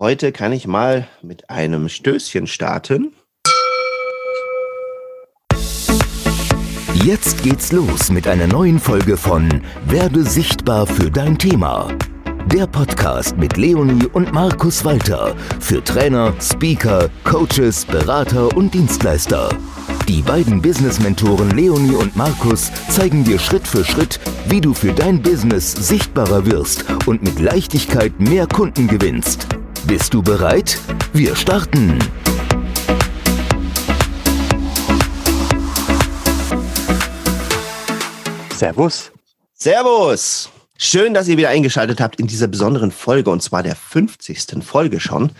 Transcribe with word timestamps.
Heute 0.00 0.30
kann 0.30 0.52
ich 0.52 0.68
mal 0.68 1.08
mit 1.22 1.50
einem 1.50 1.88
Stößchen 1.88 2.46
starten. 2.46 3.14
Jetzt 7.04 7.42
geht's 7.42 7.72
los 7.72 8.08
mit 8.08 8.28
einer 8.28 8.46
neuen 8.46 8.78
Folge 8.78 9.16
von 9.16 9.60
Werde 9.86 10.22
sichtbar 10.22 10.86
für 10.86 11.10
dein 11.10 11.36
Thema. 11.36 11.88
Der 12.46 12.68
Podcast 12.68 13.36
mit 13.38 13.56
Leonie 13.56 14.06
und 14.12 14.32
Markus 14.32 14.84
Walter 14.84 15.34
für 15.58 15.82
Trainer, 15.82 16.32
Speaker, 16.40 17.10
Coaches, 17.24 17.84
Berater 17.84 18.56
und 18.56 18.72
Dienstleister. 18.74 19.48
Die 20.06 20.22
beiden 20.22 20.62
Business-Mentoren 20.62 21.50
Leonie 21.50 21.96
und 21.96 22.14
Markus 22.14 22.70
zeigen 22.88 23.24
dir 23.24 23.40
Schritt 23.40 23.66
für 23.66 23.84
Schritt, 23.84 24.20
wie 24.46 24.60
du 24.60 24.74
für 24.74 24.92
dein 24.92 25.20
Business 25.20 25.72
sichtbarer 25.72 26.46
wirst 26.46 26.84
und 27.06 27.24
mit 27.24 27.40
Leichtigkeit 27.40 28.20
mehr 28.20 28.46
Kunden 28.46 28.86
gewinnst. 28.86 29.48
Bist 29.86 30.12
du 30.12 30.22
bereit? 30.22 30.78
Wir 31.12 31.34
starten! 31.36 31.98
Servus. 38.54 39.12
Servus. 39.54 40.50
Schön, 40.76 41.14
dass 41.14 41.28
ihr 41.28 41.36
wieder 41.36 41.48
eingeschaltet 41.48 42.00
habt 42.00 42.20
in 42.20 42.26
dieser 42.26 42.48
besonderen 42.48 42.90
Folge 42.90 43.30
und 43.30 43.42
zwar 43.42 43.62
der 43.62 43.76
50. 43.76 44.62
Folge 44.62 45.00
schon. 45.00 45.30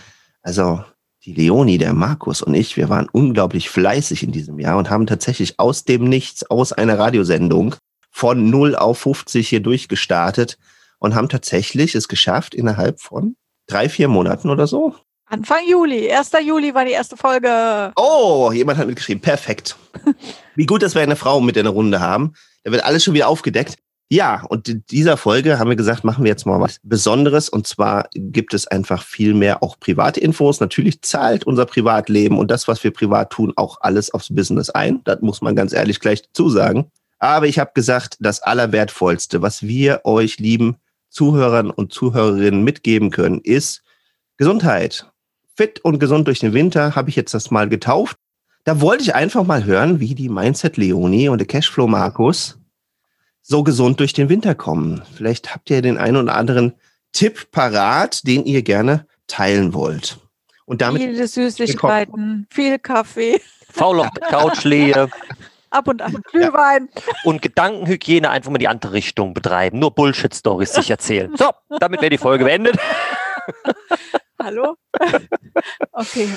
Also 0.41 0.83
die 1.25 1.33
Leonie, 1.33 1.77
der 1.77 1.93
Markus 1.93 2.41
und 2.41 2.53
ich, 2.53 2.77
wir 2.77 2.89
waren 2.89 3.09
unglaublich 3.11 3.69
fleißig 3.69 4.23
in 4.23 4.31
diesem 4.31 4.57
Jahr 4.59 4.77
und 4.77 4.89
haben 4.89 5.05
tatsächlich 5.05 5.59
aus 5.59 5.83
dem 5.83 6.05
Nichts, 6.05 6.49
aus 6.49 6.71
einer 6.71 6.97
Radiosendung 6.97 7.75
von 8.09 8.49
0 8.49 8.75
auf 8.75 8.99
50 8.99 9.47
hier 9.47 9.59
durchgestartet 9.59 10.57
und 10.97 11.13
haben 11.13 11.29
tatsächlich 11.29 11.93
es 11.95 12.07
geschafft, 12.07 12.55
innerhalb 12.55 12.99
von 12.99 13.35
drei, 13.69 13.89
vier 13.89 14.07
Monaten 14.07 14.49
oder 14.49 14.67
so. 14.67 14.95
Anfang 15.25 15.59
Juli, 15.67 16.11
1. 16.11 16.31
Juli 16.43 16.73
war 16.73 16.85
die 16.85 16.91
erste 16.91 17.15
Folge. 17.15 17.91
Oh, 17.95 18.51
jemand 18.51 18.79
hat 18.79 18.87
mitgeschrieben. 18.87 19.21
Perfekt. 19.21 19.75
Wie 20.55 20.65
gut, 20.65 20.81
dass 20.81 20.95
wir 20.95 21.03
eine 21.03 21.15
Frau 21.15 21.39
mit 21.39 21.55
in 21.55 21.65
der 21.65 21.73
Runde 21.73 21.99
haben. 21.99 22.33
Da 22.63 22.71
wird 22.71 22.83
alles 22.83 23.03
schon 23.03 23.13
wieder 23.13 23.27
aufgedeckt. 23.27 23.77
Ja, 24.11 24.43
und 24.49 24.67
in 24.67 24.83
dieser 24.89 25.17
Folge 25.17 25.59
haben 25.59 25.69
wir 25.69 25.75
gesagt, 25.75 26.03
machen 26.03 26.23
wir 26.23 26.31
jetzt 26.31 26.47
mal 26.47 26.59
was 26.59 26.79
Besonderes. 26.81 27.47
Und 27.47 27.67
zwar 27.67 28.09
gibt 28.15 28.55
es 28.55 28.65
einfach 28.65 29.03
viel 29.03 29.35
mehr 29.35 29.61
auch 29.61 29.79
private 29.79 30.19
Infos. 30.19 30.59
Natürlich 30.59 31.03
zahlt 31.03 31.45
unser 31.45 31.67
Privatleben 31.67 32.39
und 32.39 32.49
das, 32.49 32.67
was 32.67 32.83
wir 32.83 32.89
privat 32.89 33.29
tun, 33.29 33.53
auch 33.55 33.77
alles 33.81 34.11
aufs 34.11 34.33
Business 34.33 34.71
ein. 34.71 35.01
Das 35.03 35.21
muss 35.21 35.41
man 35.41 35.55
ganz 35.55 35.73
ehrlich 35.73 35.99
gleich 35.99 36.23
dazu 36.23 36.49
sagen. 36.49 36.89
Aber 37.19 37.45
ich 37.45 37.59
habe 37.59 37.71
gesagt, 37.75 38.17
das 38.19 38.41
Allerwertvollste, 38.41 39.43
was 39.43 39.61
wir 39.61 40.01
euch 40.05 40.39
lieben 40.39 40.77
Zuhörern 41.09 41.69
und 41.69 41.93
Zuhörerinnen 41.93 42.63
mitgeben 42.63 43.11
können, 43.11 43.39
ist 43.41 43.83
Gesundheit. 44.37 45.11
Fit 45.55 45.79
und 45.83 45.99
gesund 45.99 46.27
durch 46.27 46.39
den 46.39 46.53
Winter 46.53 46.95
habe 46.95 47.09
ich 47.09 47.15
jetzt 47.15 47.33
das 47.33 47.51
mal 47.51 47.67
getauft. 47.67 48.17
Da 48.63 48.81
wollte 48.81 49.03
ich 49.03 49.15
einfach 49.15 49.43
mal 49.43 49.65
hören, 49.65 49.99
wie 49.99 50.15
die 50.15 50.29
Mindset 50.29 50.77
Leonie 50.77 51.29
und 51.29 51.39
der 51.39 51.47
Cashflow 51.47 51.87
Markus 51.87 52.57
so 53.41 53.63
gesund 53.63 53.99
durch 53.99 54.13
den 54.13 54.29
Winter 54.29 54.55
kommen. 54.55 55.01
Vielleicht 55.15 55.53
habt 55.53 55.69
ihr 55.69 55.81
den 55.81 55.97
einen 55.97 56.17
oder 56.17 56.35
anderen 56.35 56.73
Tipp 57.11 57.51
parat, 57.51 58.27
den 58.27 58.45
ihr 58.45 58.61
gerne 58.61 59.07
teilen 59.27 59.73
wollt. 59.73 60.19
Und 60.65 60.81
damit 60.81 61.01
viele 61.01 61.27
Süßigkeiten, 61.27 62.47
viel 62.51 62.77
Kaffee. 62.77 63.41
Faul 63.71 64.01
auf 64.01 64.11
der 64.11 64.27
Couch 64.27 64.63
lehe. 64.63 65.09
Ab 65.71 65.87
und 65.87 66.01
an 66.01 66.21
Glühwein. 66.31 66.89
Ja. 66.95 67.01
Und 67.23 67.41
Gedankenhygiene 67.41 68.29
einfach 68.29 68.51
mal 68.51 68.57
die 68.57 68.67
andere 68.67 68.93
Richtung 68.93 69.33
betreiben. 69.33 69.79
Nur 69.79 69.91
Bullshit-Stories 69.91 70.73
sich 70.73 70.89
erzählen. 70.89 71.35
So, 71.37 71.51
damit 71.79 72.01
wäre 72.01 72.09
die 72.09 72.17
Folge 72.17 72.45
beendet. 72.45 72.77
Hallo? 74.41 74.75
Okay. 75.91 76.29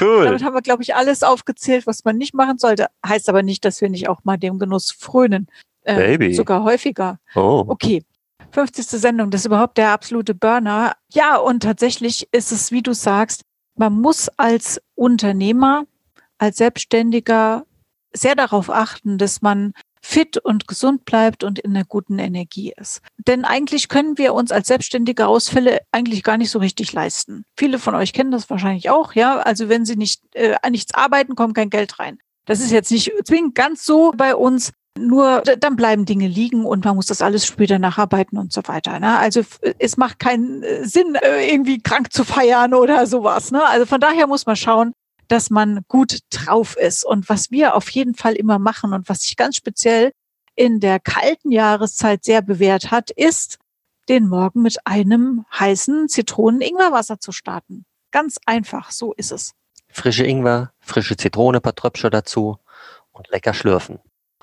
Cool. 0.00 0.24
Damit 0.24 0.44
haben 0.44 0.54
wir, 0.54 0.62
glaube 0.62 0.82
ich, 0.82 0.94
alles 0.94 1.22
aufgezählt, 1.22 1.86
was 1.86 2.04
man 2.04 2.16
nicht 2.16 2.34
machen 2.34 2.58
sollte. 2.58 2.86
Heißt 3.04 3.28
aber 3.28 3.42
nicht, 3.42 3.64
dass 3.64 3.80
wir 3.80 3.88
nicht 3.88 4.08
auch 4.08 4.20
mal 4.24 4.36
dem 4.36 4.58
Genuss 4.58 4.92
frönen. 4.92 5.48
Äh, 5.82 5.96
Baby. 5.96 6.34
Sogar 6.34 6.62
häufiger. 6.62 7.18
Oh. 7.34 7.64
Okay. 7.66 8.04
50. 8.52 8.86
Sendung, 8.86 9.30
das 9.30 9.42
ist 9.42 9.46
überhaupt 9.46 9.76
der 9.76 9.90
absolute 9.90 10.34
Burner. 10.34 10.94
Ja, 11.12 11.36
und 11.36 11.62
tatsächlich 11.62 12.28
ist 12.32 12.52
es, 12.52 12.72
wie 12.72 12.82
du 12.82 12.94
sagst, 12.94 13.42
man 13.76 13.92
muss 13.92 14.28
als 14.36 14.80
Unternehmer, 14.94 15.84
als 16.38 16.56
Selbstständiger 16.56 17.64
sehr 18.12 18.34
darauf 18.34 18.70
achten, 18.70 19.18
dass 19.18 19.42
man 19.42 19.72
fit 20.00 20.38
und 20.38 20.68
gesund 20.68 21.04
bleibt 21.04 21.44
und 21.44 21.58
in 21.58 21.74
einer 21.74 21.84
guten 21.84 22.18
Energie 22.18 22.72
ist. 22.76 23.02
Denn 23.26 23.44
eigentlich 23.44 23.88
können 23.88 24.16
wir 24.16 24.32
uns 24.32 24.52
als 24.52 24.68
Selbstständige 24.68 25.26
Ausfälle 25.26 25.80
eigentlich 25.92 26.22
gar 26.22 26.36
nicht 26.36 26.50
so 26.50 26.58
richtig 26.58 26.92
leisten. 26.92 27.44
Viele 27.56 27.78
von 27.78 27.94
euch 27.94 28.12
kennen 28.12 28.30
das 28.30 28.48
wahrscheinlich 28.48 28.90
auch, 28.90 29.14
ja. 29.14 29.38
Also 29.38 29.68
wenn 29.68 29.84
sie 29.84 29.96
nicht 29.96 30.22
äh, 30.34 30.54
an 30.62 30.72
nichts 30.72 30.94
arbeiten, 30.94 31.34
kommt 31.34 31.54
kein 31.54 31.70
Geld 31.70 31.98
rein. 31.98 32.18
Das 32.46 32.60
ist 32.60 32.70
jetzt 32.70 32.90
nicht 32.90 33.12
zwingend 33.24 33.54
ganz 33.54 33.84
so 33.84 34.12
bei 34.16 34.34
uns, 34.34 34.72
nur 34.98 35.42
dann 35.42 35.76
bleiben 35.76 36.04
Dinge 36.06 36.26
liegen 36.26 36.64
und 36.64 36.84
man 36.84 36.96
muss 36.96 37.06
das 37.06 37.22
alles 37.22 37.46
später 37.46 37.78
nacharbeiten 37.78 38.38
und 38.38 38.52
so 38.52 38.62
weiter. 38.66 38.98
Ne? 38.98 39.18
Also 39.18 39.42
es 39.78 39.96
macht 39.96 40.18
keinen 40.18 40.62
äh, 40.62 40.84
Sinn, 40.84 41.14
äh, 41.14 41.50
irgendwie 41.50 41.80
krank 41.80 42.12
zu 42.12 42.24
feiern 42.24 42.74
oder 42.74 43.06
sowas. 43.06 43.50
Ne? 43.50 43.64
Also 43.64 43.86
von 43.86 44.00
daher 44.00 44.26
muss 44.26 44.46
man 44.46 44.56
schauen, 44.56 44.92
dass 45.28 45.50
man 45.50 45.84
gut 45.88 46.20
drauf 46.30 46.76
ist. 46.76 47.04
Und 47.04 47.28
was 47.28 47.50
wir 47.50 47.74
auf 47.74 47.90
jeden 47.90 48.14
Fall 48.14 48.34
immer 48.34 48.58
machen 48.58 48.92
und 48.92 49.08
was 49.08 49.20
sich 49.20 49.36
ganz 49.36 49.56
speziell 49.56 50.12
in 50.54 50.80
der 50.80 50.98
kalten 50.98 51.52
Jahreszeit 51.52 52.24
sehr 52.24 52.42
bewährt 52.42 52.90
hat, 52.90 53.10
ist, 53.10 53.58
den 54.08 54.26
Morgen 54.26 54.62
mit 54.62 54.78
einem 54.86 55.44
heißen 55.56 56.08
Zitronen-Ingwerwasser 56.08 57.20
zu 57.20 57.30
starten. 57.30 57.84
Ganz 58.10 58.38
einfach, 58.46 58.90
so 58.90 59.12
ist 59.12 59.32
es. 59.32 59.52
Frische 59.88 60.24
Ingwer, 60.24 60.72
frische 60.80 61.16
Zitrone, 61.16 61.60
paar 61.60 61.74
Tröpfchen 61.74 62.10
dazu 62.10 62.58
und 63.12 63.28
lecker 63.28 63.54
schlürfen. 63.54 64.00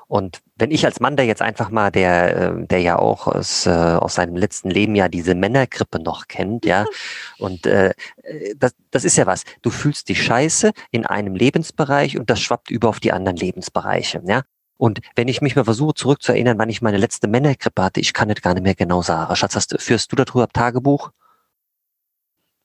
Und 0.08 0.42
wenn 0.56 0.72
ich 0.72 0.86
als 0.86 1.00
Mann, 1.00 1.18
der 1.18 1.26
jetzt 1.26 1.42
einfach 1.42 1.70
mal, 1.70 1.92
der, 1.92 2.38
ähm, 2.38 2.68
der 2.68 2.80
ja 2.80 2.98
auch 3.00 3.28
aus, 3.28 3.66
äh, 3.66 3.70
aus 3.70 4.16
seinem 4.16 4.36
letzten 4.36 4.70
Leben 4.70 4.96
ja 4.96 5.08
diese 5.08 5.36
Männergrippe 5.36 6.00
noch 6.00 6.28
kennt, 6.28 6.66
ja, 6.66 6.86
und 7.40 7.66
äh, 7.66 7.94
das, 8.58 8.76
das 8.92 9.04
ist 9.04 9.18
ja 9.18 9.26
was. 9.26 9.44
Du 9.62 9.70
fühlst 9.70 10.10
die 10.10 10.16
Scheiße 10.16 10.72
in 10.92 11.06
einem 11.06 11.36
Lebensbereich 11.36 12.18
und 12.18 12.30
das 12.30 12.40
schwappt 12.40 12.70
über 12.72 12.90
auf 12.90 13.00
die 13.00 13.12
anderen 13.12 13.38
Lebensbereiche, 13.38 14.22
ja. 14.26 14.44
Und 14.78 15.00
wenn 15.16 15.30
ich 15.30 15.42
mich 15.42 15.56
mal 15.56 15.64
versuche 15.64 15.94
zurückzuerinnern, 15.94 16.60
wann 16.60 16.70
ich 16.70 16.82
meine 16.82 16.98
letzte 16.98 17.28
Männergrippe 17.28 17.82
hatte, 17.82 18.02
ich 18.02 18.14
kann 18.14 18.28
das 18.28 18.42
gar 18.42 18.54
nicht 18.54 18.64
mehr 18.64 18.76
genau 18.76 19.02
sagen. 19.02 19.34
Schatz, 19.36 19.56
hast, 19.56 19.76
führst 19.80 20.12
du 20.12 20.18
darüber 20.18 20.50
Tagebuch? 20.50 21.12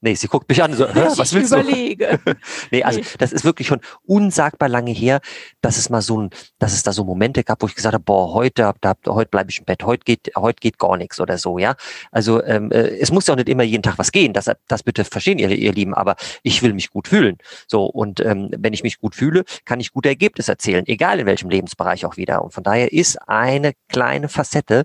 Nee, 0.02 0.14
sie 0.14 0.28
guckt 0.28 0.48
mich 0.48 0.62
an, 0.62 0.72
so, 0.72 0.88
Hä, 0.88 1.08
was 1.16 1.34
willst 1.34 1.52
überlege. 1.52 2.20
du? 2.24 2.34
nee, 2.70 2.82
also 2.82 3.00
das 3.18 3.32
ist 3.32 3.44
wirklich 3.44 3.68
schon 3.68 3.80
unsagbar 4.06 4.68
lange 4.68 4.92
her, 4.92 5.20
dass 5.60 5.76
es 5.76 5.90
mal 5.90 6.00
so 6.00 6.22
ein, 6.22 6.30
dass 6.58 6.72
es 6.72 6.82
da 6.82 6.92
so 6.92 7.04
Momente 7.04 7.44
gab, 7.44 7.62
wo 7.62 7.66
ich 7.66 7.74
gesagt 7.74 7.92
habe, 7.92 8.02
boah, 8.02 8.32
heute, 8.32 8.72
da, 8.80 8.94
heute 9.06 9.28
bleibe 9.28 9.50
ich 9.50 9.58
im 9.58 9.66
Bett, 9.66 9.84
heute 9.84 10.04
geht, 10.04 10.30
heute 10.36 10.58
geht 10.60 10.78
gar 10.78 10.96
nichts 10.96 11.20
oder 11.20 11.36
so, 11.36 11.58
ja. 11.58 11.74
Also 12.10 12.42
ähm, 12.44 12.72
äh, 12.72 12.98
es 12.98 13.12
muss 13.12 13.26
ja 13.26 13.34
auch 13.34 13.36
nicht 13.36 13.50
immer 13.50 13.62
jeden 13.62 13.82
Tag 13.82 13.98
was 13.98 14.10
gehen, 14.10 14.32
das, 14.32 14.50
das 14.68 14.82
bitte 14.82 15.04
verstehen 15.04 15.38
ihr, 15.38 15.50
ihr 15.50 15.72
Lieben, 15.72 15.92
aber 15.92 16.16
ich 16.42 16.62
will 16.62 16.72
mich 16.72 16.90
gut 16.90 17.08
fühlen. 17.08 17.36
So, 17.66 17.84
und 17.84 18.20
ähm, 18.20 18.50
wenn 18.56 18.72
ich 18.72 18.82
mich 18.82 18.98
gut 18.98 19.14
fühle, 19.14 19.44
kann 19.66 19.80
ich 19.80 19.92
gute 19.92 20.08
Ergebnisse 20.08 20.52
erzählen, 20.52 20.86
egal 20.86 21.20
in 21.20 21.26
welchem 21.26 21.50
Lebensbereich 21.50 22.06
auch 22.06 22.16
wieder. 22.16 22.42
Und 22.42 22.54
von 22.54 22.62
daher 22.62 22.92
ist 22.92 23.16
eine 23.28 23.72
kleine 23.88 24.30
Facette 24.30 24.84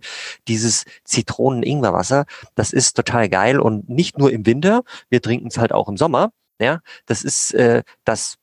dieses 0.50 0.84
Zitronen-Ingwerwasser, 1.06 2.26
das 2.56 2.74
ist 2.74 2.96
total 2.96 3.30
geil 3.30 3.62
und 3.62 3.88
nicht 3.90 4.18
nur 4.18 4.32
im 4.32 4.46
Winter, 4.46 4.84
wir 5.16 5.22
trinken 5.22 5.48
es 5.48 5.58
halt 5.58 5.72
auch 5.72 5.88
im 5.88 5.96
Sommer. 5.96 6.32
Ja, 6.60 6.82
das 7.06 7.24
ist, 7.24 7.54
äh, 7.54 7.84
das 8.04 8.36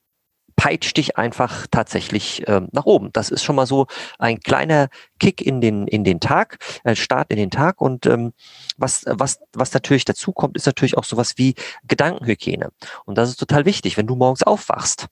peitscht 0.56 0.96
dich 0.96 1.18
einfach 1.18 1.66
tatsächlich 1.70 2.42
ähm, 2.46 2.68
nach 2.72 2.86
oben. 2.86 3.10
Das 3.12 3.28
ist 3.28 3.42
schon 3.42 3.56
mal 3.56 3.66
so 3.66 3.88
ein 4.18 4.40
kleiner 4.40 4.88
Kick 5.18 5.42
in 5.42 5.60
den 5.60 5.86
in 5.86 6.02
den 6.02 6.18
Tag, 6.18 6.58
äh, 6.84 6.96
Start 6.96 7.30
in 7.30 7.36
den 7.36 7.50
Tag 7.50 7.80
und 7.80 8.06
ähm, 8.06 8.32
was 8.78 9.04
was 9.06 9.40
was 9.52 9.74
natürlich 9.74 10.06
dazu 10.06 10.32
kommt, 10.32 10.56
ist 10.56 10.66
natürlich 10.66 10.96
auch 10.96 11.04
sowas 11.04 11.34
wie 11.36 11.54
Gedankenhygiene 11.88 12.70
und 13.04 13.18
das 13.18 13.28
ist 13.28 13.36
total 13.36 13.66
wichtig, 13.66 13.96
wenn 13.98 14.06
du 14.06 14.16
morgens 14.16 14.42
aufwachst. 14.42 15.08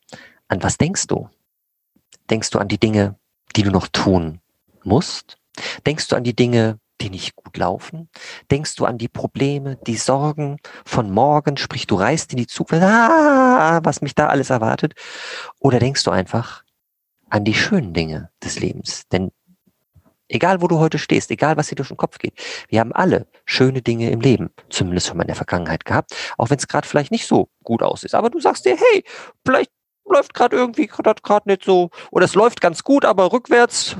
An 0.49 0.63
was 0.63 0.79
denkst 0.79 1.07
du? 1.07 1.29
Denkst 2.31 2.51
du 2.51 2.59
an 2.59 2.69
die 2.69 2.79
Dinge, 2.79 3.17
die 3.57 3.63
du 3.63 3.71
noch 3.71 3.89
tun 3.89 4.41
musst? 4.83 5.37
Denkst 5.87 6.09
du 6.09 6.17
an 6.17 6.25
die 6.25 6.37
Dinge, 6.37 6.79
die 7.01 7.11
nicht 7.11 7.37
gut 7.37 7.57
laufen? 7.57 8.09
Denkst 8.51 8.77
du 8.77 8.85
an 8.85 8.99
die 8.99 9.09
Probleme, 9.09 9.77
die 9.87 9.97
Sorgen 9.97 10.59
von 10.85 11.11
morgen, 11.11 11.57
sprich 11.57 11.87
du 11.87 11.97
reist 11.97 12.33
in 12.33 12.39
die 12.39 12.47
Zukunft, 12.47 12.85
ah, 12.85 13.81
was 13.83 14.03
mich 14.03 14.15
da 14.15 14.29
alles 14.29 14.51
erwartet? 14.51 14.95
Oder 15.59 15.79
denkst 15.79 16.05
du 16.05 16.11
einfach 16.11 16.65
an 17.29 17.45
die 17.45 17.55
schönen 17.55 17.93
Dinge 17.93 18.31
des 18.43 18.61
Lebens? 18.61 19.09
Denn 19.09 19.31
egal 20.31 20.63
wo 20.63 20.69
du 20.69 20.79
heute 20.79 20.99
stehst, 20.99 21.31
egal 21.31 21.57
was 21.57 21.69
dir 21.69 21.75
durch 21.75 21.89
den 21.89 21.97
Kopf 21.97 22.19
geht, 22.19 22.35
wir 22.69 22.81
haben 22.81 22.93
alle 22.93 23.27
schöne 23.45 23.83
Dinge 23.83 24.11
im 24.11 24.21
Leben, 24.21 24.51
zumindest 24.71 25.09
schon 25.09 25.17
mal 25.17 25.25
in 25.25 25.29
der 25.29 25.37
Vergangenheit 25.37 25.85
gehabt, 25.85 26.15
auch 26.39 26.51
wenn 26.51 26.59
es 26.59 26.69
gerade 26.69 26.87
vielleicht 26.87 27.11
nicht 27.11 27.27
so 27.27 27.49
gut 27.65 27.83
aussieht. 27.83 28.15
Aber 28.15 28.31
du 28.31 28.41
sagst 28.41 28.65
dir, 28.65 28.77
hey, 28.77 29.05
vielleicht 29.45 29.71
läuft 30.11 30.35
gerade 30.35 30.57
irgendwie 30.57 30.87
gerade 30.87 31.43
nicht 31.47 31.65
so, 31.65 31.91
oder 32.11 32.25
es 32.25 32.35
läuft 32.35 32.61
ganz 32.61 32.85
gut, 32.85 33.05
aber 33.05 33.33
rückwärts 33.33 33.97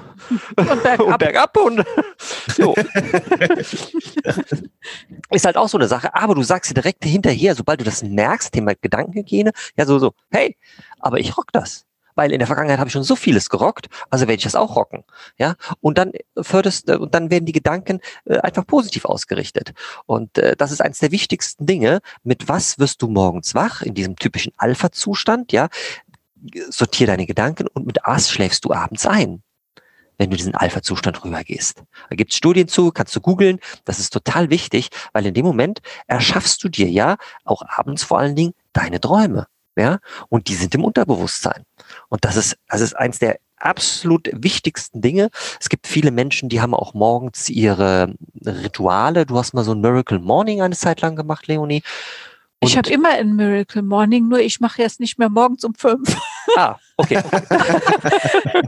und 0.57 0.83
bergab. 0.83 1.01
Und, 1.11 1.19
bergab 1.19 1.57
und 1.57 1.85
so. 2.55 2.75
ist 5.31 5.47
halt 5.47 5.57
auch 5.57 5.69
so 5.69 5.79
eine 5.79 5.89
Sache, 5.89 6.15
aber 6.15 6.35
du 6.35 6.43
sagst 6.43 6.71
dir 6.71 6.75
direkt 6.75 7.05
hinterher, 7.05 7.55
sobald 7.55 7.81
du 7.81 7.85
das 7.85 8.03
merkst, 8.03 8.53
Thema 8.53 8.75
Gedankenhygiene, 8.75 9.53
ja 9.77 9.87
so, 9.87 9.99
so, 9.99 10.13
hey, 10.31 10.57
aber 10.99 11.19
ich 11.19 11.37
rock 11.37 11.53
das 11.53 11.87
weil 12.21 12.33
in 12.33 12.39
der 12.39 12.47
Vergangenheit 12.47 12.79
habe 12.79 12.89
ich 12.89 12.93
schon 12.93 13.03
so 13.03 13.17
vieles 13.17 13.49
gerockt, 13.49 13.89
also 14.11 14.29
werde 14.29 14.35
ich 14.35 14.45
das 14.45 14.55
auch 14.55 14.77
rocken. 14.77 15.05
Ja, 15.39 15.55
und 15.81 15.97
dann 15.97 16.13
förderst, 16.39 16.91
äh, 16.91 16.97
und 16.97 17.15
dann 17.15 17.31
werden 17.31 17.47
die 17.47 17.53
Gedanken 17.53 18.01
äh, 18.27 18.37
einfach 18.41 18.67
positiv 18.67 19.07
ausgerichtet. 19.07 19.73
Und 20.05 20.37
äh, 20.37 20.55
das 20.55 20.71
ist 20.71 20.83
eines 20.83 20.99
der 20.99 21.13
wichtigsten 21.13 21.65
Dinge. 21.65 22.01
Mit 22.23 22.47
was 22.47 22.79
wirst 22.79 23.01
du 23.01 23.09
morgens 23.09 23.55
wach 23.55 23.81
in 23.81 23.95
diesem 23.95 24.17
typischen 24.17 24.53
Alpha-Zustand? 24.59 25.51
Ja, 25.53 25.71
sortier 26.69 27.07
deine 27.07 27.25
Gedanken 27.25 27.69
und 27.69 27.87
mit 27.87 28.01
was 28.05 28.31
schläfst 28.31 28.67
du 28.67 28.73
abends 28.75 29.07
ein? 29.07 29.43
wenn 30.19 30.29
du 30.29 30.37
diesen 30.37 30.55
Alpha-Zustand 30.55 31.25
rübergehst. 31.25 31.83
Da 32.11 32.15
gibt 32.15 32.33
es 32.33 32.37
Studien 32.37 32.69
zu, 32.69 32.91
kannst 32.91 33.17
du 33.17 33.23
googeln. 33.23 33.59
Das 33.87 33.99
ist 33.99 34.13
total 34.13 34.51
wichtig, 34.51 34.91
weil 35.15 35.25
in 35.25 35.33
dem 35.33 35.47
Moment 35.47 35.81
erschaffst 36.09 36.63
du 36.63 36.69
dir 36.69 36.91
ja 36.91 37.17
auch 37.47 37.63
abends 37.67 38.05
vor 38.05 38.19
allen 38.19 38.37
Dingen 38.37 38.53
deine 38.75 39.01
Träume. 39.01 39.47
Ja? 39.77 39.99
Und 40.29 40.49
die 40.49 40.55
sind 40.55 40.75
im 40.75 40.85
Unterbewusstsein. 40.85 41.65
Und 42.09 42.25
das 42.25 42.37
ist, 42.37 42.57
das 42.69 42.81
ist 42.81 42.95
eins 42.95 43.19
der 43.19 43.39
absolut 43.57 44.31
wichtigsten 44.33 45.01
Dinge. 45.01 45.31
Es 45.61 45.69
gibt 45.69 45.87
viele 45.87 46.11
Menschen, 46.11 46.49
die 46.49 46.61
haben 46.61 46.75
auch 46.75 46.95
morgens 46.95 47.49
ihre 47.49 48.15
Rituale. 48.45 49.27
Du 49.27 49.37
hast 49.37 49.53
mal 49.53 49.65
so 49.65 49.73
ein 49.73 49.81
Miracle 49.81 50.19
Morning 50.19 50.63
eine 50.63 50.77
Zeit 50.77 51.01
lang 51.01 51.15
gemacht, 51.15 51.47
Leonie. 51.47 51.83
Und 52.63 52.69
ich 52.69 52.77
habe 52.77 52.91
immer 52.91 53.11
ein 53.11 53.37
Miracle 53.37 53.83
Morning, 53.83 54.29
nur 54.29 54.41
ich 54.41 54.61
mache 54.61 54.83
jetzt 54.83 55.01
nicht 55.01 55.19
mehr 55.19 55.31
morgens 55.31 55.65
um 55.65 55.75
fünf. 55.75 56.15
Ah, 56.57 56.77
okay. 56.97 57.15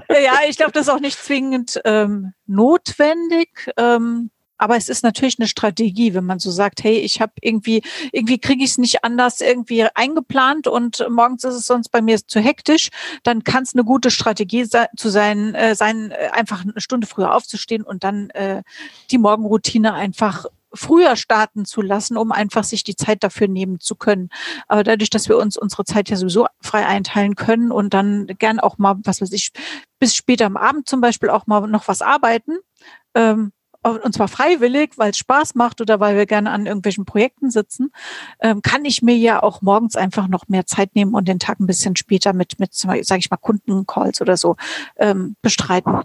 ja, 0.08 0.34
ich 0.48 0.56
glaube, 0.56 0.72
das 0.72 0.87
ist 0.87 0.88
auch 0.88 1.00
nicht 1.00 1.22
zwingend 1.22 1.81
ähm, 1.84 2.32
notwendig. 2.46 3.70
Ähm, 3.76 4.31
aber 4.62 4.76
es 4.76 4.88
ist 4.88 5.02
natürlich 5.02 5.40
eine 5.40 5.48
Strategie, 5.48 6.14
wenn 6.14 6.24
man 6.24 6.38
so 6.38 6.52
sagt, 6.52 6.84
hey, 6.84 6.98
ich 6.98 7.20
habe 7.20 7.32
irgendwie, 7.40 7.82
irgendwie 8.12 8.38
kriege 8.38 8.62
ich 8.62 8.70
es 8.70 8.78
nicht 8.78 9.02
anders 9.02 9.40
irgendwie 9.40 9.82
eingeplant 9.82 10.68
und 10.68 11.04
morgens 11.10 11.42
ist 11.42 11.56
es 11.56 11.66
sonst 11.66 11.88
bei 11.88 12.00
mir 12.00 12.24
zu 12.24 12.38
hektisch, 12.38 12.90
dann 13.24 13.42
kann 13.42 13.64
es 13.64 13.74
eine 13.74 13.82
gute 13.82 14.12
Strategie 14.12 14.64
se 14.64 14.86
zu 14.96 15.08
sein, 15.08 15.56
äh, 15.56 15.74
sein, 15.74 16.12
äh, 16.12 16.28
einfach 16.32 16.62
eine 16.62 16.80
Stunde 16.80 17.08
früher 17.08 17.34
aufzustehen 17.34 17.82
und 17.82 18.04
dann 18.04 18.30
äh, 18.30 18.62
die 19.10 19.18
Morgenroutine 19.18 19.94
einfach 19.94 20.46
früher 20.72 21.16
starten 21.16 21.64
zu 21.64 21.82
lassen, 21.82 22.16
um 22.16 22.30
einfach 22.30 22.62
sich 22.62 22.84
die 22.84 22.94
Zeit 22.94 23.24
dafür 23.24 23.48
nehmen 23.48 23.80
zu 23.80 23.96
können. 23.96 24.28
Aber 24.68 24.84
dadurch, 24.84 25.10
dass 25.10 25.28
wir 25.28 25.38
uns 25.38 25.56
unsere 25.56 25.84
Zeit 25.84 26.08
ja 26.08 26.14
sowieso 26.14 26.46
frei 26.60 26.86
einteilen 26.86 27.34
können 27.34 27.72
und 27.72 27.94
dann 27.94 28.28
gern 28.38 28.60
auch 28.60 28.78
mal, 28.78 28.94
was 29.02 29.20
weiß 29.20 29.32
ich, 29.32 29.50
bis 29.98 30.14
später 30.14 30.46
am 30.46 30.56
Abend 30.56 30.88
zum 30.88 31.00
Beispiel 31.00 31.30
auch 31.30 31.48
mal 31.48 31.66
noch 31.66 31.88
was 31.88 32.00
arbeiten, 32.00 32.58
ähm, 33.16 33.52
und 33.82 34.14
zwar 34.14 34.29
freiwillig, 34.29 34.93
weil 34.96 35.11
es 35.11 35.19
Spaß 35.19 35.55
macht 35.55 35.81
oder 35.81 36.00
weil 36.00 36.17
wir 36.17 36.26
gerne 36.26 36.50
an 36.50 36.67
irgendwelchen 36.67 37.05
Projekten 37.05 37.50
sitzen, 37.50 37.93
ähm, 38.40 38.62
kann 38.62 38.84
ich 38.84 39.02
mir 39.02 39.17
ja 39.17 39.43
auch 39.43 39.62
morgens 39.62 39.96
einfach 39.96 40.29
noch 40.29 40.49
mehr 40.49 40.67
Zeit 40.67 40.94
nehmen 40.94 41.14
und 41.14 41.29
den 41.29 41.38
Tag 41.38 41.61
ein 41.61 41.67
bisschen 41.67 41.96
später 41.96 42.32
mit, 42.32 42.58
mit 42.58 42.75
sage 42.75 43.00
ich 43.19 43.31
mal, 43.31 43.37
Kundencalls 43.37 44.20
oder 44.20 44.37
so 44.37 44.56
ähm, 44.96 45.37
bestreiten. 45.43 46.02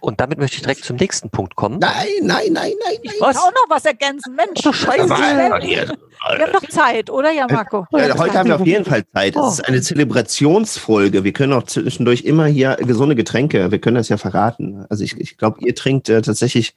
Und 0.00 0.20
damit 0.20 0.38
möchte 0.38 0.56
ich 0.56 0.62
direkt 0.62 0.84
zum 0.84 0.96
nächsten 0.96 1.30
Punkt 1.30 1.56
kommen. 1.56 1.78
Nein, 1.78 2.06
nein, 2.22 2.52
nein, 2.52 2.72
nein. 2.84 2.96
Ich 3.02 3.20
muss 3.20 3.36
auch 3.36 3.50
noch 3.50 3.66
was 3.68 3.84
ergänzen. 3.84 4.34
Mensch, 4.34 4.62
du 4.62 4.72
Scheiße. 4.72 5.08
Wir 5.08 6.46
haben 6.46 6.52
doch 6.52 6.68
Zeit, 6.68 7.10
oder? 7.10 7.32
Ja, 7.32 7.46
Marco. 7.50 7.86
Ja, 7.92 8.16
heute 8.16 8.34
haben 8.34 8.48
wir 8.48 8.56
auf 8.56 8.66
jeden 8.66 8.84
Fall 8.84 9.04
Zeit. 9.12 9.34
Es 9.34 9.42
oh. 9.42 9.48
ist 9.48 9.66
eine 9.66 9.80
Zelebrationsfolge. 9.82 11.24
Wir 11.24 11.32
können 11.32 11.52
auch 11.52 11.64
zwischendurch 11.64 12.24
immer 12.24 12.46
hier 12.46 12.76
gesunde 12.76 13.14
Getränke, 13.14 13.70
wir 13.70 13.78
können 13.78 13.96
das 13.96 14.08
ja 14.08 14.16
verraten. 14.16 14.86
Also 14.88 15.04
ich, 15.04 15.18
ich 15.18 15.36
glaube, 15.36 15.60
ihr 15.60 15.74
trinkt 15.74 16.08
äh, 16.08 16.22
tatsächlich 16.22 16.74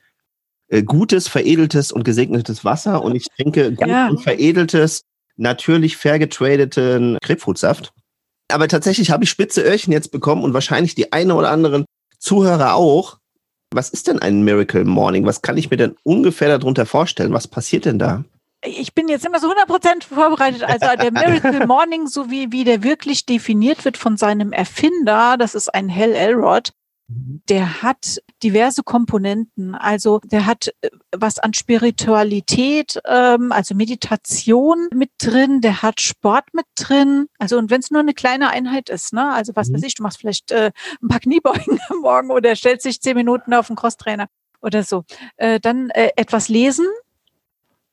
äh, 0.70 0.84
gutes, 0.84 1.28
veredeltes 1.28 1.92
und 1.92 2.04
gesegnetes 2.04 2.64
Wasser 2.64 3.04
und 3.04 3.16
ich 3.16 3.28
trinke 3.36 3.76
ja. 3.86 4.10
veredeltes, 4.18 5.04
natürlich 5.36 5.98
fair 5.98 6.18
getradeten 6.18 7.18
Grapefruitsaft. 7.22 7.94
Aber 8.50 8.68
tatsächlich 8.68 9.12
habe 9.12 9.24
ich 9.24 9.30
spitze 9.30 9.62
Öhrchen 9.62 9.92
jetzt 9.92 10.12
bekommen 10.12 10.44
und 10.44 10.54
wahrscheinlich 10.54 10.96
die 10.96 11.12
eine 11.14 11.36
oder 11.36 11.50
anderen 11.50 11.86
Zuhörer 12.22 12.76
auch. 12.76 13.18
Was 13.74 13.90
ist 13.90 14.08
denn 14.08 14.20
ein 14.20 14.44
Miracle 14.44 14.86
Morning? 14.86 15.26
Was 15.26 15.42
kann 15.42 15.58
ich 15.58 15.70
mir 15.72 15.78
denn 15.78 15.96
ungefähr 16.04 16.58
darunter 16.58 16.86
vorstellen? 16.86 17.34
Was 17.34 17.48
passiert 17.48 17.86
denn 17.86 18.00
da? 18.00 18.24
Ich 18.64 18.94
bin 18.94 19.08
jetzt 19.08 19.26
immer 19.26 19.40
so 19.40 19.52
100% 19.52 20.04
vorbereitet. 20.04 20.64
Also 20.64 20.88
der 21.02 21.12
Miracle 21.12 21.66
Morning, 21.68 22.08
so 22.08 22.30
wie, 22.30 22.52
wie 22.52 22.64
der 22.64 22.84
wirklich 22.84 23.26
definiert 23.26 23.84
wird 23.86 23.98
von 23.98 24.18
seinem 24.18 24.52
Erfinder, 24.52 25.36
das 25.38 25.56
ist 25.56 25.74
ein 25.74 25.90
Hell 25.90 26.14
Elrod, 26.14 26.74
der 27.50 27.82
hat 27.82 28.22
diverse 28.44 28.84
Komponenten. 28.84 29.76
Also 29.76 30.20
der 30.24 30.46
hat 30.46 30.74
äh, 30.82 30.90
was 31.16 31.40
an 31.40 31.54
Spiritualität, 31.54 33.00
ähm, 33.06 33.52
also 33.52 33.76
Meditation 33.76 34.88
mit 34.94 35.12
drin, 35.18 35.62
der 35.62 35.82
hat 35.82 36.02
Sport 36.02 36.54
mit 36.54 36.66
drin. 36.76 37.28
Also 37.40 37.58
und 37.58 37.70
wenn 37.70 37.82
es 37.82 37.92
nur 37.92 38.02
eine 38.02 38.14
kleine 38.14 38.50
Einheit 38.50 38.90
ist, 38.90 39.14
ne? 39.14 39.32
Also 39.34 39.56
was 39.56 39.70
mhm. 39.70 39.76
weiß 39.76 39.84
ich, 39.84 39.96
du 39.96 40.04
machst 40.04 40.20
vielleicht 40.20 40.52
äh, 40.52 40.72
ein 41.02 41.08
paar 41.08 41.20
Kniebeugen 41.20 41.80
am 41.90 42.00
Morgen 42.02 42.32
oder 42.32 42.56
stellst 42.56 42.86
dich 42.86 43.02
zehn 43.02 43.16
Minuten 43.16 43.54
auf 43.54 43.68
den 43.68 43.76
Crosstrainer 43.76 44.28
oder 44.62 44.84
so. 44.84 45.04
Äh, 45.38 45.60
dann 45.60 45.90
äh, 45.92 46.10
etwas 46.16 46.50
lesen. 46.50 46.88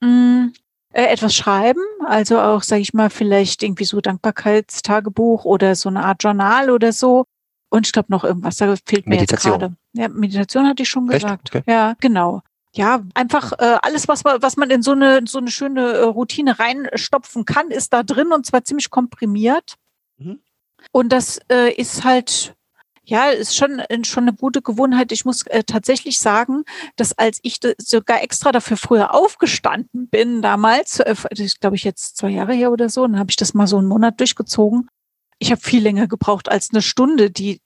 Mh, 0.01 0.09
mm, 0.09 0.53
äh, 0.93 1.05
etwas 1.05 1.35
schreiben, 1.35 1.83
also 2.07 2.41
auch, 2.41 2.63
sage 2.63 2.81
ich 2.81 2.95
mal, 2.95 3.11
vielleicht 3.11 3.63
irgendwie 3.63 3.85
so 3.85 4.01
Dankbarkeitstagebuch 4.01 5.45
oder 5.45 5.75
so 5.75 5.91
eine 5.91 6.05
Art 6.05 6.23
Journal 6.23 6.71
oder 6.71 6.93
so. 6.93 7.27
Und 7.71 7.87
ich 7.87 7.93
glaube 7.93 8.11
noch 8.11 8.25
irgendwas, 8.25 8.57
da 8.57 8.75
fehlt 8.87 9.07
mir 9.07 9.17
Meditation. 9.17 9.53
jetzt 9.53 9.61
gerade. 9.61 9.77
Ja, 9.93 10.09
Meditation 10.09 10.67
hatte 10.67 10.83
ich 10.83 10.89
schon 10.89 11.07
gesagt. 11.07 11.55
Okay. 11.55 11.63
Ja, 11.67 11.95
genau. 12.01 12.43
Ja, 12.75 13.03
einfach 13.15 13.53
äh, 13.59 13.79
alles, 13.83 14.09
was 14.09 14.25
man, 14.25 14.43
was 14.43 14.57
man 14.57 14.71
in 14.71 14.83
so 14.83 14.93
eine, 14.93 15.23
so 15.27 15.39
eine 15.39 15.51
schöne 15.51 15.81
äh, 15.81 16.05
Routine 16.05 16.59
reinstopfen 16.59 17.45
kann, 17.45 17.71
ist 17.71 17.93
da 17.93 18.03
drin 18.03 18.33
und 18.33 18.47
zwar 18.47 18.65
ziemlich 18.65 18.91
komprimiert. 18.91 19.75
Mhm. 20.19 20.41
Und 20.93 21.11
das 21.11 21.41
äh, 21.51 21.73
ist 21.73 22.05
halt, 22.05 22.55
ja, 23.05 23.31
ist 23.31 23.57
schon, 23.57 23.79
äh, 23.81 24.05
schon 24.05 24.25
eine 24.25 24.35
gute 24.35 24.63
Gewohnheit. 24.63 25.13
Ich 25.13 25.25
muss 25.25 25.47
äh, 25.47 25.65
tatsächlich 25.65 26.21
sagen, 26.21 26.65
dass 26.97 27.17
als 27.17 27.41
ich 27.43 27.59
sogar 27.79 28.23
extra 28.23 28.53
dafür 28.53 28.77
früher 28.77 29.15
aufgestanden 29.15 30.09
bin 30.09 30.43
damals, 30.43 31.01
äh, 31.01 31.15
glaube 31.61 31.77
ich 31.77 31.85
jetzt 31.85 32.17
zwei 32.17 32.31
Jahre 32.31 32.55
her 32.55 32.71
oder 32.71 32.89
so, 32.89 33.07
dann 33.07 33.19
habe 33.19 33.31
ich 33.31 33.37
das 33.37 33.55
mal 33.55 33.67
so 33.67 33.79
einen 33.79 33.89
Monat 33.89 34.21
durchgezogen 34.21 34.89
ich 35.39 35.51
habe 35.51 35.61
viel 35.61 35.83
länger 35.83 36.07
gebraucht 36.07 36.49
als 36.49 36.71
eine 36.71 36.83
Stunde, 36.83 37.31
die 37.31 37.61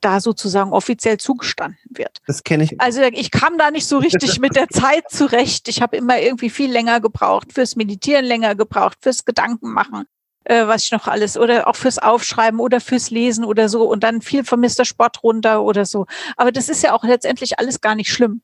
da 0.00 0.20
sozusagen 0.20 0.72
offiziell 0.72 1.18
zugestanden 1.18 1.78
wird. 1.90 2.20
Das 2.26 2.42
kenne 2.44 2.64
ich. 2.64 2.80
Also 2.80 3.02
ich 3.02 3.30
kam 3.30 3.58
da 3.58 3.70
nicht 3.70 3.86
so 3.86 3.98
richtig 3.98 4.38
mit 4.38 4.56
der 4.56 4.68
Zeit 4.68 5.10
zurecht. 5.10 5.68
Ich 5.68 5.82
habe 5.82 5.96
immer 5.96 6.20
irgendwie 6.20 6.50
viel 6.50 6.70
länger 6.70 7.00
gebraucht, 7.00 7.52
fürs 7.52 7.76
Meditieren 7.76 8.24
länger 8.24 8.54
gebraucht, 8.54 8.98
fürs 9.00 9.24
Gedankenmachen, 9.24 10.06
äh, 10.44 10.66
was 10.66 10.84
ich 10.84 10.92
noch 10.92 11.08
alles, 11.08 11.36
oder 11.36 11.68
auch 11.68 11.76
fürs 11.76 11.98
Aufschreiben 11.98 12.60
oder 12.60 12.80
fürs 12.80 13.10
Lesen 13.10 13.44
oder 13.44 13.68
so 13.68 13.84
und 13.84 14.02
dann 14.02 14.22
viel 14.22 14.44
von 14.44 14.60
Mr. 14.60 14.84
Sport 14.84 15.22
runter 15.22 15.62
oder 15.62 15.84
so. 15.84 16.06
Aber 16.36 16.52
das 16.52 16.68
ist 16.68 16.82
ja 16.82 16.94
auch 16.94 17.04
letztendlich 17.04 17.58
alles 17.58 17.80
gar 17.80 17.94
nicht 17.94 18.12
schlimm 18.12 18.42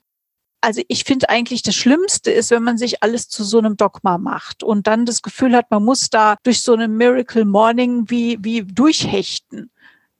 also 0.60 0.82
ich 0.88 1.04
finde 1.04 1.28
eigentlich 1.28 1.62
das 1.62 1.74
Schlimmste 1.74 2.30
ist, 2.30 2.50
wenn 2.50 2.62
man 2.62 2.78
sich 2.78 3.02
alles 3.02 3.28
zu 3.28 3.44
so 3.44 3.58
einem 3.58 3.76
Dogma 3.76 4.18
macht 4.18 4.62
und 4.62 4.86
dann 4.86 5.06
das 5.06 5.22
Gefühl 5.22 5.54
hat, 5.54 5.70
man 5.70 5.84
muss 5.84 6.10
da 6.10 6.36
durch 6.42 6.62
so 6.62 6.74
eine 6.74 6.88
Miracle 6.88 7.44
Morning 7.44 8.10
wie, 8.10 8.38
wie 8.40 8.62
durchhechten. 8.62 9.70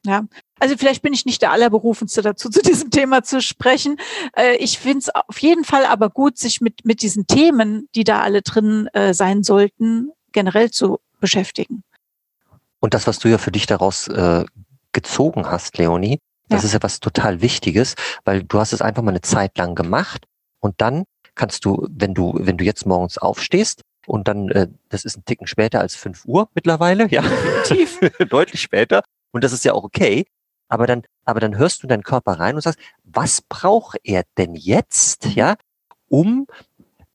Ja, 0.07 0.25
also 0.61 0.77
vielleicht 0.77 1.03
bin 1.03 1.13
ich 1.13 1.27
nicht 1.27 1.43
der 1.43 1.51
Allerberufenste 1.51 2.23
dazu, 2.23 2.49
zu 2.51 2.63
diesem 2.63 2.91
Thema 2.91 3.23
zu 3.23 3.43
sprechen. 3.43 3.97
Äh, 4.37 4.57
ich 4.57 4.79
finde 4.79 4.99
es 4.99 5.11
auf 5.11 5.39
jeden 5.41 5.65
Fall 5.65 5.85
aber 5.85 6.09
gut, 6.09 6.39
sich 6.39 6.61
mit, 6.61 6.85
mit 6.85 7.03
diesen 7.03 7.27
Themen, 7.27 7.89
die 7.95 8.05
da 8.05 8.21
alle 8.21 8.43
drin 8.43 8.89
äh, 8.93 9.13
sein 9.13 9.43
sollten, 9.43 10.11
generell 10.33 10.71
zu 10.71 11.01
beschäftigen. 11.21 11.83
Und 12.81 12.95
das, 12.95 13.07
was 13.07 13.19
du 13.19 13.29
ja 13.29 13.39
für 13.39 13.51
dich 13.51 13.67
daraus 13.67 14.07
äh, 14.09 14.45
gezogen 14.93 15.51
hast, 15.51 15.79
Leonie, 15.79 16.21
das 16.49 16.63
ja. 16.63 16.67
ist 16.67 16.73
ja 16.75 16.83
was 16.83 17.01
total 17.01 17.41
Wichtiges, 17.41 17.95
weil 18.25 18.43
du 18.43 18.59
hast 18.59 18.73
es 18.73 18.83
einfach 18.83 19.03
mal 19.03 19.11
eine 19.11 19.21
Zeit 19.21 19.57
lang 19.59 19.75
gemacht 19.75 20.27
und 20.61 20.81
dann 20.81 21.05
kannst 21.35 21.65
du, 21.65 21.87
wenn 21.91 22.15
du, 22.15 22.35
wenn 22.39 22.57
du 22.57 22.65
jetzt 22.65 22.87
morgens 22.87 23.19
aufstehst 23.19 23.83
und 24.07 24.29
dann, 24.29 24.51
äh, 24.51 24.69
das 24.89 25.05
ist 25.05 25.17
ein 25.17 25.25
Ticken 25.25 25.47
später 25.47 25.81
als 25.81 25.95
fünf 25.95 26.25
Uhr 26.25 26.49
mittlerweile, 26.55 27.09
ja, 27.11 27.23
tief, 27.65 28.01
deutlich 28.29 28.61
später. 28.61 29.03
Und 29.33 29.45
das 29.45 29.53
ist 29.53 29.65
ja 29.65 29.73
auch 29.73 29.85
okay. 29.85 30.27
Aber 30.69 30.87
dann, 30.87 31.03
aber 31.25 31.41
dann 31.41 31.57
hörst 31.57 31.83
du 31.83 31.87
deinen 31.87 32.03
Körper 32.03 32.33
rein 32.33 32.55
und 32.55 32.61
sagst, 32.61 32.79
was 33.05 33.41
braucht 33.43 33.99
er 34.03 34.25
denn 34.37 34.55
jetzt, 34.55 35.27
ja, 35.27 35.57
um 36.09 36.47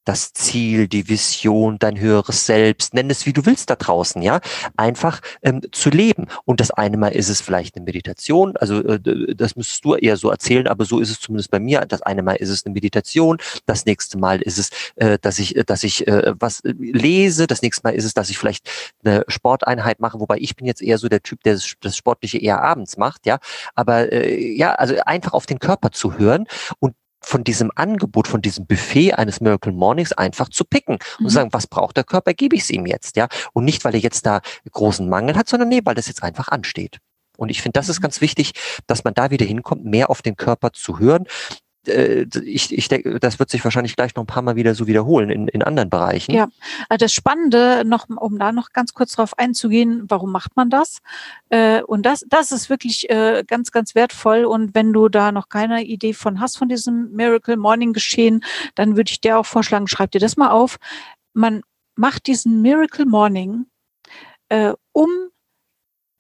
das 0.05 0.33
Ziel, 0.33 0.88
die 0.88 1.07
Vision, 1.07 1.79
dein 1.79 2.00
höheres 2.00 2.45
Selbst, 2.45 2.93
nenn 2.93 3.10
es 3.10 3.25
wie 3.25 3.33
du 3.33 3.45
willst 3.45 3.69
da 3.69 3.75
draußen, 3.75 4.22
ja, 4.22 4.39
einfach 4.77 5.22
ähm, 5.41 5.62
zu 5.72 5.89
leben. 5.89 6.27
Und 6.45 6.60
das 6.60 6.72
eine 6.72 6.98
Mal 6.98 7.10
ist 7.10 7.29
es 7.29 7.41
vielleicht 7.41 7.75
eine 7.75 7.86
Meditation, 7.86 8.55
also 8.57 8.81
äh, 8.83 9.36
das 9.36 9.55
müsstest 9.55 9.86
du 9.86 9.95
eher 9.95 10.17
so 10.17 10.29
erzählen, 10.29 10.67
aber 10.67 10.86
so 10.86 11.00
ist 11.00 11.10
es 11.10 11.19
zumindest 11.19 11.51
bei 11.51 11.60
mir. 11.60 11.81
Das 11.81 12.01
eine 12.01 12.24
Mal 12.24 12.36
ist 12.36 12.50
es 12.50 12.65
eine 12.65 12.74
Meditation, 12.74 13.38
das 13.65 13.86
nächste 13.86 14.17
Mal 14.17 14.41
ist 14.41 14.57
es, 14.57 14.69
äh, 14.95 15.17
dass 15.22 15.39
ich, 15.39 15.55
äh, 15.55 15.63
dass 15.63 15.83
ich 15.83 16.07
äh, 16.07 16.33
was 16.39 16.62
lese, 16.63 17.48
das 17.48 17.62
nächste 17.62 17.88
Mal 17.88 17.95
ist 17.95 18.05
es, 18.05 18.13
dass 18.13 18.29
ich 18.29 18.38
vielleicht 18.38 18.69
eine 19.03 19.24
Sporteinheit 19.27 20.00
mache, 20.00 20.19
wobei 20.19 20.38
ich 20.39 20.55
bin 20.55 20.67
jetzt 20.67 20.81
eher 20.81 20.98
so 20.98 21.07
der 21.07 21.24
Typ, 21.24 21.43
der 21.43 21.53
das, 21.53 21.74
das 21.81 21.98
Sportliche 21.98 22.38
eher 22.38 22.62
abends 22.62 22.98
macht, 22.98 23.25
ja. 23.25 23.39
Aber 23.75 24.12
äh, 24.12 24.53
ja, 24.55 24.74
also 24.75 24.95
einfach 25.05 25.33
auf 25.33 25.45
den 25.45 25.60
Körper 25.60 25.91
zu 25.91 26.17
hören 26.17 26.45
und 26.79 26.95
von 27.25 27.43
diesem 27.43 27.71
Angebot, 27.75 28.27
von 28.27 28.41
diesem 28.41 28.65
Buffet 28.65 29.13
eines 29.13 29.41
Miracle 29.41 29.73
Mornings 29.73 30.13
einfach 30.13 30.49
zu 30.49 30.65
picken 30.65 30.97
und 31.19 31.25
mhm. 31.25 31.29
sagen, 31.29 31.53
was 31.53 31.67
braucht 31.67 31.97
der 31.97 32.03
Körper, 32.03 32.33
gebe 32.33 32.55
ich 32.55 32.63
es 32.63 32.69
ihm 32.69 32.85
jetzt, 32.85 33.15
ja. 33.15 33.27
Und 33.53 33.65
nicht, 33.65 33.83
weil 33.85 33.95
er 33.95 34.01
jetzt 34.01 34.25
da 34.25 34.41
großen 34.71 35.07
Mangel 35.07 35.35
hat, 35.35 35.47
sondern 35.49 35.69
nee, 35.69 35.81
weil 35.83 35.95
das 35.95 36.07
jetzt 36.07 36.23
einfach 36.23 36.49
ansteht. 36.49 36.99
Und 37.37 37.49
ich 37.49 37.61
finde, 37.61 37.79
das 37.79 37.89
ist 37.89 37.99
mhm. 37.99 38.03
ganz 38.03 38.21
wichtig, 38.21 38.53
dass 38.87 39.03
man 39.03 39.13
da 39.13 39.31
wieder 39.31 39.45
hinkommt, 39.45 39.85
mehr 39.85 40.09
auf 40.09 40.21
den 40.21 40.35
Körper 40.35 40.71
zu 40.71 40.99
hören. 40.99 41.25
Äh, 41.87 42.25
ich, 42.43 42.71
ich 42.71 42.87
denke, 42.87 43.19
das 43.19 43.39
wird 43.39 43.49
sich 43.49 43.63
wahrscheinlich 43.63 43.95
gleich 43.95 44.15
noch 44.15 44.23
ein 44.23 44.27
paar 44.27 44.41
Mal 44.41 44.55
wieder 44.55 44.75
so 44.75 44.87
wiederholen 44.87 45.29
in, 45.29 45.47
in 45.47 45.63
anderen 45.63 45.89
Bereichen. 45.89 46.33
Ja, 46.33 46.47
also 46.89 47.05
das 47.05 47.13
Spannende, 47.13 47.83
noch, 47.85 48.07
um 48.09 48.39
da 48.39 48.51
noch 48.51 48.71
ganz 48.71 48.93
kurz 48.93 49.13
drauf 49.13 49.37
einzugehen, 49.37 50.03
warum 50.07 50.31
macht 50.31 50.55
man 50.55 50.69
das? 50.69 50.99
Äh, 51.49 51.81
und 51.83 52.05
das, 52.05 52.25
das 52.27 52.51
ist 52.51 52.69
wirklich 52.69 53.09
äh, 53.09 53.43
ganz, 53.45 53.71
ganz 53.71 53.95
wertvoll. 53.95 54.45
Und 54.45 54.75
wenn 54.75 54.93
du 54.93 55.09
da 55.09 55.31
noch 55.31 55.49
keine 55.49 55.83
Idee 55.83 56.13
von 56.13 56.39
hast, 56.39 56.57
von 56.57 56.69
diesem 56.69 57.11
Miracle 57.11 57.57
Morning 57.57 57.93
Geschehen, 57.93 58.43
dann 58.75 58.95
würde 58.95 59.11
ich 59.11 59.21
dir 59.21 59.37
auch 59.37 59.45
vorschlagen, 59.45 59.87
schreib 59.87 60.11
dir 60.11 60.19
das 60.19 60.37
mal 60.37 60.49
auf. 60.49 60.77
Man 61.33 61.61
macht 61.95 62.27
diesen 62.27 62.61
Miracle 62.61 63.05
Morning, 63.05 63.65
um 64.91 65.09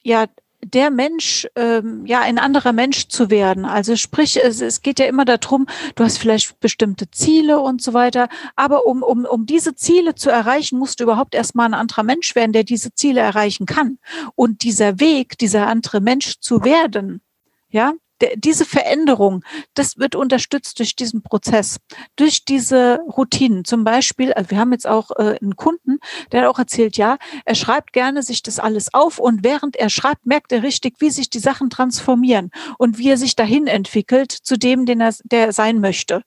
ja 0.03 0.25
der 0.65 0.89
Mensch, 0.91 1.47
ähm, 1.55 2.05
ja, 2.05 2.21
ein 2.21 2.39
anderer 2.39 2.73
Mensch 2.73 3.07
zu 3.07 3.29
werden. 3.29 3.65
Also 3.65 3.95
sprich, 3.95 4.43
es, 4.43 4.61
es 4.61 4.81
geht 4.81 4.99
ja 4.99 5.05
immer 5.05 5.25
darum, 5.25 5.67
du 5.95 6.03
hast 6.03 6.17
vielleicht 6.17 6.59
bestimmte 6.59 7.09
Ziele 7.11 7.59
und 7.59 7.81
so 7.81 7.93
weiter, 7.93 8.29
aber 8.55 8.85
um, 8.85 9.03
um, 9.03 9.25
um 9.25 9.45
diese 9.45 9.75
Ziele 9.75 10.15
zu 10.15 10.29
erreichen, 10.29 10.79
musst 10.79 10.99
du 10.99 11.03
überhaupt 11.03 11.35
erstmal 11.35 11.67
ein 11.67 11.73
anderer 11.73 12.03
Mensch 12.03 12.35
werden, 12.35 12.53
der 12.53 12.63
diese 12.63 12.93
Ziele 12.93 13.21
erreichen 13.21 13.65
kann. 13.65 13.99
Und 14.35 14.63
dieser 14.63 14.99
Weg, 14.99 15.37
dieser 15.37 15.67
andere 15.67 16.01
Mensch 16.01 16.39
zu 16.39 16.63
werden, 16.63 17.21
ja, 17.69 17.93
diese 18.35 18.65
Veränderung, 18.65 19.43
das 19.73 19.97
wird 19.97 20.15
unterstützt 20.15 20.79
durch 20.79 20.95
diesen 20.95 21.23
Prozess, 21.23 21.77
durch 22.15 22.45
diese 22.45 22.99
Routinen. 23.07 23.65
Zum 23.65 23.83
Beispiel, 23.83 24.33
also 24.33 24.51
wir 24.51 24.59
haben 24.59 24.71
jetzt 24.71 24.87
auch 24.87 25.11
äh, 25.11 25.37
einen 25.41 25.55
Kunden, 25.55 25.99
der 26.31 26.41
hat 26.41 26.49
auch 26.49 26.59
erzählt, 26.59 26.97
ja, 26.97 27.17
er 27.45 27.55
schreibt 27.55 27.93
gerne 27.93 28.23
sich 28.23 28.43
das 28.43 28.59
alles 28.59 28.93
auf 28.93 29.19
und 29.19 29.43
während 29.43 29.75
er 29.75 29.89
schreibt, 29.89 30.25
merkt 30.25 30.51
er 30.51 30.63
richtig, 30.63 30.95
wie 30.99 31.09
sich 31.09 31.29
die 31.29 31.39
Sachen 31.39 31.69
transformieren 31.69 32.51
und 32.77 32.97
wie 32.97 33.09
er 33.09 33.17
sich 33.17 33.35
dahin 33.35 33.67
entwickelt 33.67 34.31
zu 34.31 34.57
dem, 34.57 34.85
den 34.85 35.01
er, 35.01 35.13
der 35.23 35.47
er 35.47 35.53
sein 35.53 35.79
möchte. 35.79 36.23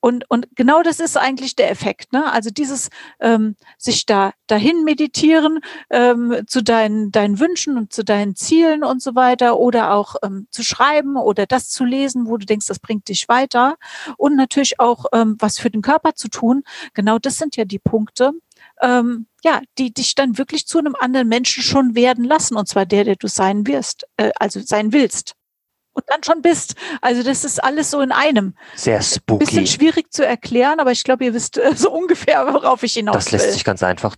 Und, 0.00 0.24
und 0.28 0.48
genau 0.56 0.82
das 0.82 1.00
ist 1.00 1.16
eigentlich 1.16 1.56
der 1.56 1.70
Effekt. 1.70 2.12
Ne? 2.12 2.32
Also 2.32 2.50
dieses 2.50 2.88
ähm, 3.20 3.56
sich 3.78 4.06
da 4.06 4.32
dahin 4.46 4.84
meditieren 4.84 5.60
ähm, 5.90 6.42
zu 6.46 6.62
deinen, 6.62 7.12
deinen 7.12 7.38
Wünschen 7.38 7.76
und 7.76 7.92
zu 7.92 8.04
deinen 8.04 8.34
Zielen 8.36 8.82
und 8.84 9.02
so 9.02 9.14
weiter 9.14 9.58
oder 9.58 9.92
auch 9.92 10.16
ähm, 10.22 10.46
zu 10.50 10.62
schreiben 10.62 11.16
oder 11.16 11.46
das 11.46 11.68
zu 11.68 11.84
lesen, 11.84 12.26
wo 12.26 12.36
du 12.36 12.46
denkst, 12.46 12.66
das 12.66 12.78
bringt 12.78 13.08
dich 13.08 13.28
weiter 13.28 13.76
und 14.16 14.36
natürlich 14.36 14.80
auch 14.80 15.06
ähm, 15.12 15.36
was 15.38 15.58
für 15.58 15.70
den 15.70 15.82
Körper 15.82 16.14
zu 16.14 16.28
tun. 16.28 16.62
Genau 16.94 17.18
das 17.18 17.36
sind 17.36 17.56
ja 17.56 17.64
die 17.64 17.78
Punkte, 17.78 18.32
ähm, 18.80 19.26
ja, 19.44 19.60
die 19.78 19.92
dich 19.92 20.14
dann 20.14 20.38
wirklich 20.38 20.66
zu 20.66 20.78
einem 20.78 20.94
anderen 20.98 21.28
Menschen 21.28 21.62
schon 21.62 21.94
werden 21.94 22.24
lassen 22.24 22.56
und 22.56 22.68
zwar 22.68 22.86
der, 22.86 23.04
der 23.04 23.16
du 23.16 23.28
sein 23.28 23.66
wirst, 23.66 24.06
äh, 24.16 24.30
also 24.38 24.60
sein 24.60 24.92
willst 24.92 25.34
und 25.92 26.04
dann 26.08 26.22
schon 26.22 26.42
bist. 26.42 26.74
Also 27.00 27.22
das 27.22 27.44
ist 27.44 27.62
alles 27.62 27.90
so 27.90 28.00
in 28.00 28.12
einem. 28.12 28.54
Sehr 28.74 29.02
spooky. 29.02 29.44
Bisschen 29.44 29.66
schwierig 29.66 30.12
zu 30.12 30.24
erklären, 30.24 30.80
aber 30.80 30.92
ich 30.92 31.04
glaube, 31.04 31.24
ihr 31.24 31.34
wisst 31.34 31.58
äh, 31.58 31.74
so 31.74 31.90
ungefähr, 31.92 32.46
worauf 32.52 32.82
ich 32.82 32.94
hinaus 32.94 33.16
Das 33.16 33.30
lässt 33.32 33.46
will. 33.46 33.52
sich 33.52 33.64
ganz 33.64 33.82
einfach 33.82 34.16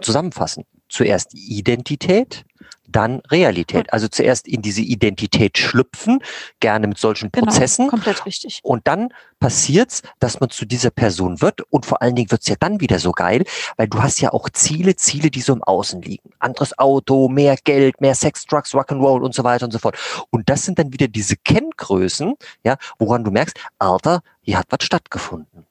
zusammenfassen. 0.00 0.64
Zuerst 0.88 1.34
Identität, 1.34 2.44
dann 2.88 3.20
Realität. 3.30 3.92
Also 3.92 4.08
zuerst 4.08 4.48
in 4.48 4.62
diese 4.62 4.80
Identität 4.80 5.58
schlüpfen, 5.58 6.20
gerne 6.60 6.86
mit 6.86 6.98
solchen 6.98 7.30
genau, 7.30 7.46
Prozessen. 7.46 7.88
Komplett 7.88 8.26
richtig. 8.26 8.60
Und 8.62 8.86
dann 8.86 9.10
passiert's, 9.38 10.02
dass 10.18 10.40
man 10.40 10.50
zu 10.50 10.64
dieser 10.64 10.90
Person 10.90 11.40
wird 11.40 11.60
und 11.70 11.86
vor 11.86 12.02
allen 12.02 12.16
Dingen 12.16 12.30
wird's 12.30 12.48
ja 12.48 12.56
dann 12.58 12.80
wieder 12.80 12.98
so 12.98 13.12
geil, 13.12 13.44
weil 13.76 13.88
du 13.88 14.02
hast 14.02 14.20
ja 14.20 14.32
auch 14.32 14.48
Ziele, 14.50 14.96
Ziele, 14.96 15.30
die 15.30 15.40
so 15.40 15.52
im 15.52 15.62
Außen 15.62 16.02
liegen. 16.02 16.30
Anderes 16.38 16.78
Auto, 16.78 17.28
mehr 17.28 17.56
Geld, 17.62 18.00
mehr 18.00 18.14
Sex, 18.14 18.46
Drugs, 18.46 18.74
Rock'n'Roll 18.74 19.22
und 19.22 19.34
so 19.34 19.44
weiter 19.44 19.66
und 19.66 19.72
so 19.72 19.78
fort. 19.78 19.96
Und 20.30 20.48
das 20.48 20.64
sind 20.64 20.78
dann 20.78 20.92
wieder 20.92 21.08
diese 21.08 21.36
Kenngrößen, 21.36 22.34
ja, 22.64 22.76
woran 22.98 23.24
du 23.24 23.30
merkst, 23.30 23.58
Alter, 23.78 24.22
hier 24.40 24.58
hat 24.58 24.66
was 24.70 24.84
stattgefunden. 24.84 25.66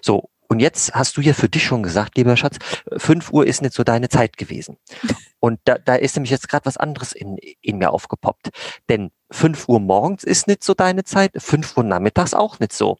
So, 0.00 0.30
und 0.48 0.60
jetzt 0.60 0.94
hast 0.94 1.16
du 1.16 1.20
ja 1.20 1.32
für 1.32 1.48
dich 1.48 1.64
schon 1.64 1.82
gesagt, 1.82 2.16
lieber 2.16 2.36
Schatz, 2.36 2.58
5 2.96 3.32
Uhr 3.32 3.46
ist 3.46 3.62
nicht 3.62 3.74
so 3.74 3.84
deine 3.84 4.08
Zeit 4.08 4.36
gewesen. 4.36 4.78
Und 5.40 5.60
da, 5.64 5.76
da 5.78 5.94
ist 5.94 6.16
nämlich 6.16 6.30
jetzt 6.30 6.48
gerade 6.48 6.66
was 6.66 6.76
anderes 6.76 7.12
in, 7.12 7.36
in 7.60 7.78
mir 7.78 7.90
aufgepoppt. 7.90 8.50
Denn 8.88 9.10
5 9.30 9.68
Uhr 9.68 9.80
morgens 9.80 10.24
ist 10.24 10.48
nicht 10.48 10.64
so 10.64 10.74
deine 10.74 11.04
Zeit, 11.04 11.32
5 11.36 11.76
Uhr 11.76 11.84
nachmittags 11.84 12.34
auch 12.34 12.58
nicht 12.58 12.72
so. 12.72 12.98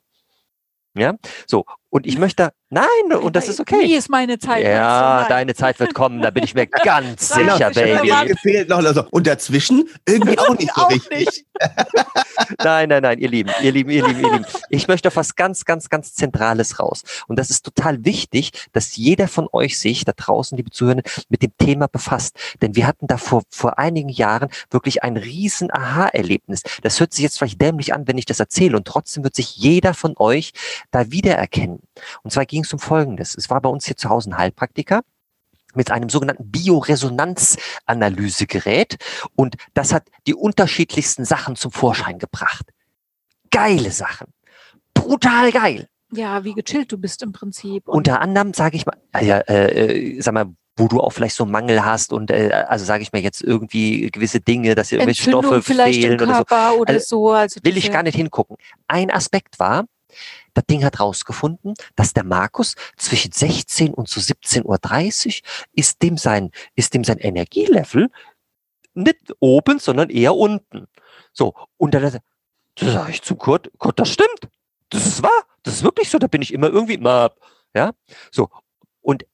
Ja, 0.96 1.14
so. 1.46 1.64
Und 1.96 2.06
ich 2.06 2.18
möchte, 2.18 2.50
nein, 2.68 2.86
und 3.22 3.36
das 3.36 3.48
ist 3.48 3.58
okay. 3.58 3.80
Wie 3.80 3.94
ist 3.94 4.10
meine 4.10 4.38
Zeit? 4.38 4.66
Ja, 4.66 5.22
so 5.22 5.30
deine 5.30 5.54
Zeit 5.54 5.80
wird 5.80 5.94
kommen, 5.94 6.20
da 6.20 6.28
bin 6.28 6.44
ich 6.44 6.54
mir 6.54 6.66
ganz 6.84 7.30
sicher, 7.30 7.70
Baby. 7.70 8.12
Gefehlt 8.26 8.68
noch, 8.68 8.84
also, 8.84 9.06
und 9.12 9.26
dazwischen 9.26 9.88
irgendwie 10.06 10.38
auch 10.38 10.58
nicht 10.58 10.74
so 10.74 10.82
auch 10.82 10.90
richtig. 10.90 11.24
Nicht. 11.24 11.46
nein, 12.62 12.90
nein, 12.90 13.02
nein, 13.02 13.18
ihr 13.18 13.30
Lieben, 13.30 13.50
ihr 13.62 13.72
Lieben, 13.72 13.88
ihr 13.88 14.06
Lieben, 14.06 14.20
ihr 14.20 14.30
Lieben. 14.30 14.44
Ich 14.68 14.88
möchte 14.88 15.08
auf 15.08 15.16
was 15.16 15.36
ganz, 15.36 15.64
ganz, 15.64 15.88
ganz 15.88 16.12
Zentrales 16.12 16.78
raus. 16.78 17.02
Und 17.28 17.38
das 17.38 17.48
ist 17.48 17.64
total 17.64 18.04
wichtig, 18.04 18.50
dass 18.74 18.94
jeder 18.96 19.26
von 19.26 19.48
euch 19.52 19.78
sich 19.78 20.04
da 20.04 20.12
draußen, 20.14 20.54
liebe 20.54 20.70
Zuhörer, 20.70 21.00
mit 21.30 21.42
dem 21.42 21.56
Thema 21.56 21.88
befasst. 21.88 22.36
Denn 22.60 22.76
wir 22.76 22.86
hatten 22.86 23.06
da 23.06 23.16
vor, 23.16 23.42
vor 23.48 23.78
einigen 23.78 24.10
Jahren 24.10 24.50
wirklich 24.70 25.02
ein 25.02 25.16
riesen 25.16 25.70
Aha-Erlebnis. 25.72 26.60
Das 26.82 27.00
hört 27.00 27.14
sich 27.14 27.22
jetzt 27.22 27.38
vielleicht 27.38 27.62
dämlich 27.62 27.94
an, 27.94 28.06
wenn 28.06 28.18
ich 28.18 28.26
das 28.26 28.38
erzähle. 28.38 28.76
Und 28.76 28.86
trotzdem 28.86 29.24
wird 29.24 29.34
sich 29.34 29.56
jeder 29.56 29.94
von 29.94 30.12
euch 30.18 30.52
da 30.90 31.10
wiedererkennen. 31.10 31.85
Und 32.22 32.32
zwar 32.32 32.46
ging 32.46 32.64
es 32.64 32.72
um 32.72 32.78
Folgendes. 32.78 33.34
Es 33.36 33.50
war 33.50 33.60
bei 33.60 33.68
uns 33.68 33.84
hier 33.86 33.96
zu 33.96 34.08
Hause 34.08 34.30
ein 34.30 34.38
Heilpraktiker 34.38 35.02
mit 35.74 35.90
einem 35.90 36.08
sogenannten 36.08 36.48
Bioresonanzanalysegerät 36.50 38.96
und 39.34 39.56
das 39.74 39.92
hat 39.92 40.08
die 40.26 40.34
unterschiedlichsten 40.34 41.26
Sachen 41.26 41.56
zum 41.56 41.70
Vorschein 41.70 42.18
gebracht. 42.18 42.64
Geile 43.50 43.90
Sachen. 43.90 44.28
Brutal 44.94 45.52
geil. 45.52 45.86
Ja, 46.12 46.44
wie 46.44 46.54
gechillt 46.54 46.92
du 46.92 46.98
bist 46.98 47.22
im 47.22 47.32
Prinzip. 47.32 47.88
Und 47.88 47.96
Unter 47.96 48.20
anderem, 48.20 48.54
sage 48.54 48.76
ich 48.76 48.86
mal, 48.86 48.96
ja, 49.20 49.40
äh, 49.40 50.20
sag 50.20 50.34
mal, 50.34 50.46
wo 50.76 50.88
du 50.88 51.00
auch 51.00 51.10
vielleicht 51.10 51.34
so 51.34 51.46
Mangel 51.46 51.84
hast 51.84 52.12
und 52.12 52.30
äh, 52.30 52.50
also 52.68 52.84
sage 52.84 53.02
ich 53.02 53.12
mir 53.12 53.20
jetzt 53.20 53.42
irgendwie 53.42 54.10
gewisse 54.10 54.40
Dinge, 54.40 54.74
dass 54.74 54.88
dir 54.88 54.96
irgendwelche 54.96 55.30
Stoffe 55.30 55.62
fehlen 55.62 56.20
oder 56.20 56.44
so. 56.48 56.78
Oder 56.78 56.94
also, 56.94 57.06
so 57.06 57.32
also 57.32 57.60
will 57.62 57.76
ich 57.76 57.90
gar 57.90 58.02
nicht 58.02 58.14
hingucken. 58.14 58.56
Ein 58.86 59.10
Aspekt 59.10 59.58
war, 59.58 59.86
das 60.54 60.64
Ding 60.66 60.84
hat 60.84 61.00
rausgefunden, 61.00 61.74
dass 61.94 62.12
der 62.12 62.24
Markus 62.24 62.74
zwischen 62.96 63.32
16 63.32 63.94
und 63.94 64.08
zu 64.08 64.20
17.30 64.20 64.64
Uhr 64.64 65.48
ist 65.72 66.02
dem 66.02 66.16
sein, 66.16 66.50
ist 66.74 66.94
dem 66.94 67.04
sein 67.04 67.18
Energielevel 67.18 68.10
nicht 68.94 69.34
oben, 69.40 69.78
sondern 69.78 70.10
eher 70.10 70.34
unten. 70.34 70.86
So. 71.32 71.54
Und 71.76 71.94
dann, 71.94 72.20
da 72.76 72.90
sage 72.92 73.10
ich 73.10 73.22
zu 73.22 73.36
Kurt, 73.36 73.70
Kurt, 73.78 73.98
das 73.98 74.10
stimmt. 74.10 74.48
Das 74.88 75.06
ist 75.06 75.22
wahr. 75.22 75.44
Das 75.62 75.74
ist 75.74 75.82
wirklich 75.82 76.08
so. 76.10 76.18
Da 76.18 76.26
bin 76.26 76.42
ich 76.42 76.52
immer 76.52 76.68
irgendwie, 76.68 76.98
ja. 77.74 77.92
So. 78.30 78.48
Und 79.02 79.26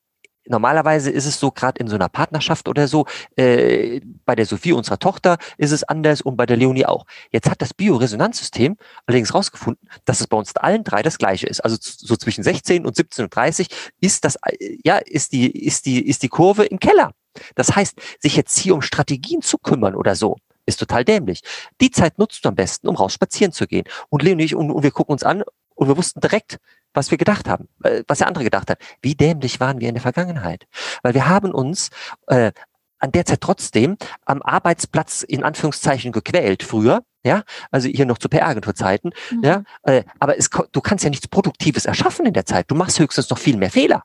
normalerweise 0.46 1.10
ist 1.10 1.26
es 1.26 1.38
so, 1.38 1.50
gerade 1.50 1.80
in 1.80 1.88
so 1.88 1.94
einer 1.94 2.08
Partnerschaft 2.08 2.68
oder 2.68 2.88
so, 2.88 3.06
äh, 3.36 4.00
bei 4.24 4.34
der 4.34 4.46
Sophie, 4.46 4.72
unserer 4.72 4.98
Tochter, 4.98 5.38
ist 5.58 5.72
es 5.72 5.84
anders 5.84 6.22
und 6.22 6.36
bei 6.36 6.46
der 6.46 6.56
Leonie 6.56 6.86
auch. 6.86 7.06
Jetzt 7.30 7.48
hat 7.48 7.62
das 7.62 7.74
Bioresonanzsystem 7.74 8.76
allerdings 9.06 9.34
rausgefunden, 9.34 9.88
dass 10.04 10.20
es 10.20 10.26
bei 10.26 10.36
uns 10.36 10.54
allen 10.56 10.84
drei 10.84 11.02
das 11.02 11.18
gleiche 11.18 11.46
ist. 11.46 11.60
Also 11.60 11.76
so 11.80 12.16
zwischen 12.16 12.44
16 12.44 12.86
und 12.86 12.96
17 12.96 13.24
und 13.24 13.34
30 13.34 13.68
ist 14.00 14.24
das, 14.24 14.36
äh, 14.46 14.78
ja, 14.84 14.98
ist 14.98 15.32
die, 15.32 15.50
ist 15.50 15.86
die, 15.86 16.06
ist 16.06 16.22
die 16.22 16.28
Kurve 16.28 16.64
im 16.64 16.78
Keller. 16.78 17.12
Das 17.54 17.74
heißt, 17.74 17.98
sich 18.20 18.36
jetzt 18.36 18.58
hier 18.58 18.74
um 18.74 18.82
Strategien 18.82 19.42
zu 19.42 19.58
kümmern 19.58 19.94
oder 19.94 20.14
so, 20.14 20.36
ist 20.66 20.78
total 20.78 21.04
dämlich. 21.04 21.40
Die 21.80 21.90
Zeit 21.90 22.18
nutzt 22.18 22.44
du 22.44 22.48
am 22.48 22.54
besten, 22.54 22.88
um 22.88 22.96
raus 22.96 23.14
spazieren 23.14 23.52
zu 23.52 23.66
gehen. 23.66 23.84
Und 24.10 24.22
Leonie 24.22 24.54
und, 24.54 24.70
und 24.70 24.82
wir 24.82 24.90
gucken 24.90 25.12
uns 25.12 25.22
an 25.22 25.42
und 25.74 25.88
wir 25.88 25.96
wussten 25.96 26.20
direkt, 26.20 26.58
was 26.94 27.10
wir 27.10 27.18
gedacht 27.18 27.48
haben, 27.48 27.68
äh, 27.82 28.02
was 28.06 28.18
der 28.18 28.26
andere 28.28 28.44
gedacht 28.44 28.70
hat. 28.70 28.78
Wie 29.00 29.14
dämlich 29.14 29.60
waren 29.60 29.80
wir 29.80 29.88
in 29.88 29.94
der 29.94 30.02
Vergangenheit? 30.02 30.66
Weil 31.02 31.14
wir 31.14 31.28
haben 31.28 31.52
uns 31.52 31.90
äh, 32.26 32.52
an 32.98 33.12
der 33.12 33.26
Zeit 33.26 33.40
trotzdem 33.40 33.96
am 34.24 34.42
Arbeitsplatz 34.42 35.22
in 35.22 35.42
Anführungszeichen 35.42 36.12
gequält 36.12 36.62
früher, 36.62 37.02
ja, 37.24 37.42
also 37.70 37.88
hier 37.88 38.06
noch 38.06 38.18
zu 38.18 38.28
PR-Agenturzeiten, 38.28 39.12
mhm. 39.30 39.44
ja, 39.44 39.62
äh, 39.82 40.04
aber 40.20 40.38
es, 40.38 40.50
du 40.50 40.80
kannst 40.80 41.04
ja 41.04 41.10
nichts 41.10 41.28
Produktives 41.28 41.84
erschaffen 41.84 42.26
in 42.26 42.32
der 42.32 42.46
Zeit. 42.46 42.70
Du 42.70 42.74
machst 42.74 42.98
höchstens 42.98 43.28
noch 43.30 43.38
viel 43.38 43.56
mehr 43.56 43.70
Fehler. 43.70 44.04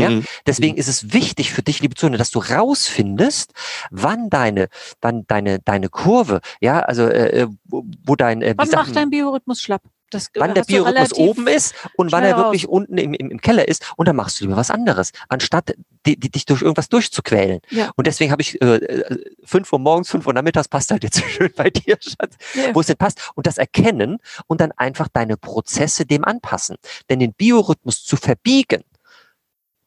Ja? 0.00 0.10
Mhm. 0.10 0.24
Deswegen 0.46 0.74
mhm. 0.74 0.80
ist 0.80 0.88
es 0.88 1.12
wichtig 1.12 1.52
für 1.52 1.62
dich, 1.62 1.80
liebe 1.80 1.94
Zuhörer, 1.94 2.18
dass 2.18 2.30
du 2.30 2.40
rausfindest, 2.40 3.52
wann 3.90 4.30
deine, 4.30 4.68
wann 5.00 5.26
deine, 5.26 5.58
deine 5.60 5.88
Kurve, 5.88 6.40
ja, 6.60 6.80
also 6.80 7.04
äh, 7.04 7.42
äh 7.42 7.46
wo, 7.64 8.16
dein 8.16 8.42
äh, 8.42 8.54
Wann 8.56 8.68
macht 8.70 8.94
dein 8.96 9.10
Biorhythmus 9.10 9.60
schlapp? 9.60 9.82
Das 10.10 10.30
wann 10.36 10.54
der 10.54 10.62
Biorhythmus 10.62 11.12
oben 11.14 11.48
ist 11.48 11.74
und 11.96 12.12
wann 12.12 12.22
er 12.22 12.36
wirklich 12.36 12.66
raus. 12.66 12.72
unten 12.72 12.98
im, 12.98 13.14
im, 13.14 13.30
im, 13.30 13.40
Keller 13.40 13.66
ist. 13.66 13.92
Und 13.96 14.06
dann 14.06 14.14
machst 14.14 14.38
du 14.38 14.44
lieber 14.44 14.56
was 14.56 14.70
anderes, 14.70 15.10
anstatt 15.28 15.74
die, 16.06 16.18
die, 16.18 16.30
dich 16.30 16.46
durch 16.46 16.62
irgendwas 16.62 16.88
durchzuquälen. 16.88 17.60
Ja. 17.70 17.90
Und 17.96 18.06
deswegen 18.06 18.30
habe 18.30 18.42
ich 18.42 18.60
äh, 18.62 18.76
äh, 18.76 19.24
fünf 19.44 19.72
Uhr 19.72 19.80
morgens, 19.80 20.10
fünf 20.10 20.26
Uhr 20.26 20.32
nachmittags 20.32 20.68
passt 20.68 20.92
halt 20.92 21.02
jetzt 21.02 21.20
schön 21.30 21.52
bei 21.56 21.70
dir, 21.70 21.96
Schatz, 22.00 22.36
ja. 22.54 22.74
wo 22.74 22.80
es 22.80 22.86
denn 22.86 22.96
passt. 22.96 23.32
Und 23.34 23.46
das 23.46 23.58
erkennen 23.58 24.18
und 24.46 24.60
dann 24.60 24.70
einfach 24.72 25.08
deine 25.08 25.36
Prozesse 25.36 26.06
dem 26.06 26.24
anpassen. 26.24 26.76
Denn 27.10 27.18
den 27.18 27.32
Biorhythmus 27.32 28.04
zu 28.04 28.16
verbiegen, 28.16 28.84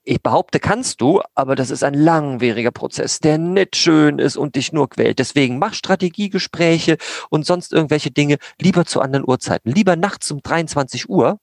ich 0.07 0.23
behaupte, 0.23 0.59
kannst 0.59 1.01
du, 1.01 1.21
aber 1.35 1.55
das 1.55 1.69
ist 1.69 1.83
ein 1.83 1.93
langwieriger 1.93 2.71
Prozess, 2.71 3.19
der 3.19 3.37
nicht 3.37 3.75
schön 3.75 4.19
ist 4.19 4.37
und 4.37 4.55
dich 4.55 4.71
nur 4.71 4.89
quält. 4.89 5.19
Deswegen 5.19 5.59
mach 5.59 5.73
Strategiegespräche 5.73 6.97
und 7.29 7.45
sonst 7.45 7.73
irgendwelche 7.73 8.09
Dinge 8.09 8.37
lieber 8.59 8.85
zu 8.85 9.01
anderen 9.01 9.27
Uhrzeiten. 9.27 9.69
Lieber 9.69 9.97
nachts 9.97 10.31
um 10.31 10.41
23 10.41 11.09
Uhr 11.09 11.39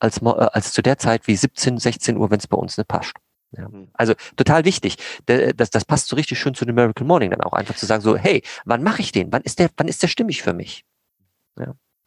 als, 0.00 0.20
äh, 0.22 0.26
als 0.26 0.72
zu 0.72 0.82
der 0.82 0.98
Zeit 0.98 1.28
wie 1.28 1.36
17, 1.36 1.78
16 1.78 2.16
Uhr, 2.16 2.30
wenn 2.30 2.40
es 2.40 2.48
bei 2.48 2.56
uns 2.56 2.76
nicht 2.78 2.88
passt. 2.88 3.12
Ja. 3.56 3.68
Mhm. 3.68 3.88
Also 3.94 4.14
total 4.36 4.64
wichtig. 4.64 4.96
Das, 5.26 5.70
das 5.70 5.84
passt 5.84 6.08
so 6.08 6.16
richtig 6.16 6.38
schön 6.38 6.54
zu 6.54 6.64
dem 6.64 6.74
Miracle 6.74 7.06
Morning 7.06 7.30
dann 7.30 7.42
auch 7.42 7.52
einfach 7.52 7.76
zu 7.76 7.86
sagen 7.86 8.02
so, 8.02 8.16
hey, 8.16 8.42
wann 8.64 8.82
mache 8.82 9.02
ich 9.02 9.12
den? 9.12 9.32
Wann 9.32 9.42
ist 9.42 9.60
der, 9.60 9.70
wann 9.76 9.88
ist 9.88 10.02
der 10.02 10.08
stimmig 10.08 10.42
für 10.42 10.52
mich? 10.52 10.84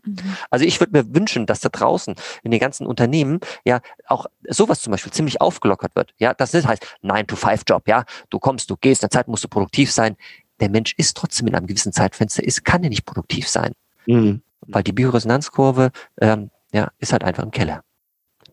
Mhm. 0.04 0.38
Also 0.50 0.66
ich 0.66 0.80
würde 0.80 0.98
mir 0.98 1.16
wünschen, 1.16 1.46
dass 1.46 1.60
da 1.60 1.70
draußen 1.70 2.16
in 2.44 2.52
den 2.52 2.60
ganzen 2.60 2.86
Unternehmen 2.86 3.40
ja 3.66 3.82
auch 4.08 4.26
sowas 4.48 4.82
zum 4.82 4.92
Beispiel 4.92 5.12
ziemlich 5.12 5.42
aufgelockert 5.42 5.96
wird. 5.96 6.14
Ja, 6.18 6.34
das 6.34 6.54
heißt 6.54 6.86
9-to-5-Job, 7.04 7.88
ja. 7.88 8.06
Du 8.30 8.40
kommst, 8.40 8.70
du 8.70 8.78
gehst, 8.78 9.04
in 9.04 9.08
der 9.08 9.12
Zeit 9.12 9.28
musst 9.28 9.44
du 9.44 9.48
produktiv 9.48 9.92
sein. 9.92 10.16
Der 10.60 10.70
Mensch 10.70 10.94
ist 10.98 11.18
trotzdem 11.18 11.48
in 11.48 11.56
einem 11.56 11.68
gewissen 11.68 11.94
Zeitfenster, 11.94 12.44
ist, 12.44 12.64
kann 12.66 12.84
er 12.84 12.90
nicht 12.90 13.06
produktiv 13.06 13.48
sein. 13.48 13.74
Mhm. 14.06 14.42
Weil 14.62 14.84
die 14.84 14.94
Bioresonanzkurve, 14.94 15.92
ähm, 16.20 16.52
ja, 16.72 16.92
ist 17.00 17.12
halt 17.12 17.24
einfach 17.24 17.44
im 17.44 17.52
Keller. 17.52 17.84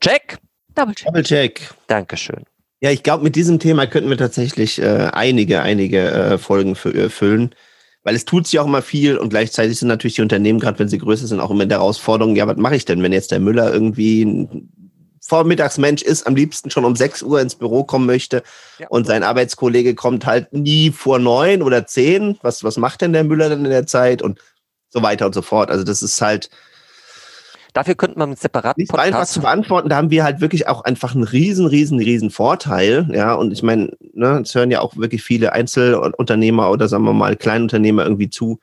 Check! 0.01 0.39
Double 0.75 0.95
check. 0.95 1.07
Double 1.07 1.23
check. 1.23 1.75
Dankeschön. 1.87 2.45
Ja, 2.81 2.91
ich 2.91 3.03
glaube, 3.03 3.25
mit 3.25 3.35
diesem 3.35 3.59
Thema 3.59 3.87
könnten 3.87 4.09
wir 4.09 4.17
tatsächlich 4.17 4.81
äh, 4.81 5.11
einige, 5.13 5.63
einige 5.63 6.11
äh, 6.11 6.39
Folgen 6.39 6.77
äh, 6.77 7.09
füllen 7.09 7.55
weil 8.09 8.15
es 8.15 8.25
tut 8.25 8.47
sich 8.47 8.59
auch 8.59 8.65
immer 8.65 8.81
viel 8.81 9.19
und 9.19 9.29
gleichzeitig 9.29 9.79
sind 9.79 9.89
natürlich 9.89 10.15
die 10.15 10.23
Unternehmen, 10.23 10.61
gerade 10.61 10.79
wenn 10.79 10.89
sie 10.89 10.97
größer 10.97 11.27
sind, 11.27 11.41
auch 11.41 11.51
immer 11.51 11.65
in 11.65 11.69
der 11.69 11.81
Herausforderung, 11.81 12.37
ja, 12.37 12.47
was 12.47 12.57
mache 12.57 12.75
ich 12.75 12.87
denn, 12.87 13.03
wenn 13.03 13.13
jetzt 13.13 13.33
der 13.33 13.39
Müller 13.39 13.71
irgendwie 13.71 14.25
ein 14.25 14.71
Vormittagsmensch 15.21 16.01
ist, 16.01 16.27
am 16.27 16.35
liebsten 16.35 16.71
schon 16.71 16.87
um 16.87 16.97
6 16.97 17.23
Uhr 17.23 17.39
ins 17.39 17.55
Büro 17.55 17.85
kommen 17.85 18.07
möchte 18.07 18.43
ja. 18.79 18.89
und 18.89 19.07
sein 19.07 19.23
Arbeitskollege 19.23 19.95
kommt 19.95 20.25
halt 20.25 20.55
nie 20.55 20.91
vor 20.91 21.19
neun 21.19 21.61
oder 21.61 21.87
zehn. 21.87 22.39
Was, 22.41 22.65
was 22.65 22.79
macht 22.79 23.03
denn 23.03 23.13
der 23.13 23.25
Müller 23.25 23.51
dann 23.51 23.67
in 23.67 23.71
der 23.71 23.87
Zeit 23.87 24.23
und 24.23 24.39
so 24.89 25.03
weiter 25.03 25.27
und 25.27 25.35
so 25.35 25.43
fort. 25.43 25.71
Also 25.71 25.85
das 25.85 26.03
ist 26.03 26.19
halt, 26.23 26.49
Dafür 27.79 27.95
könnte 27.95 28.19
man 28.19 28.31
mit 28.31 28.41
separaten 28.41 28.81
Nicht 28.81 28.91
Podcast... 28.91 29.15
einfach 29.15 29.27
zu 29.29 29.41
beantworten, 29.41 29.89
da 29.89 29.95
haben 29.95 30.11
wir 30.11 30.25
halt 30.25 30.41
wirklich 30.41 30.67
auch 30.67 30.83
einfach 30.83 31.15
einen 31.15 31.23
riesen, 31.23 31.65
riesen, 31.65 32.01
riesen 32.01 32.31
Vorteil. 32.31 33.09
Ja, 33.13 33.35
und 33.35 33.53
ich 33.53 33.63
meine, 33.63 33.97
ne, 34.15 34.41
es 34.43 34.53
hören 34.53 34.73
ja 34.73 34.81
auch 34.81 34.97
wirklich 34.97 35.23
viele 35.23 35.53
Einzelunternehmer 35.53 36.73
oder 36.73 36.89
sagen 36.89 37.05
wir 37.05 37.13
mal 37.13 37.37
Kleinunternehmer 37.37 38.03
irgendwie 38.03 38.31
zu, 38.31 38.59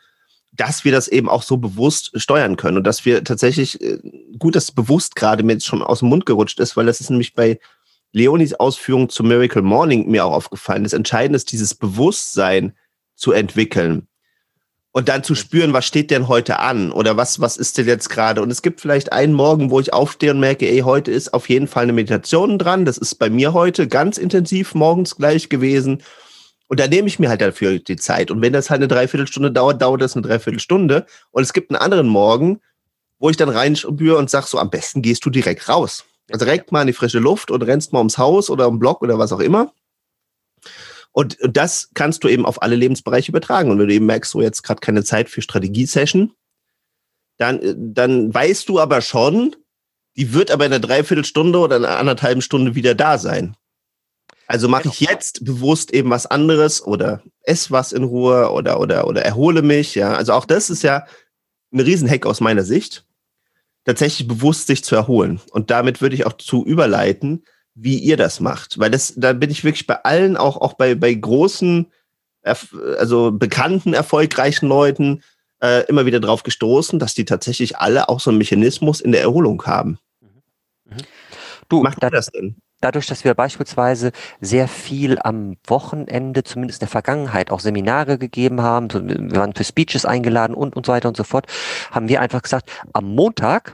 dass 0.51 0.83
wir 0.83 0.91
das 0.91 1.07
eben 1.07 1.29
auch 1.29 1.43
so 1.43 1.55
bewusst 1.55 2.11
steuern 2.19 2.57
können 2.57 2.75
und 2.75 2.85
dass 2.85 3.05
wir 3.05 3.23
tatsächlich, 3.23 3.79
äh, 3.79 3.99
gut, 4.37 4.57
dass 4.57 4.73
bewusst 4.73 5.15
gerade 5.15 5.43
mir 5.43 5.53
jetzt 5.53 5.65
schon 5.65 5.81
aus 5.81 5.99
dem 5.99 6.09
Mund 6.09 6.25
gerutscht 6.25 6.59
ist, 6.59 6.75
weil 6.75 6.85
das 6.85 6.99
ist 6.99 7.09
nämlich 7.09 7.33
bei 7.33 7.57
Leonis 8.11 8.55
Ausführung 8.55 9.07
zu 9.07 9.23
Miracle 9.23 9.61
Morning 9.61 10.11
mir 10.11 10.25
auch 10.25 10.33
aufgefallen. 10.33 10.83
Das 10.83 10.91
Entscheidende 10.91 11.37
ist, 11.37 11.53
dieses 11.53 11.73
Bewusstsein 11.73 12.73
zu 13.15 13.31
entwickeln 13.31 14.09
und 14.95 15.09
dann 15.09 15.25
zu 15.25 15.35
spüren, 15.35 15.73
was 15.73 15.85
steht 15.85 16.09
denn 16.09 16.29
heute 16.29 16.59
an 16.59 16.93
oder 16.93 17.17
was, 17.17 17.41
was 17.41 17.57
ist 17.57 17.77
denn 17.77 17.85
jetzt 17.85 18.09
gerade? 18.09 18.41
Und 18.41 18.49
es 18.49 18.61
gibt 18.61 18.79
vielleicht 18.79 19.11
einen 19.11 19.33
Morgen, 19.33 19.69
wo 19.69 19.81
ich 19.81 19.91
aufstehe 19.91 20.31
und 20.31 20.39
merke, 20.39 20.69
ey, 20.69 20.79
heute 20.79 21.11
ist 21.11 21.33
auf 21.33 21.49
jeden 21.49 21.67
Fall 21.67 21.83
eine 21.83 21.91
Meditation 21.91 22.57
dran. 22.57 22.85
Das 22.85 22.97
ist 22.97 23.15
bei 23.15 23.29
mir 23.29 23.51
heute 23.51 23.89
ganz 23.89 24.17
intensiv 24.17 24.73
morgens 24.73 25.17
gleich 25.17 25.49
gewesen. 25.49 26.01
Und 26.69 26.79
da 26.79 26.87
nehme 26.87 27.09
ich 27.09 27.19
mir 27.19 27.27
halt 27.27 27.41
dafür 27.41 27.77
die 27.77 27.97
Zeit. 27.97 28.31
Und 28.31 28.41
wenn 28.41 28.53
das 28.53 28.69
halt 28.69 28.79
eine 28.79 28.87
Dreiviertelstunde 28.87 29.51
dauert, 29.51 29.81
dauert 29.81 30.01
das 30.01 30.15
eine 30.15 30.25
Dreiviertelstunde. 30.25 31.05
Und 31.31 31.43
es 31.43 31.51
gibt 31.51 31.71
einen 31.71 31.81
anderen 31.81 32.07
Morgen, 32.07 32.61
wo 33.19 33.29
ich 33.29 33.35
dann 33.35 33.49
reinspüre 33.49 34.17
und 34.17 34.29
sage 34.29 34.47
so, 34.47 34.59
am 34.59 34.69
besten 34.69 35.01
gehst 35.01 35.25
du 35.25 35.29
direkt 35.29 35.67
raus. 35.67 36.05
Also 36.31 36.45
direkt 36.45 36.71
mal 36.71 36.79
in 36.79 36.87
die 36.87 36.93
frische 36.93 37.19
Luft 37.19 37.51
und 37.51 37.63
rennst 37.63 37.91
mal 37.91 37.99
ums 37.99 38.17
Haus 38.17 38.49
oder 38.49 38.69
um 38.69 38.79
Block 38.79 39.01
oder 39.01 39.19
was 39.19 39.33
auch 39.33 39.41
immer. 39.41 39.73
Und, 41.15 41.39
und 41.39 41.55
das 41.55 41.91
kannst 41.93 42.25
du 42.25 42.27
eben 42.27 42.45
auf 42.45 42.61
alle 42.61 42.75
Lebensbereiche 42.75 43.31
übertragen. 43.31 43.71
Und 43.71 43.79
wenn 43.79 43.87
du 43.87 43.93
eben 43.93 44.05
merkst, 44.05 44.29
so 44.29 44.41
jetzt 44.41 44.63
gerade 44.63 44.81
keine 44.81 45.01
Zeit 45.05 45.29
für 45.29 45.41
Strategie-Session, 45.41 46.33
dann, 47.37 47.61
dann 47.77 48.33
weißt 48.33 48.67
du 48.67 48.81
aber 48.81 48.99
schon, 48.99 49.55
die 50.17 50.33
wird 50.33 50.51
aber 50.51 50.65
in 50.65 50.73
einer 50.73 50.85
Dreiviertelstunde 50.85 51.57
oder 51.57 51.77
einer 51.77 51.97
anderthalben 51.97 52.41
Stunde 52.41 52.75
wieder 52.75 52.95
da 52.95 53.17
sein. 53.17 53.55
Also 54.47 54.67
mache 54.67 54.89
ich 54.89 54.99
jetzt 54.99 55.45
bewusst 55.45 55.93
eben 55.93 56.09
was 56.09 56.25
anderes 56.25 56.85
oder 56.85 57.23
ess 57.43 57.71
was 57.71 57.93
in 57.93 58.03
Ruhe 58.03 58.51
oder, 58.51 58.81
oder, 58.81 59.07
oder 59.07 59.23
erhole 59.23 59.61
mich. 59.61 59.95
Ja, 59.95 60.15
also 60.15 60.33
auch 60.33 60.45
das 60.45 60.69
ist 60.69 60.83
ja 60.83 61.05
ein 61.71 61.79
Riesenhack 61.79 62.25
aus 62.25 62.41
meiner 62.41 62.63
Sicht, 62.63 63.05
tatsächlich 63.85 64.27
bewusst 64.27 64.67
sich 64.67 64.83
zu 64.83 64.97
erholen. 64.97 65.39
Und 65.51 65.71
damit 65.71 66.01
würde 66.01 66.15
ich 66.15 66.25
auch 66.25 66.33
zu 66.33 66.65
überleiten, 66.65 67.45
wie 67.75 67.99
ihr 67.99 68.17
das 68.17 68.39
macht. 68.39 68.79
Weil 68.79 68.89
das, 68.89 69.13
da 69.15 69.33
bin 69.33 69.51
ich 69.51 69.63
wirklich 69.63 69.85
bei 69.85 70.03
allen, 70.03 70.37
auch, 70.37 70.57
auch 70.57 70.73
bei, 70.73 70.95
bei 70.95 71.13
großen, 71.13 71.91
also 72.41 73.31
bekannten, 73.31 73.93
erfolgreichen 73.93 74.67
Leuten, 74.67 75.21
äh, 75.61 75.85
immer 75.87 76.05
wieder 76.05 76.19
drauf 76.19 76.43
gestoßen, 76.43 76.99
dass 76.99 77.13
die 77.13 77.25
tatsächlich 77.25 77.77
alle 77.77 78.09
auch 78.09 78.19
so 78.19 78.29
einen 78.29 78.37
Mechanismus 78.37 79.01
in 79.01 79.11
der 79.11 79.21
Erholung 79.21 79.63
haben. 79.65 79.99
Mhm. 80.85 80.97
Du, 81.69 81.81
macht 81.81 82.01
da, 82.01 82.09
das 82.09 82.27
denn? 82.27 82.55
Dadurch, 82.81 83.07
dass 83.07 83.23
wir 83.23 83.33
beispielsweise 83.33 84.11
sehr 84.41 84.67
viel 84.67 85.17
am 85.17 85.55
Wochenende, 85.65 86.43
zumindest 86.43 86.81
in 86.81 86.85
der 86.85 86.91
Vergangenheit, 86.91 87.49
auch 87.49 87.59
Seminare 87.59 88.17
gegeben 88.17 88.61
haben, 88.61 88.89
wir 88.91 89.39
waren 89.39 89.55
für 89.55 89.63
Speeches 89.63 90.05
eingeladen 90.05 90.53
und, 90.53 90.75
und 90.75 90.85
so 90.85 90.91
weiter 90.91 91.07
und 91.07 91.17
so 91.17 91.23
fort, 91.23 91.47
haben 91.89 92.09
wir 92.09 92.21
einfach 92.21 92.43
gesagt, 92.43 92.69
am 92.93 93.05
Montag 93.05 93.73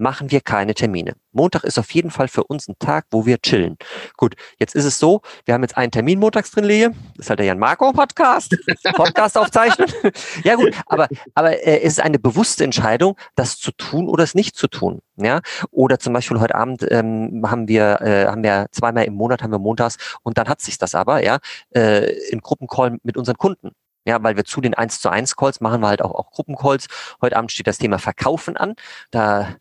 machen 0.00 0.30
wir 0.30 0.40
keine 0.40 0.74
Termine. 0.74 1.14
Montag 1.32 1.64
ist 1.64 1.78
auf 1.78 1.92
jeden 1.92 2.10
Fall 2.10 2.28
für 2.28 2.44
uns 2.44 2.68
ein 2.68 2.76
Tag, 2.78 3.06
wo 3.10 3.26
wir 3.26 3.38
chillen. 3.38 3.76
Gut, 4.16 4.34
jetzt 4.58 4.74
ist 4.74 4.84
es 4.84 4.98
so, 4.98 5.20
wir 5.44 5.54
haben 5.54 5.62
jetzt 5.62 5.76
einen 5.76 5.92
Termin 5.92 6.18
montags 6.18 6.50
drin, 6.50 6.64
Lehe. 6.64 6.90
Das 7.16 7.26
ist 7.26 7.30
halt 7.30 7.38
der 7.38 7.46
Jan 7.46 7.58
Marco 7.58 7.92
Podcast. 7.92 8.56
Podcast 8.94 9.38
aufzeichnen. 9.38 9.88
ja 10.44 10.56
gut, 10.56 10.74
aber, 10.86 11.08
aber 11.34 11.52
äh, 11.64 11.80
es 11.82 11.94
ist 11.94 12.00
eine 12.00 12.18
bewusste 12.18 12.64
Entscheidung, 12.64 13.16
das 13.36 13.58
zu 13.58 13.70
tun 13.72 14.08
oder 14.08 14.24
es 14.24 14.34
nicht 14.34 14.56
zu 14.56 14.66
tun. 14.66 15.00
Ja, 15.16 15.40
oder 15.70 15.98
zum 15.98 16.14
Beispiel 16.14 16.40
heute 16.40 16.54
Abend 16.54 16.86
ähm, 16.90 17.44
haben 17.46 17.68
wir 17.68 18.00
äh, 18.00 18.26
haben 18.26 18.42
wir 18.42 18.68
zweimal 18.72 19.04
im 19.04 19.14
Monat 19.14 19.42
haben 19.42 19.52
wir 19.52 19.58
montags 19.58 19.98
und 20.22 20.38
dann 20.38 20.48
hat 20.48 20.62
sich 20.62 20.78
das 20.78 20.94
aber 20.94 21.22
ja 21.22 21.38
äh, 21.74 22.10
in 22.30 22.40
Gruppencall 22.40 22.98
mit 23.02 23.18
unseren 23.18 23.36
Kunden. 23.36 23.72
Ja, 24.06 24.22
weil 24.22 24.36
wir 24.36 24.44
zu 24.44 24.62
den 24.62 24.72
1 24.72 25.00
zu 25.00 25.10
1 25.10 25.36
Calls 25.36 25.60
machen 25.60 25.82
wir 25.82 25.88
halt 25.88 26.00
auch, 26.02 26.14
auch 26.14 26.30
Gruppencalls. 26.30 26.86
Heute 27.20 27.36
Abend 27.36 27.52
steht 27.52 27.66
das 27.66 27.78
Thema 27.78 27.98
Verkaufen 27.98 28.56
an. 28.56 28.74
Da 29.10 29.56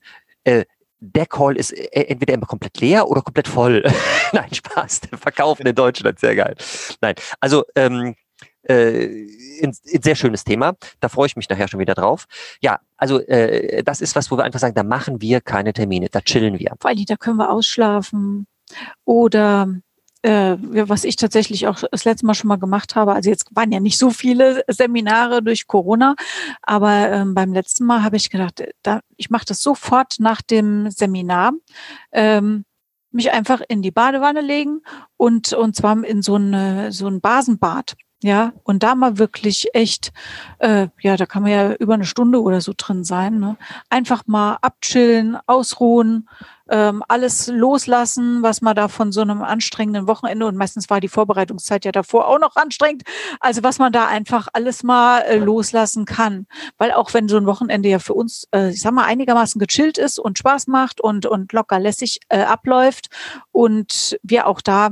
äh, 0.50 0.66
der 1.00 1.26
Call 1.26 1.58
ist 1.58 1.72
äh, 1.72 2.04
entweder 2.04 2.34
immer 2.34 2.46
komplett 2.46 2.80
leer 2.80 3.08
oder 3.08 3.22
komplett 3.22 3.48
voll. 3.48 3.84
Nein, 4.34 4.54
Spaß. 4.54 5.02
Verkaufen 5.20 5.66
in 5.66 5.76
Deutschland, 5.76 6.20
sehr 6.20 6.36
geil. 6.36 6.56
Nein, 7.02 7.16
also 7.40 7.64
ähm, 7.76 8.16
äh, 8.64 9.06
ein, 9.64 9.70
ein 9.94 10.02
sehr 10.02 10.16
schönes 10.16 10.44
Thema. 10.44 10.76
Da 11.00 11.10
freue 11.10 11.28
ich 11.28 11.36
mich 11.36 11.50
nachher 11.50 11.68
schon 11.68 11.80
wieder 11.80 11.96
drauf. 11.96 12.26
Ja, 12.62 12.80
also 12.98 13.20
äh, 13.20 13.84
das 13.84 14.02
ist 14.02 14.16
was, 14.16 14.30
wo 14.30 14.38
wir 14.38 14.44
einfach 14.44 14.60
sagen, 14.60 14.76
da 14.76 14.84
machen 14.84 15.22
wir 15.22 15.42
keine 15.42 15.74
Termine, 15.74 16.10
da 16.12 16.22
chillen 16.22 16.60
wir. 16.60 16.74
Vor 16.80 16.90
allem, 16.90 17.06
da 17.06 17.16
können 17.16 17.38
wir 17.38 17.50
ausschlafen 17.50 18.48
oder 19.06 19.68
äh, 20.22 20.58
was 20.62 21.04
ich 21.04 21.16
tatsächlich 21.16 21.68
auch 21.68 21.82
das 21.92 22.06
letzte 22.06 22.26
Mal 22.26 22.34
schon 22.34 22.48
mal 22.48 22.58
gemacht 22.58 22.96
habe, 22.96 23.14
also 23.14 23.30
jetzt 23.30 23.48
waren 23.56 23.72
ja 23.72 23.80
nicht 23.80 23.98
so 23.98 24.10
viele 24.10 24.64
Seminare 24.68 25.42
durch 25.42 25.68
Corona, 25.68 26.16
aber 26.62 27.10
ähm, 27.10 27.34
beim 27.34 27.54
letzten 27.54 27.86
Mal 27.86 28.04
habe 28.04 28.18
ich 28.18 28.30
gedacht, 28.30 28.64
da, 28.84 29.02
ich 29.16 29.30
mache 29.30 29.46
das 29.46 29.62
sofort 29.62 30.16
nach 30.20 30.42
dem 30.42 30.92
Seminar. 30.92 31.54
Ähm, 32.12 32.66
mich 33.12 33.32
einfach 33.32 33.62
in 33.68 33.82
die 33.82 33.92
Badewanne 33.92 34.42
legen 34.42 34.82
und, 35.18 35.54
und 35.54 35.76
zwar 35.76 36.04
in 36.04 36.22
so, 36.22 36.36
eine, 36.36 36.92
so 36.92 37.08
ein 37.08 37.22
Basenbad. 37.22 37.96
Ja, 38.22 38.52
und 38.64 38.84
da 38.84 38.96
mal 38.96 39.18
wirklich 39.18 39.70
echt, 39.74 40.12
äh, 40.60 40.90
ja, 41.00 41.16
da 41.16 41.26
kann 41.26 41.44
man 41.44 41.52
ja 41.54 41.74
über 41.76 41.94
eine 41.94 42.04
Stunde 42.04 42.42
oder 42.42 42.60
so 42.60 42.74
drin 42.76 43.06
sein. 43.06 43.40
Ne? 43.40 43.56
Einfach 43.90 44.24
mal 44.28 44.58
abchillen, 44.62 45.38
ausruhen, 45.48 46.28
ähm, 46.70 47.02
alles 47.08 47.48
loslassen, 47.48 48.44
was 48.44 48.62
man 48.62 48.76
da 48.76 48.90
von 48.90 49.14
so 49.14 49.22
einem 49.22 49.42
anstrengenden 49.42 50.06
Wochenende 50.08 50.46
und 50.48 50.58
meistens 50.58 50.90
war 50.90 51.00
die 51.00 51.08
Vorbereitungszeit 51.08 51.86
ja 51.86 51.94
davor 51.94 52.28
auch 52.28 52.40
noch 52.40 52.58
anstrengend. 52.58 53.04
Also 53.40 53.64
was 53.64 53.80
man 53.80 53.94
da 53.94 54.08
einfach 54.08 54.50
alles 54.52 54.84
mal 54.84 55.22
äh, 55.22 55.38
loslassen 55.38 56.04
kann, 56.04 56.46
weil 56.78 56.92
auch 56.92 57.14
wenn 57.14 57.30
so 57.30 57.38
ein 57.38 57.46
Wochenende 57.46 57.88
ja 57.88 58.00
für 58.00 58.14
uns, 58.14 58.48
äh, 58.54 58.72
ich 58.72 58.82
sag 58.82 58.92
mal 58.92 59.06
einigermaßen 59.06 59.60
gechillt 59.60 59.98
ist 59.98 60.20
und 60.20 60.38
Spaß 60.38 60.68
macht 60.68 61.00
und 61.00 61.26
und 61.26 61.54
locker 61.54 61.80
lässig 61.80 62.20
äh, 62.28 62.42
abläuft 62.42 63.08
und 63.54 64.20
wir 64.24 64.46
auch 64.46 64.60
da 64.62 64.90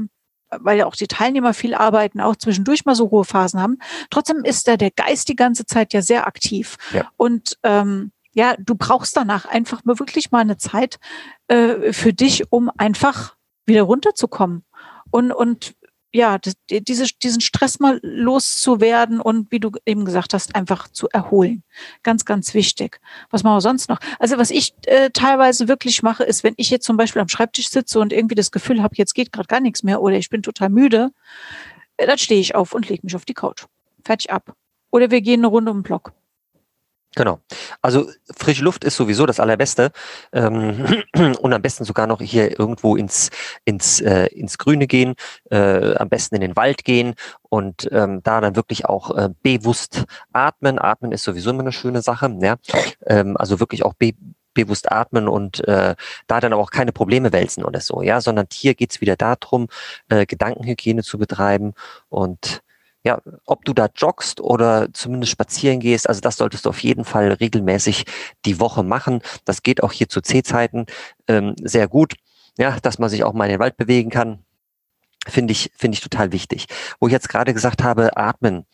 weil 0.49 0.77
ja 0.77 0.85
auch 0.85 0.95
die 0.95 1.07
Teilnehmer 1.07 1.53
viel 1.53 1.73
arbeiten, 1.73 2.21
auch 2.21 2.35
zwischendurch 2.35 2.85
mal 2.85 2.95
so 2.95 3.05
Ruhephasen 3.05 3.59
haben. 3.59 3.77
Trotzdem 4.09 4.43
ist 4.43 4.67
da 4.67 4.77
der 4.77 4.91
Geist 4.91 5.29
die 5.29 5.35
ganze 5.35 5.65
Zeit 5.65 5.93
ja 5.93 6.01
sehr 6.01 6.27
aktiv. 6.27 6.77
Ja. 6.93 7.09
Und 7.17 7.57
ähm, 7.63 8.11
ja, 8.33 8.55
du 8.59 8.75
brauchst 8.75 9.17
danach 9.17 9.45
einfach 9.45 9.83
mal 9.83 9.99
wirklich 9.99 10.31
mal 10.31 10.39
eine 10.39 10.57
Zeit 10.57 10.99
äh, 11.47 11.91
für 11.91 12.13
dich, 12.13 12.51
um 12.51 12.69
einfach 12.77 13.35
wieder 13.65 13.83
runterzukommen. 13.83 14.63
Und, 15.09 15.31
und 15.31 15.75
ja, 16.13 16.39
diese, 16.69 17.05
diesen 17.21 17.41
Stress 17.41 17.79
mal 17.79 17.99
loszuwerden 18.01 19.19
und 19.19 19.51
wie 19.51 19.59
du 19.59 19.71
eben 19.85 20.05
gesagt 20.05 20.33
hast, 20.33 20.55
einfach 20.55 20.87
zu 20.87 21.09
erholen. 21.09 21.63
Ganz, 22.03 22.25
ganz 22.25 22.53
wichtig. 22.53 22.99
Was 23.29 23.43
machen 23.43 23.57
wir 23.57 23.61
sonst 23.61 23.89
noch? 23.89 23.99
Also 24.19 24.37
was 24.37 24.49
ich 24.49 24.73
äh, 24.85 25.09
teilweise 25.11 25.67
wirklich 25.67 26.03
mache, 26.03 26.23
ist, 26.23 26.43
wenn 26.43 26.53
ich 26.57 26.69
jetzt 26.69 26.85
zum 26.85 26.97
Beispiel 26.97 27.21
am 27.21 27.27
Schreibtisch 27.27 27.69
sitze 27.69 27.99
und 27.99 28.13
irgendwie 28.13 28.35
das 28.35 28.51
Gefühl 28.51 28.81
habe, 28.81 28.95
jetzt 28.97 29.15
geht 29.15 29.31
gerade 29.31 29.47
gar 29.47 29.59
nichts 29.59 29.83
mehr 29.83 30.01
oder 30.01 30.15
ich 30.15 30.29
bin 30.29 30.41
total 30.41 30.69
müde, 30.69 31.11
äh, 31.97 32.07
dann 32.07 32.17
stehe 32.17 32.39
ich 32.39 32.55
auf 32.55 32.73
und 32.73 32.87
lege 32.89 33.01
mich 33.03 33.15
auf 33.15 33.25
die 33.25 33.33
Couch. 33.33 33.65
Fertig 34.03 34.31
ab. 34.31 34.55
Oder 34.91 35.11
wir 35.11 35.21
gehen 35.21 35.41
eine 35.41 35.47
Runde 35.47 35.71
um 35.71 35.79
den 35.79 35.83
Block. 35.83 36.13
Genau. 37.17 37.39
Also 37.81 38.07
frische 38.37 38.63
Luft 38.63 38.83
ist 38.83 38.95
sowieso 38.95 39.25
das 39.25 39.39
Allerbeste 39.39 39.91
ähm, 40.33 41.03
und 41.41 41.51
am 41.51 41.61
besten 41.63 41.83
sogar 41.83 42.05
noch 42.05 42.21
hier 42.21 42.59
irgendwo 42.59 42.95
ins 42.95 43.31
ins 43.65 43.99
äh, 44.01 44.27
ins 44.27 44.59
Grüne 44.59 44.85
gehen, 44.85 45.15
äh, 45.49 45.95
am 45.95 46.09
besten 46.09 46.35
in 46.35 46.41
den 46.41 46.55
Wald 46.55 46.85
gehen 46.85 47.15
und 47.49 47.89
ähm, 47.91 48.21
da 48.21 48.39
dann 48.39 48.55
wirklich 48.55 48.85
auch 48.85 49.17
äh, 49.17 49.29
bewusst 49.41 50.05
atmen. 50.31 50.77
Atmen 50.77 51.11
ist 51.11 51.23
sowieso 51.23 51.49
immer 51.49 51.61
eine 51.61 51.71
schöne 51.71 52.03
Sache. 52.03 52.37
Ja? 52.39 52.57
Ähm, 53.07 53.35
also 53.35 53.59
wirklich 53.59 53.83
auch 53.83 53.95
be 53.95 54.13
bewusst 54.53 54.91
atmen 54.91 55.27
und 55.27 55.67
äh, 55.67 55.95
da 56.25 56.39
dann 56.39 56.53
auch 56.53 56.71
keine 56.71 56.91
Probleme 56.91 57.31
wälzen 57.31 57.63
oder 57.63 57.79
so, 57.79 58.01
ja, 58.01 58.21
sondern 58.21 58.47
hier 58.51 58.73
geht's 58.73 59.01
wieder 59.01 59.15
darum, 59.15 59.67
äh, 60.09 60.25
Gedankenhygiene 60.25 61.03
zu 61.03 61.19
betreiben 61.19 61.75
und 62.09 62.63
ja, 63.07 63.21
ob 63.45 63.63
du 63.63 63.73
da 63.73 63.87
joggst 63.95 64.41
oder 64.41 64.89
zumindest 64.91 65.31
spazieren 65.31 65.79
gehst, 65.79 66.09
also 66.09 66.19
das 66.19 66.35
solltest 66.35 66.65
du 66.65 66.69
auf 66.69 66.83
jeden 66.83 67.05
Fall 67.05 67.31
regelmäßig 67.31 68.03
die 68.45 68.59
Woche 68.59 68.83
machen. 68.83 69.21
Das 69.45 69.63
geht 69.63 69.81
auch 69.81 69.93
hier 69.93 70.09
zu 70.09 70.19
C-Zeiten 70.19 70.87
ähm, 71.29 71.55
sehr 71.61 71.87
gut, 71.87 72.15
ja, 72.57 72.77
dass 72.81 72.99
man 72.99 73.09
sich 73.09 73.23
auch 73.23 73.31
mal 73.31 73.45
in 73.45 73.51
den 73.51 73.59
Wald 73.61 73.77
bewegen 73.77 74.09
kann. 74.09 74.39
Finde 75.25 75.53
ich, 75.53 75.71
finde 75.75 75.95
ich 75.95 76.01
total 76.01 76.33
wichtig. 76.33 76.67
Wo 76.99 77.07
ich 77.07 77.13
jetzt 77.13 77.29
gerade 77.29 77.53
gesagt 77.53 77.81
habe, 77.81 78.17
atmen 78.17 78.65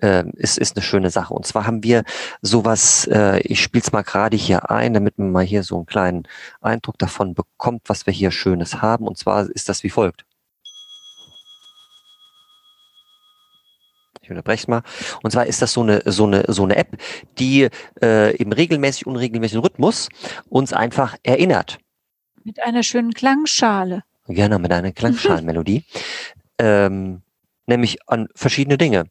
äh, 0.00 0.24
ist, 0.36 0.56
ist 0.56 0.74
eine 0.76 0.82
schöne 0.82 1.10
Sache. 1.10 1.34
Und 1.34 1.46
zwar 1.46 1.66
haben 1.66 1.82
wir 1.82 2.04
sowas, 2.40 3.06
äh, 3.12 3.40
ich 3.40 3.62
spiele 3.62 3.82
es 3.82 3.92
mal 3.92 4.02
gerade 4.02 4.38
hier 4.38 4.70
ein, 4.70 4.94
damit 4.94 5.18
man 5.18 5.32
mal 5.32 5.44
hier 5.44 5.62
so 5.64 5.76
einen 5.76 5.86
kleinen 5.86 6.22
Eindruck 6.62 6.98
davon 6.98 7.34
bekommt, 7.34 7.82
was 7.88 8.06
wir 8.06 8.14
hier 8.14 8.30
Schönes 8.30 8.80
haben. 8.80 9.06
Und 9.06 9.18
zwar 9.18 9.50
ist 9.50 9.68
das 9.68 9.82
wie 9.82 9.90
folgt. 9.90 10.24
Ich 14.32 14.38
unterbreche 14.38 14.70
mal. 14.70 14.82
Und 15.22 15.30
zwar 15.30 15.46
ist 15.46 15.62
das 15.62 15.72
so 15.72 15.82
eine, 15.82 16.02
so 16.06 16.24
eine, 16.24 16.44
so 16.48 16.64
eine 16.64 16.76
App, 16.76 16.96
die 17.38 17.68
äh, 18.02 18.36
im 18.36 18.52
regelmäßig, 18.52 19.06
unregelmäßigen 19.06 19.62
Rhythmus 19.62 20.08
uns 20.48 20.72
einfach 20.72 21.16
erinnert. 21.22 21.78
Mit 22.44 22.62
einer 22.62 22.82
schönen 22.82 23.12
Klangschale. 23.12 24.02
Gerne, 24.26 24.58
mit 24.58 24.72
einer 24.72 24.92
Klangschalenmelodie. 24.92 25.84
ähm, 26.58 27.22
nämlich 27.66 27.98
an 28.08 28.28
verschiedene 28.34 28.78
Dinge 28.78 29.04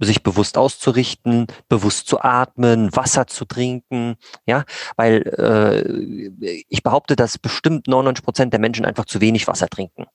sich 0.00 0.22
bewusst 0.22 0.58
auszurichten, 0.58 1.46
bewusst 1.68 2.06
zu 2.08 2.20
atmen, 2.20 2.94
Wasser 2.94 3.26
zu 3.26 3.44
trinken, 3.44 4.16
ja, 4.46 4.64
weil 4.96 5.22
äh, 5.38 6.62
ich 6.68 6.82
behaupte, 6.82 7.16
dass 7.16 7.38
bestimmt 7.38 7.86
99 7.86 8.24
Prozent 8.24 8.52
der 8.52 8.60
Menschen 8.60 8.84
einfach 8.84 9.04
zu 9.04 9.20
wenig 9.20 9.46
Wasser 9.46 9.68
trinken, 9.68 10.06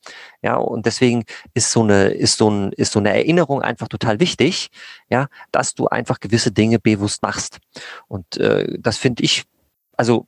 ja, 0.42 0.56
und 0.56 0.86
deswegen 0.86 1.24
ist 1.54 1.72
so 1.72 1.84
eine 1.84 2.06
ist 2.10 2.38
so 2.38 2.50
ein 2.50 2.72
ist 2.74 2.94
so 2.94 3.00
eine 3.00 3.14
Erinnerung 3.14 3.62
einfach 3.62 3.88
total 3.88 4.20
wichtig, 4.20 4.70
ja, 5.10 5.28
dass 5.52 5.76
du 5.76 5.88
einfach 5.88 6.20
gewisse 6.20 6.52
Dinge 6.52 6.80
bewusst 6.80 7.22
machst. 7.22 7.60
Und 8.08 8.38
äh, 8.38 8.78
das 8.80 8.98
finde 8.98 9.24
ich 9.24 9.46
also 9.98 10.28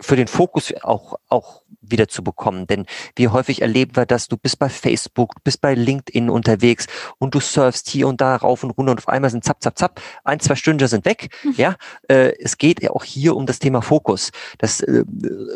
für 0.00 0.16
den 0.16 0.28
Fokus 0.28 0.72
auch, 0.82 1.18
auch 1.28 1.62
wieder 1.90 2.08
zu 2.08 2.22
bekommen. 2.22 2.66
Denn 2.66 2.86
wie 3.16 3.28
häufig 3.28 3.62
erleben 3.62 3.96
wir 3.96 4.06
das, 4.06 4.28
du 4.28 4.36
bist 4.36 4.58
bei 4.58 4.68
Facebook, 4.68 5.34
du 5.36 5.40
bist 5.44 5.60
bei 5.60 5.74
LinkedIn 5.74 6.30
unterwegs 6.30 6.86
und 7.18 7.34
du 7.34 7.40
surfst 7.40 7.88
hier 7.88 8.08
und 8.08 8.20
da 8.20 8.36
rauf 8.36 8.64
und 8.64 8.70
runter 8.70 8.92
und 8.92 8.98
auf 8.98 9.08
einmal 9.08 9.30
sind 9.30 9.44
zapp, 9.44 9.62
zapp, 9.62 9.78
zapp, 9.78 10.00
ein, 10.24 10.40
zwei 10.40 10.54
Stunden 10.54 10.86
sind 10.88 11.04
weg. 11.04 11.34
Mhm. 11.42 11.54
Ja, 11.56 11.76
äh, 12.08 12.32
es 12.40 12.58
geht 12.58 12.82
ja 12.82 12.90
auch 12.90 13.04
hier 13.04 13.36
um 13.36 13.46
das 13.46 13.58
Thema 13.58 13.82
Fokus. 13.82 14.30
Das, 14.58 14.80
äh, 14.80 15.04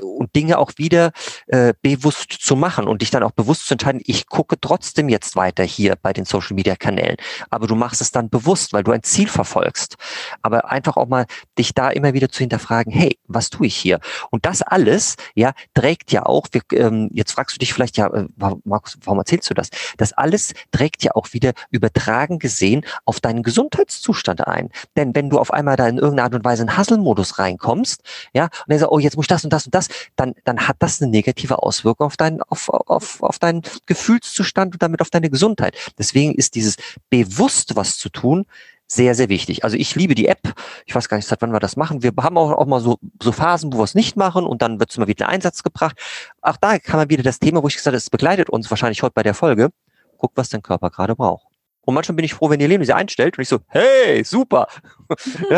und 0.03 0.35
Dinge 0.35 0.59
auch 0.59 0.73
wieder 0.77 1.13
äh, 1.47 1.75
bewusst 1.83 2.33
zu 2.33 2.57
machen 2.57 2.87
und 2.87 3.03
dich 3.03 3.11
dann 3.11 3.23
auch 3.23 3.33
bewusst 3.33 3.67
zu 3.67 3.75
entscheiden, 3.75 4.01
ich 4.05 4.27
gucke 4.27 4.57
trotzdem 4.61 5.09
jetzt 5.09 5.37
weiter 5.37 5.65
hier 5.65 5.97
bei 6.01 6.13
den 6.13 6.25
Social 6.25 6.55
Media 6.55 6.77
Kanälen. 6.77 7.17
Aber 7.51 7.67
du 7.67 7.75
machst 7.75 8.01
es 8.01 8.11
dann 8.11 8.29
bewusst, 8.29 8.73
weil 8.73 8.85
du 8.85 8.93
ein 8.93 9.03
Ziel 9.03 9.29
verfolgst. 9.29 9.97
Aber 10.43 10.71
einfach 10.71 10.97
auch 10.97 11.09
mal 11.09 11.27
dich 11.59 11.75
da 11.75 11.91
immer 11.91 12.15
wieder 12.15 12.29
zu 12.29 12.41
hinterfragen, 12.41 12.93
hey, 12.93 13.19
was 13.27 13.51
tue 13.51 13.67
ich 13.67 13.77
hier? 13.77 14.01
Und 14.31 14.47
das 14.47 14.63
alles, 14.63 15.17
ja, 15.35 15.53
trägt 15.75 16.13
ja 16.13 16.22
auch, 16.23 16.49
wir, 16.53 16.63
ähm, 16.73 17.09
jetzt 17.13 17.33
fragst 17.33 17.57
du 17.57 17.59
dich 17.59 17.73
vielleicht, 17.73 17.97
ja, 17.97 18.07
äh, 18.09 18.27
Markus, 18.65 18.99
warum 19.05 19.19
erzählst 19.19 19.49
du 19.51 19.55
das? 19.55 19.69
Das 19.97 20.13
alles 20.13 20.53
trägt 20.71 21.03
ja 21.05 21.13
auch 21.15 21.33
wieder 21.33 21.53
übertragen 21.71 22.39
gesehen 22.39 22.85
auf 23.05 23.21
deinen 23.21 23.43
Gesundheitszustand 23.43 24.47
ein. 24.47 24.71
Denn 24.97 25.15
wenn 25.15 25.31
du 25.31 25.39
auf 25.39 25.53
einmal 25.53 25.77
da 25.77 25.89
in 25.89 25.99
irgendeiner 25.99 26.25
Art 26.25 26.35
und 26.35 26.45
Weise 26.45 26.63
in 26.63 26.77
Hasselmodus 26.77 27.39
reinkommst, 27.39 28.03
ja, 28.35 28.45
und 28.45 28.53
dann 28.69 28.79
sagst, 28.79 28.93
oh, 28.93 28.99
jetzt 28.99 29.17
muss 29.17 29.25
ich 29.25 29.29
das 29.29 29.45
und 29.45 29.53
das 29.53 29.67
und 29.67 29.75
das, 29.75 29.89
dann, 30.17 30.35
dann 30.45 30.69
hat 30.69 30.77
das 30.79 31.01
eine 31.01 31.11
negative 31.11 31.63
Auswirkung 31.63 32.07
auf 32.07 32.17
deinen, 32.17 32.43
auf, 32.43 32.69
auf, 32.69 33.23
auf 33.23 33.39
deinen 33.39 33.63
Gefühlszustand 33.87 34.75
und 34.75 34.83
damit 34.83 35.01
auf 35.01 35.11
deine 35.11 35.31
Gesundheit. 35.31 35.77
Deswegen 35.99 36.35
ist 36.35 36.55
dieses 36.55 36.77
bewusst 37.11 37.77
was 37.77 37.99
zu 37.99 38.09
tun, 38.09 38.47
sehr, 38.95 39.15
sehr 39.15 39.31
wichtig. 39.31 39.65
Also 39.65 39.77
ich 39.77 39.95
liebe 39.95 40.15
die 40.15 40.29
App. 40.29 40.53
Ich 40.85 40.95
weiß 40.95 41.09
gar 41.09 41.17
nicht, 41.17 41.27
seit 41.27 41.41
wann 41.41 41.53
wir 41.53 41.61
das 41.61 41.77
machen. 41.77 42.03
Wir 42.03 42.13
haben 42.21 42.37
auch, 42.37 42.53
auch 42.53 42.67
mal 42.67 42.81
so, 42.81 42.99
so 43.23 43.33
Phasen, 43.33 43.73
wo 43.73 43.79
wir 43.79 43.85
es 43.85 43.95
nicht 43.95 44.17
machen 44.17 44.45
und 44.45 44.61
dann 44.61 44.81
wird 44.81 44.91
es 44.91 44.99
mal 44.99 45.09
wieder 45.09 45.27
in 45.27 45.33
Einsatz 45.33 45.63
gebracht. 45.63 45.97
Auch 46.43 46.59
da 46.59 46.79
kann 46.79 46.99
man 46.99 47.09
wieder 47.09 47.23
das 47.23 47.39
Thema, 47.39 47.63
wo 47.63 47.69
ich 47.69 47.75
gesagt 47.75 47.87
habe, 47.87 47.97
es 47.97 48.11
begleitet 48.11 48.51
uns 48.51 48.71
wahrscheinlich 48.71 49.03
heute 49.03 49.15
bei 49.15 49.23
der 49.23 49.35
Folge. 49.35 49.71
Guck, 50.19 50.33
was 50.35 50.51
dein 50.51 50.63
Körper 50.63 50.91
gerade 50.91 51.17
braucht. 51.17 51.47
Und 51.85 51.95
manchmal 51.95 52.17
bin 52.17 52.25
ich 52.25 52.35
froh, 52.35 52.51
wenn 52.51 52.61
ihr 52.61 52.69
Leben 52.69 52.85
sie 52.85 52.93
einstellt 52.93 53.39
und 53.39 53.43
ich 53.43 53.49
so, 53.49 53.61
hey, 53.69 54.23
super. 54.25 54.69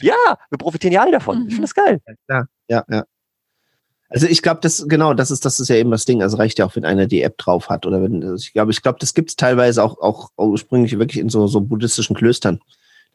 ja, 0.00 0.38
wir 0.48 0.58
profitieren 0.58 0.92
ja 0.92 1.02
alle 1.02 1.12
davon. 1.12 1.46
Ich 1.48 1.54
finde 1.54 1.62
das 1.62 1.74
geil. 1.74 2.00
Ja, 2.28 2.44
ja, 2.68 2.84
ja. 2.88 3.04
Also 4.08 4.26
ich 4.28 4.40
glaube, 4.40 4.60
das 4.62 4.86
genau, 4.86 5.14
das 5.14 5.30
ist 5.30 5.44
das 5.44 5.58
ist 5.58 5.68
ja 5.68 5.76
eben 5.76 5.90
das 5.90 6.04
Ding. 6.04 6.22
Also 6.22 6.36
reicht 6.36 6.58
ja 6.58 6.66
auch, 6.66 6.76
wenn 6.76 6.84
einer 6.84 7.06
die 7.06 7.22
App 7.22 7.38
drauf 7.38 7.68
hat 7.68 7.86
oder 7.86 8.00
wenn 8.02 8.22
also 8.22 8.36
ich 8.36 8.52
glaube, 8.52 8.70
ich 8.70 8.80
glaube, 8.82 8.98
das 9.00 9.14
gibt 9.14 9.30
es 9.30 9.36
teilweise 9.36 9.82
auch 9.82 9.98
auch 10.00 10.30
ursprünglich 10.36 10.96
wirklich 10.98 11.18
in 11.18 11.28
so 11.28 11.46
so 11.48 11.60
buddhistischen 11.60 12.14
Klöstern, 12.14 12.60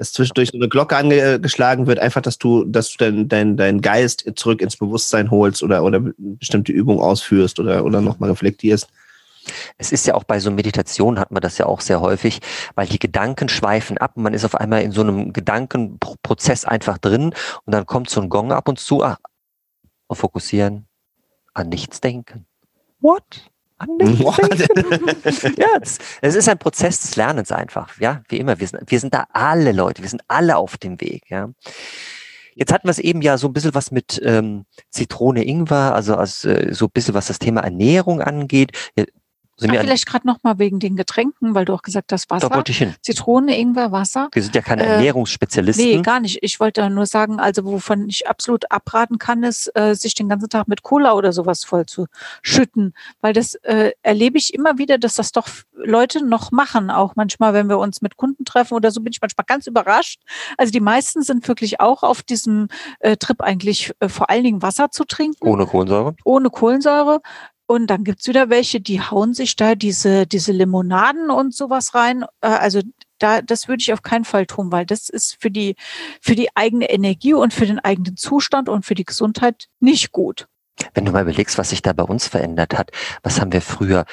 dass 0.01 0.13
zwischendurch 0.13 0.49
so 0.49 0.57
eine 0.57 0.67
Glocke 0.67 0.97
angeschlagen 0.97 1.85
wird, 1.85 1.99
einfach, 1.99 2.21
dass 2.21 2.39
du 2.39 2.65
dass 2.65 2.89
du 2.89 2.97
dein 2.97 3.29
dein 3.29 3.55
dein 3.55 3.81
Geist 3.81 4.25
zurück 4.35 4.59
ins 4.59 4.75
Bewusstsein 4.75 5.29
holst 5.29 5.61
oder 5.61 5.83
oder 5.83 6.01
bestimmte 6.17 6.71
Übungen 6.71 6.99
ausführst 6.99 7.59
oder 7.59 7.85
oder 7.85 8.01
nochmal 8.01 8.31
reflektierst. 8.31 8.89
Es 9.77 9.91
ist 9.91 10.07
ja 10.07 10.15
auch 10.15 10.23
bei 10.23 10.39
so 10.39 10.49
Meditation 10.49 11.19
hat 11.19 11.29
man 11.29 11.41
das 11.41 11.59
ja 11.59 11.67
auch 11.67 11.81
sehr 11.81 12.01
häufig, 12.01 12.39
weil 12.73 12.87
die 12.87 12.97
Gedanken 12.97 13.47
schweifen 13.47 13.99
ab 13.99 14.13
und 14.15 14.23
man 14.23 14.33
ist 14.33 14.43
auf 14.43 14.55
einmal 14.55 14.81
in 14.81 14.91
so 14.91 15.01
einem 15.01 15.33
Gedankenprozess 15.33 16.65
einfach 16.65 16.97
drin 16.97 17.35
und 17.65 17.71
dann 17.71 17.85
kommt 17.85 18.09
so 18.09 18.21
ein 18.21 18.29
Gong 18.29 18.51
ab 18.51 18.67
und 18.69 18.79
zu, 18.79 19.03
ach, 19.03 19.19
und 20.07 20.15
fokussieren, 20.15 20.87
an 21.53 21.69
nichts 21.69 22.01
denken. 22.01 22.47
What? 23.01 23.50
Ja, 25.57 25.67
es, 25.81 25.97
es, 26.21 26.35
ist 26.35 26.49
ein 26.49 26.57
Prozess 26.57 27.01
des 27.01 27.15
Lernens 27.15 27.51
einfach. 27.51 27.99
Ja, 27.99 28.21
wie 28.29 28.37
immer. 28.37 28.59
Wir 28.59 28.67
sind, 28.67 28.89
wir 28.89 28.99
sind 28.99 29.13
da 29.13 29.25
alle 29.31 29.71
Leute. 29.71 30.01
Wir 30.01 30.09
sind 30.09 30.23
alle 30.27 30.57
auf 30.57 30.77
dem 30.77 30.99
Weg. 31.01 31.23
Ja. 31.29 31.49
Jetzt 32.55 32.73
hatten 32.73 32.87
wir 32.87 32.91
es 32.91 32.99
eben 32.99 33.21
ja 33.21 33.37
so 33.37 33.47
ein 33.47 33.53
bisschen 33.53 33.73
was 33.73 33.91
mit 33.91 34.21
ähm, 34.23 34.65
Zitrone 34.89 35.45
Ingwer, 35.45 35.95
also, 35.95 36.15
also 36.15 36.49
so 36.71 36.85
ein 36.85 36.91
bisschen 36.91 37.13
was 37.13 37.27
das 37.27 37.39
Thema 37.39 37.61
Ernährung 37.61 38.21
angeht 38.21 38.71
Ach, 39.63 39.81
vielleicht 39.81 40.05
gerade 40.05 40.27
noch 40.27 40.43
mal 40.43 40.59
wegen 40.59 40.79
den 40.79 40.95
Getränken, 40.95 41.55
weil 41.55 41.65
du 41.65 41.73
auch 41.73 41.81
gesagt 41.81 42.11
hast, 42.11 42.29
Wasser. 42.29 42.49
Da 42.49 42.55
wollte 42.55 42.71
ich 42.71 42.77
hin. 42.77 42.95
Zitrone, 43.01 43.57
Ingwer, 43.57 43.91
Wasser. 43.91 44.29
Wir 44.31 44.43
sind 44.43 44.55
ja 44.55 44.61
keine 44.61 44.83
äh, 44.83 44.93
Ernährungsspezialisten. 44.93 45.85
Nee, 45.85 46.01
gar 46.01 46.19
nicht. 46.19 46.39
Ich 46.41 46.59
wollte 46.59 46.89
nur 46.89 47.05
sagen, 47.05 47.39
also 47.39 47.63
wovon 47.65 48.07
ich 48.09 48.27
absolut 48.27 48.71
abraten 48.71 49.17
kann, 49.17 49.43
ist, 49.43 49.71
äh, 49.75 49.93
sich 49.95 50.13
den 50.13 50.29
ganzen 50.29 50.49
Tag 50.49 50.67
mit 50.67 50.83
Cola 50.83 51.13
oder 51.13 51.33
sowas 51.33 51.63
voll 51.63 51.85
zu 51.85 52.07
schütten. 52.41 52.93
Weil 53.21 53.33
das 53.33 53.55
äh, 53.55 53.91
erlebe 54.01 54.37
ich 54.37 54.53
immer 54.53 54.77
wieder, 54.77 54.97
dass 54.97 55.15
das 55.15 55.31
doch 55.31 55.47
Leute 55.73 56.25
noch 56.25 56.51
machen. 56.51 56.89
Auch 56.89 57.15
manchmal, 57.15 57.53
wenn 57.53 57.67
wir 57.69 57.79
uns 57.79 58.01
mit 58.01 58.17
Kunden 58.17 58.45
treffen 58.45 58.73
oder 58.73 58.91
so, 58.91 59.01
bin 59.01 59.11
ich 59.11 59.21
manchmal 59.21 59.45
ganz 59.45 59.67
überrascht. 59.67 60.21
Also 60.57 60.71
die 60.71 60.79
meisten 60.79 61.21
sind 61.21 61.47
wirklich 61.47 61.79
auch 61.79 62.03
auf 62.03 62.23
diesem 62.23 62.67
äh, 62.99 63.17
Trip 63.17 63.41
eigentlich 63.41 63.93
äh, 63.99 64.09
vor 64.09 64.29
allen 64.29 64.43
Dingen 64.43 64.61
Wasser 64.61 64.91
zu 64.91 65.05
trinken. 65.05 65.45
Ohne 65.45 65.65
Kohlensäure? 65.65 66.15
Ohne 66.23 66.49
Kohlensäure. 66.49 67.21
Und 67.71 67.87
dann 67.87 68.03
gibt's 68.03 68.27
wieder 68.27 68.49
welche, 68.49 68.81
die 68.81 68.99
hauen 68.99 69.33
sich 69.33 69.55
da 69.55 69.75
diese, 69.75 70.27
diese 70.27 70.51
Limonaden 70.51 71.29
und 71.29 71.55
sowas 71.55 71.95
rein. 71.95 72.23
Äh, 72.41 72.47
also 72.47 72.81
da, 73.17 73.41
das 73.41 73.69
würde 73.69 73.79
ich 73.79 73.93
auf 73.93 74.01
keinen 74.01 74.25
Fall 74.25 74.45
tun, 74.45 74.73
weil 74.73 74.85
das 74.85 75.07
ist 75.07 75.37
für 75.39 75.49
die, 75.49 75.77
für 76.19 76.35
die 76.35 76.49
eigene 76.53 76.89
Energie 76.89 77.33
und 77.33 77.53
für 77.53 77.65
den 77.65 77.79
eigenen 77.79 78.17
Zustand 78.17 78.67
und 78.67 78.85
für 78.85 78.93
die 78.93 79.05
Gesundheit 79.05 79.69
nicht 79.79 80.11
gut. 80.11 80.49
Wenn 80.93 81.05
du 81.05 81.13
mal 81.13 81.21
überlegst, 81.21 81.57
was 81.57 81.69
sich 81.69 81.81
da 81.81 81.93
bei 81.93 82.03
uns 82.03 82.27
verändert 82.27 82.77
hat, 82.77 82.91
was 83.23 83.39
haben 83.39 83.53
wir 83.53 83.61
früher 83.61 84.03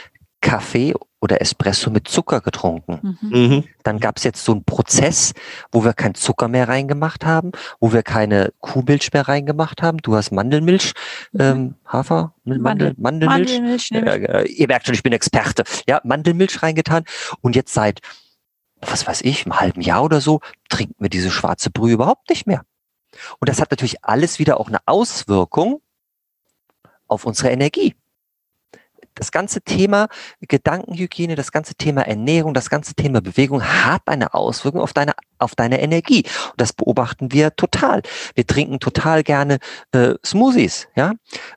Kaffee 0.40 0.94
oder 1.20 1.40
Espresso 1.40 1.90
mit 1.90 2.09
Zucker 2.09 2.40
getrunken. 2.40 3.18
Mhm. 3.20 3.31
mhm. 3.31 3.64
Dann 3.83 4.00
gab 4.00 4.18
es 4.18 4.24
jetzt 4.24 4.44
so 4.44 4.52
einen 4.52 4.64
Prozess, 4.64 5.33
wo 5.72 5.85
wir 5.85 5.94
kein 5.94 6.14
Zucker 6.14 6.48
mehr 6.48 6.68
reingemacht 6.68 7.24
haben, 7.24 7.52
wo 7.81 7.92
wir 7.92 8.02
keine 8.02 8.52
Kuhmilch 8.61 9.12
mehr 9.12 9.26
reingemacht 9.26 9.83
haben. 9.83 9.98
Du 9.98 10.14
hast 10.14 10.31
Mandelmilch, 10.31 10.92
mhm. 11.33 11.40
ähm, 11.40 11.74
Hafer, 11.87 12.35
Mandel, 12.44 12.94
Mandelmilch. 12.98 13.90
Mandelmilch 13.90 13.90
äh, 13.92 14.46
ihr 14.48 14.68
merkt 14.68 14.87
schon, 14.87 14.94
ich 14.94 15.02
bin 15.02 15.12
Experte. 15.12 15.64
Ja, 15.88 16.00
Mandelmilch 16.04 16.62
reingetan. 16.62 17.04
Und 17.40 17.57
jetzt 17.57 17.72
seit, 17.72 18.00
was 18.81 19.07
weiß 19.07 19.22
ich, 19.22 19.46
einem 19.46 19.59
halben 19.59 19.81
Jahr 19.81 20.04
oder 20.04 20.20
so, 20.20 20.40
trinken 20.68 20.96
wir 20.98 21.09
diese 21.09 21.31
schwarze 21.31 21.70
Brühe 21.70 21.94
überhaupt 21.94 22.28
nicht 22.31 22.46
mehr. 22.46 22.62
Und 23.40 23.48
das 23.48 23.61
hat 23.61 23.70
natürlich 23.70 24.04
alles 24.04 24.38
wieder 24.38 24.61
auch 24.61 24.68
eine 24.68 24.78
Auswirkung 24.87 25.81
auf 27.07 27.24
unsere 27.24 27.50
Energie 27.50 27.94
das 29.18 29.33
ganze 29.33 29.61
Thema 29.61 30.09
Gedankenhygiene, 30.40 31.35
das 31.35 31.52
ganze 31.52 31.74
Thema 31.74 32.02
Ernährung, 32.02 32.54
das 32.54 32.70
ganze 32.70 32.94
Thema 32.94 33.20
Bewegung 33.20 33.62
hat 33.62 34.02
eine 34.07 34.35
Auswirkung 34.35 34.81
auf 34.81 34.92
deine 34.92 35.14
auf 35.38 35.54
deine 35.54 35.81
Energie. 35.81 36.24
Und 36.50 36.61
das 36.61 36.72
beobachten 36.72 37.33
wir 37.33 37.54
total. 37.54 38.02
Wir 38.35 38.46
trinken 38.46 38.81
total 38.81 39.22
gerne 39.22 39.59
äh, 39.92 40.14
Smoothies, 40.24 40.88
ja. 40.96 41.12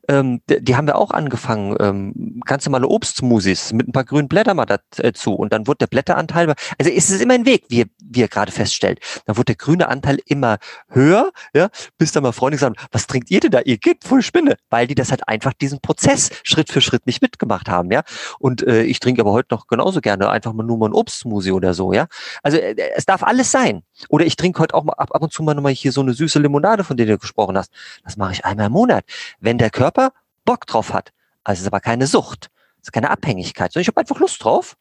Ähm, 0.08 0.42
die, 0.50 0.64
die, 0.64 0.76
haben 0.76 0.88
wir 0.88 0.98
auch 0.98 1.12
angefangen, 1.12 1.76
ähm, 1.80 2.42
ganz 2.46 2.66
normale 2.66 2.88
Obstsmoothies 2.88 3.74
mit 3.74 3.88
ein 3.88 3.92
paar 3.92 4.06
grünen 4.06 4.28
Blättern 4.28 4.58
mal 4.58 4.66
dazu. 4.66 5.34
Und 5.34 5.52
dann 5.54 5.68
wurde 5.68 5.80
der 5.80 5.88
Blätteranteil, 5.88 6.54
also 6.78 6.92
ist 6.92 7.10
es 7.10 7.22
immer 7.22 7.34
ein 7.34 7.46
Weg, 7.46 7.66
wie, 7.70 7.86
wie 8.04 8.20
ihr 8.20 8.28
gerade 8.28 8.52
feststellt. 8.52 9.00
Dann 9.26 9.38
wurde 9.38 9.46
der 9.46 9.56
grüne 9.56 9.88
Anteil 9.88 10.20
immer 10.26 10.58
höher, 10.90 11.32
ja, 11.54 11.70
bis 11.98 12.12
dann 12.12 12.24
mal 12.24 12.32
Freunde 12.32 12.58
sagen, 12.58 12.76
was 12.92 13.08
trinkt 13.08 13.32
ihr 13.32 13.40
denn 13.40 13.52
da? 13.52 13.62
Ihr 13.62 13.78
geht 13.78 14.04
voll 14.04 14.22
Spinne, 14.22 14.58
weil 14.70 14.88
die 14.88 14.96
das 14.96 15.12
halt 15.12 15.28
einfach 15.28 15.54
diesen 15.54 15.82
Prozess 15.82 16.30
Schritt 16.44 16.72
für 16.72 16.82
Schritt 16.82 17.06
nicht 17.08 17.22
mitgemacht 17.22 17.51
gemacht 17.52 17.70
haben, 17.70 17.92
ja. 17.92 18.04
Und 18.40 18.66
äh, 18.66 18.84
ich 18.84 19.00
trinke 19.00 19.22
aber 19.22 19.32
heute 19.32 19.54
noch 19.54 19.68
genauso 19.68 20.02
gerne 20.02 20.30
einfach 20.30 20.54
mal 20.54 20.64
nur 20.64 20.78
mal 20.78 20.90
ein 20.90 20.94
Obstsmoothie 20.94 21.52
oder 21.52 21.74
so, 21.74 21.94
ja. 21.94 22.08
Also 22.44 22.58
äh, 22.58 22.76
es 22.96 23.06
darf 23.06 23.24
alles 23.24 23.52
sein. 23.52 23.84
Oder 24.10 24.26
ich 24.26 24.36
trinke 24.36 24.60
heute 24.60 24.74
auch 24.76 24.84
mal 24.84 24.94
ab, 24.94 25.10
ab 25.14 25.22
und 25.22 25.34
zu 25.34 25.44
mal 25.44 25.54
nochmal 25.54 25.74
hier 25.74 25.92
so 25.92 26.02
eine 26.02 26.14
süße 26.14 26.40
Limonade, 26.40 26.84
von 26.84 26.98
der 26.98 27.06
du 27.06 27.18
gesprochen 27.18 27.58
hast. 27.58 27.72
Das 28.04 28.18
mache 28.18 28.34
ich 28.34 28.46
einmal 28.46 28.68
im 28.68 28.74
Monat. 28.74 29.04
Wenn 29.40 29.58
der 29.58 29.70
Körper 29.70 30.12
Bock 30.46 30.66
drauf 30.66 30.94
hat. 30.94 31.12
Also 31.44 31.60
es 31.60 31.62
ist 31.62 31.68
aber 31.68 31.80
keine 31.80 32.08
Sucht. 32.08 32.50
Es 32.82 32.88
ist 32.88 32.92
keine 32.92 33.10
Abhängigkeit, 33.10 33.72
sondern 33.72 33.84
ich 33.84 33.88
habe 33.90 34.00
einfach 34.00 34.20
Lust 34.20 34.44
drauf 34.44 34.76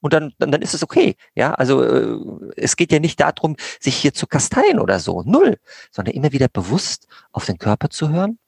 und 0.00 0.12
dann, 0.12 0.34
dann, 0.38 0.52
dann 0.52 0.62
ist 0.62 0.74
es 0.74 0.82
okay. 0.82 1.16
Ja, 1.34 1.54
also 1.54 1.82
äh, 1.82 2.18
es 2.56 2.76
geht 2.76 2.92
ja 2.92 2.98
nicht 2.98 3.20
darum, 3.20 3.56
sich 3.80 3.96
hier 3.96 4.12
zu 4.12 4.26
kasteien 4.26 4.78
oder 4.78 5.00
so. 5.00 5.22
Null. 5.22 5.58
Sondern 5.90 6.14
immer 6.14 6.32
wieder 6.32 6.48
bewusst 6.48 7.06
auf 7.32 7.46
den 7.46 7.58
Körper 7.58 7.88
zu 7.88 8.10
hören, 8.10 8.38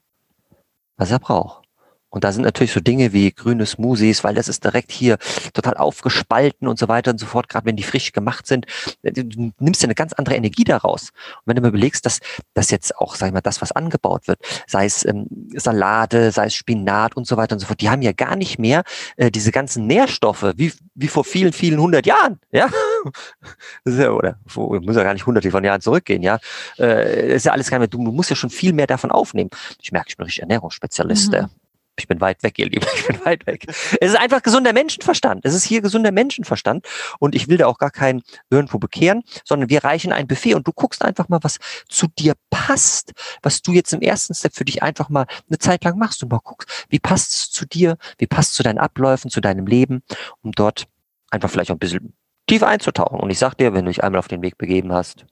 was 0.96 1.10
er 1.10 1.18
braucht. 1.18 1.67
Und 2.10 2.24
da 2.24 2.32
sind 2.32 2.42
natürlich 2.42 2.72
so 2.72 2.80
Dinge 2.80 3.12
wie 3.12 3.32
grüne 3.32 3.66
Smoothies, 3.66 4.24
weil 4.24 4.34
das 4.34 4.48
ist 4.48 4.64
direkt 4.64 4.92
hier 4.92 5.18
total 5.52 5.76
aufgespalten 5.76 6.66
und 6.66 6.78
so 6.78 6.88
weiter 6.88 7.10
und 7.10 7.18
so 7.18 7.26
fort, 7.26 7.48
gerade 7.48 7.66
wenn 7.66 7.76
die 7.76 7.82
frisch 7.82 8.12
gemacht 8.12 8.46
sind. 8.46 8.66
Du 9.02 9.52
nimmst 9.58 9.82
ja 9.82 9.86
eine 9.86 9.94
ganz 9.94 10.12
andere 10.14 10.34
Energie 10.34 10.64
daraus. 10.64 11.10
Und 11.10 11.42
wenn 11.46 11.56
du 11.56 11.62
mir 11.62 11.68
überlegst, 11.68 12.06
dass 12.06 12.20
das 12.54 12.70
jetzt 12.70 12.96
auch, 12.96 13.14
sag 13.14 13.28
ich 13.28 13.32
mal, 13.32 13.40
das, 13.40 13.60
was 13.60 13.72
angebaut 13.72 14.26
wird, 14.26 14.40
sei 14.66 14.86
es 14.86 15.04
ähm, 15.04 15.26
Salate, 15.54 16.32
sei 16.32 16.46
es 16.46 16.54
Spinat 16.54 17.16
und 17.16 17.26
so 17.26 17.36
weiter 17.36 17.54
und 17.54 17.60
so 17.60 17.66
fort, 17.66 17.80
die 17.80 17.90
haben 17.90 18.02
ja 18.02 18.12
gar 18.12 18.36
nicht 18.36 18.58
mehr 18.58 18.84
äh, 19.16 19.30
diese 19.30 19.52
ganzen 19.52 19.86
Nährstoffe 19.86 20.52
wie, 20.56 20.72
wie 20.94 21.08
vor 21.08 21.24
vielen, 21.24 21.52
vielen 21.52 21.80
hundert 21.80 22.06
Jahren. 22.06 22.40
Ja, 22.50 22.68
das 23.84 23.94
ist 23.94 24.00
ja, 24.00 24.10
oder 24.10 24.38
muss 24.54 24.96
ja 24.96 25.02
gar 25.02 25.12
nicht 25.14 25.26
hunderte 25.26 25.50
von 25.50 25.64
Jahren 25.64 25.80
zurückgehen, 25.80 26.22
ja. 26.22 26.38
Äh, 26.78 27.34
ist 27.34 27.44
ja 27.44 27.52
alles 27.52 27.68
gar 27.70 27.78
nicht 27.78 27.92
mehr, 27.92 28.04
du 28.04 28.12
musst 28.12 28.30
ja 28.30 28.36
schon 28.36 28.50
viel 28.50 28.72
mehr 28.72 28.86
davon 28.86 29.10
aufnehmen. 29.10 29.50
Ich 29.82 29.92
merke, 29.92 30.08
ich 30.08 30.16
bin 30.16 30.24
richtig 30.24 30.42
Ernährungsspezialist. 30.42 31.32
Mhm. 31.32 31.48
Ich 31.98 32.06
bin 32.06 32.20
weit 32.20 32.42
weg, 32.42 32.58
ihr 32.58 32.66
Lieben. 32.66 32.86
Ich 32.94 33.06
bin 33.06 33.24
weit 33.24 33.46
weg. 33.46 33.64
Es 33.68 34.12
ist 34.12 34.16
einfach 34.16 34.42
gesunder 34.42 34.72
Menschenverstand. 34.72 35.44
Es 35.44 35.54
ist 35.54 35.64
hier 35.64 35.82
gesunder 35.82 36.12
Menschenverstand. 36.12 36.86
Und 37.18 37.34
ich 37.34 37.48
will 37.48 37.58
da 37.58 37.66
auch 37.66 37.78
gar 37.78 37.90
keinen 37.90 38.22
irgendwo 38.50 38.78
bekehren, 38.78 39.22
sondern 39.44 39.68
wir 39.68 39.82
reichen 39.84 40.12
ein 40.12 40.28
Buffet 40.28 40.54
und 40.54 40.66
du 40.66 40.72
guckst 40.72 41.04
einfach 41.04 41.28
mal, 41.28 41.40
was 41.42 41.58
zu 41.88 42.06
dir 42.06 42.34
passt, 42.50 43.12
was 43.42 43.62
du 43.62 43.72
jetzt 43.72 43.92
im 43.92 44.00
ersten 44.00 44.34
Step 44.34 44.54
für 44.54 44.64
dich 44.64 44.82
einfach 44.82 45.08
mal 45.08 45.26
eine 45.48 45.58
Zeit 45.58 45.84
lang 45.84 45.98
machst 45.98 46.22
und 46.22 46.30
mal 46.30 46.40
guckst, 46.42 46.86
wie 46.88 47.00
passt 47.00 47.32
es 47.32 47.50
zu 47.50 47.66
dir, 47.66 47.96
wie 48.18 48.26
passt 48.26 48.50
es 48.50 48.56
zu 48.56 48.62
deinen 48.62 48.78
Abläufen, 48.78 49.30
zu 49.30 49.40
deinem 49.40 49.66
Leben, 49.66 50.02
um 50.42 50.52
dort 50.52 50.86
einfach 51.30 51.50
vielleicht 51.50 51.70
auch 51.70 51.76
ein 51.76 51.80
bisschen 51.80 52.14
tiefer 52.46 52.68
einzutauchen. 52.68 53.20
Und 53.20 53.30
ich 53.30 53.38
sag 53.38 53.54
dir, 53.54 53.74
wenn 53.74 53.84
du 53.84 53.90
dich 53.90 54.04
einmal 54.04 54.20
auf 54.20 54.28
den 54.28 54.42
Weg 54.42 54.56
begeben 54.56 54.92
hast, 54.92 55.26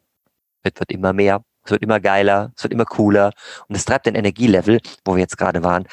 es 0.63 0.73
wird 0.79 0.91
immer 0.91 1.13
mehr, 1.13 1.43
es 1.65 1.71
wird 1.71 1.83
immer 1.83 2.01
geiler, 2.01 2.53
es 2.57 2.65
wird 2.65 2.73
immer 2.73 2.85
cooler 2.85 3.33
und 3.69 3.77
es 3.77 3.85
treibt 3.85 4.07
den 4.07 4.15
Energielevel, 4.15 4.81
wo 5.05 5.15
wir 5.15 5.21
jetzt 5.21 5.39
gerade 5.39 5.63
waren, 5.63 5.87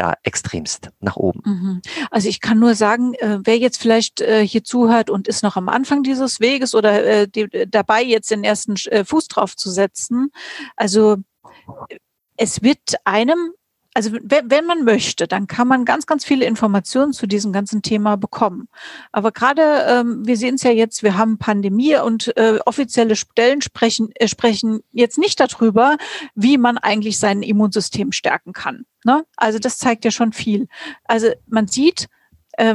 da 0.00 0.14
extremst 0.22 0.90
nach 1.00 1.16
oben. 1.16 1.42
Mhm. 1.44 1.82
Also 2.10 2.28
ich 2.28 2.40
kann 2.40 2.58
nur 2.58 2.74
sagen, 2.74 3.14
äh, 3.14 3.38
wer 3.44 3.58
jetzt 3.58 3.80
vielleicht 3.80 4.20
äh, 4.20 4.46
hier 4.46 4.64
zuhört 4.64 5.10
und 5.10 5.28
ist 5.28 5.42
noch 5.42 5.56
am 5.56 5.68
Anfang 5.68 6.02
dieses 6.02 6.40
Weges 6.40 6.74
oder 6.74 7.04
äh, 7.04 7.28
dabei 7.68 8.02
jetzt 8.02 8.30
den 8.30 8.42
ersten 8.42 8.76
Fuß 8.76 9.28
drauf 9.28 9.56
zu 9.56 9.70
setzen, 9.70 10.32
also 10.76 11.16
es 12.36 12.62
wird 12.62 12.96
einem 13.04 13.52
also 13.92 14.12
wenn 14.22 14.64
man 14.66 14.84
möchte, 14.84 15.26
dann 15.26 15.48
kann 15.48 15.66
man 15.66 15.84
ganz, 15.84 16.06
ganz 16.06 16.24
viele 16.24 16.44
Informationen 16.44 17.12
zu 17.12 17.26
diesem 17.26 17.52
ganzen 17.52 17.82
Thema 17.82 18.16
bekommen. 18.16 18.68
Aber 19.10 19.32
gerade, 19.32 19.62
ähm, 19.88 20.26
wir 20.26 20.36
sehen 20.36 20.54
es 20.54 20.62
ja 20.62 20.70
jetzt, 20.70 21.02
wir 21.02 21.16
haben 21.16 21.38
Pandemie 21.38 21.96
und 21.96 22.36
äh, 22.36 22.60
offizielle 22.64 23.16
Stellen 23.16 23.62
sprechen, 23.62 24.10
äh, 24.14 24.28
sprechen 24.28 24.80
jetzt 24.92 25.18
nicht 25.18 25.40
darüber, 25.40 25.96
wie 26.34 26.56
man 26.56 26.78
eigentlich 26.78 27.18
sein 27.18 27.42
Immunsystem 27.42 28.12
stärken 28.12 28.52
kann. 28.52 28.86
Ne? 29.04 29.24
Also 29.36 29.58
das 29.58 29.78
zeigt 29.78 30.04
ja 30.04 30.12
schon 30.12 30.32
viel. 30.32 30.68
Also 31.04 31.32
man 31.48 31.66
sieht, 31.66 32.06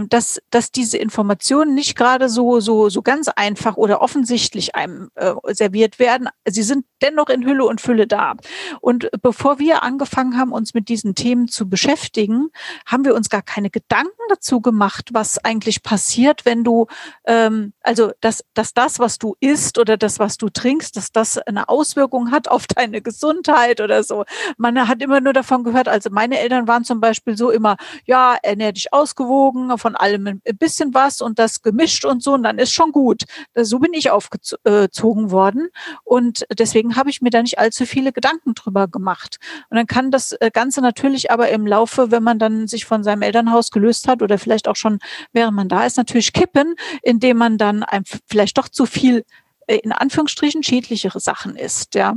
dass, 0.09 0.41
dass 0.49 0.71
diese 0.71 0.97
Informationen 0.97 1.75
nicht 1.75 1.95
gerade 1.95 2.29
so, 2.29 2.59
so, 2.59 2.89
so 2.89 3.01
ganz 3.01 3.27
einfach 3.27 3.77
oder 3.77 4.01
offensichtlich 4.01 4.73
einem 4.75 5.09
äh, 5.15 5.33
serviert 5.53 5.99
werden. 5.99 6.29
Sie 6.47 6.63
sind 6.63 6.85
dennoch 7.01 7.29
in 7.29 7.45
Hülle 7.45 7.65
und 7.65 7.81
Fülle 7.81 8.07
da. 8.07 8.33
Und 8.81 9.09
bevor 9.21 9.59
wir 9.59 9.83
angefangen 9.83 10.37
haben, 10.37 10.51
uns 10.51 10.73
mit 10.73 10.89
diesen 10.89 11.13
Themen 11.13 11.47
zu 11.47 11.69
beschäftigen, 11.69 12.49
haben 12.85 13.05
wir 13.05 13.15
uns 13.15 13.29
gar 13.29 13.41
keine 13.41 13.69
Gedanken 13.69 14.11
dazu 14.29 14.61
gemacht, 14.61 15.09
was 15.11 15.43
eigentlich 15.43 15.83
passiert, 15.83 16.45
wenn 16.45 16.63
du, 16.63 16.87
ähm, 17.25 17.73
also 17.81 18.11
dass, 18.21 18.43
dass 18.53 18.73
das, 18.73 18.99
was 18.99 19.19
du 19.19 19.35
isst 19.39 19.77
oder 19.77 19.97
das, 19.97 20.19
was 20.19 20.37
du 20.37 20.49
trinkst, 20.49 20.95
dass 20.95 21.11
das 21.11 21.37
eine 21.37 21.69
Auswirkung 21.69 22.31
hat 22.31 22.47
auf 22.47 22.65
deine 22.67 23.01
Gesundheit 23.01 23.81
oder 23.81 24.03
so. 24.03 24.25
Man 24.57 24.87
hat 24.87 25.01
immer 25.01 25.21
nur 25.21 25.33
davon 25.33 25.63
gehört, 25.63 25.87
also 25.87 26.09
meine 26.11 26.39
Eltern 26.39 26.67
waren 26.67 26.83
zum 26.83 26.99
Beispiel 27.01 27.37
so 27.37 27.51
immer, 27.51 27.77
ja, 28.05 28.35
ernähr 28.41 28.71
dich 28.71 28.93
ausgewogen, 28.93 29.64
von 29.77 29.95
allem 29.95 30.27
ein 30.27 30.41
bisschen 30.57 30.93
was 30.93 31.21
und 31.21 31.39
das 31.39 31.61
gemischt 31.61 32.05
und 32.05 32.23
so 32.23 32.33
und 32.33 32.43
dann 32.43 32.59
ist 32.59 32.73
schon 32.73 32.91
gut. 32.91 33.23
So 33.55 33.79
bin 33.79 33.93
ich 33.93 34.09
aufgezogen 34.09 35.31
worden 35.31 35.69
und 36.03 36.45
deswegen 36.57 36.95
habe 36.95 37.09
ich 37.09 37.21
mir 37.21 37.29
da 37.29 37.41
nicht 37.41 37.59
allzu 37.59 37.85
viele 37.85 38.11
Gedanken 38.11 38.53
drüber 38.53 38.87
gemacht. 38.87 39.37
Und 39.69 39.77
dann 39.77 39.87
kann 39.87 40.11
das 40.11 40.33
äh, 40.33 40.51
Ganze 40.51 40.81
natürlich 40.81 41.31
aber 41.31 41.49
im 41.49 41.67
Laufe, 41.67 42.11
wenn 42.11 42.23
man 42.23 42.39
dann 42.39 42.67
sich 42.67 42.85
von 42.85 43.03
seinem 43.03 43.21
Elternhaus 43.21 43.71
gelöst 43.71 44.07
hat 44.07 44.21
oder 44.21 44.37
vielleicht 44.37 44.67
auch 44.67 44.75
schon 44.75 44.99
während 45.33 45.55
man 45.55 45.69
da 45.69 45.85
ist, 45.85 45.97
natürlich 45.97 46.33
kippen, 46.33 46.75
indem 47.01 47.37
man 47.37 47.57
dann 47.57 47.85
vielleicht 48.27 48.57
doch 48.57 48.69
zu 48.69 48.85
viel 48.85 49.25
äh, 49.67 49.77
in 49.77 49.91
Anführungsstrichen 49.91 50.63
schädlichere 50.63 51.19
Sachen 51.19 51.55
ist, 51.55 51.95
ja. 51.95 52.15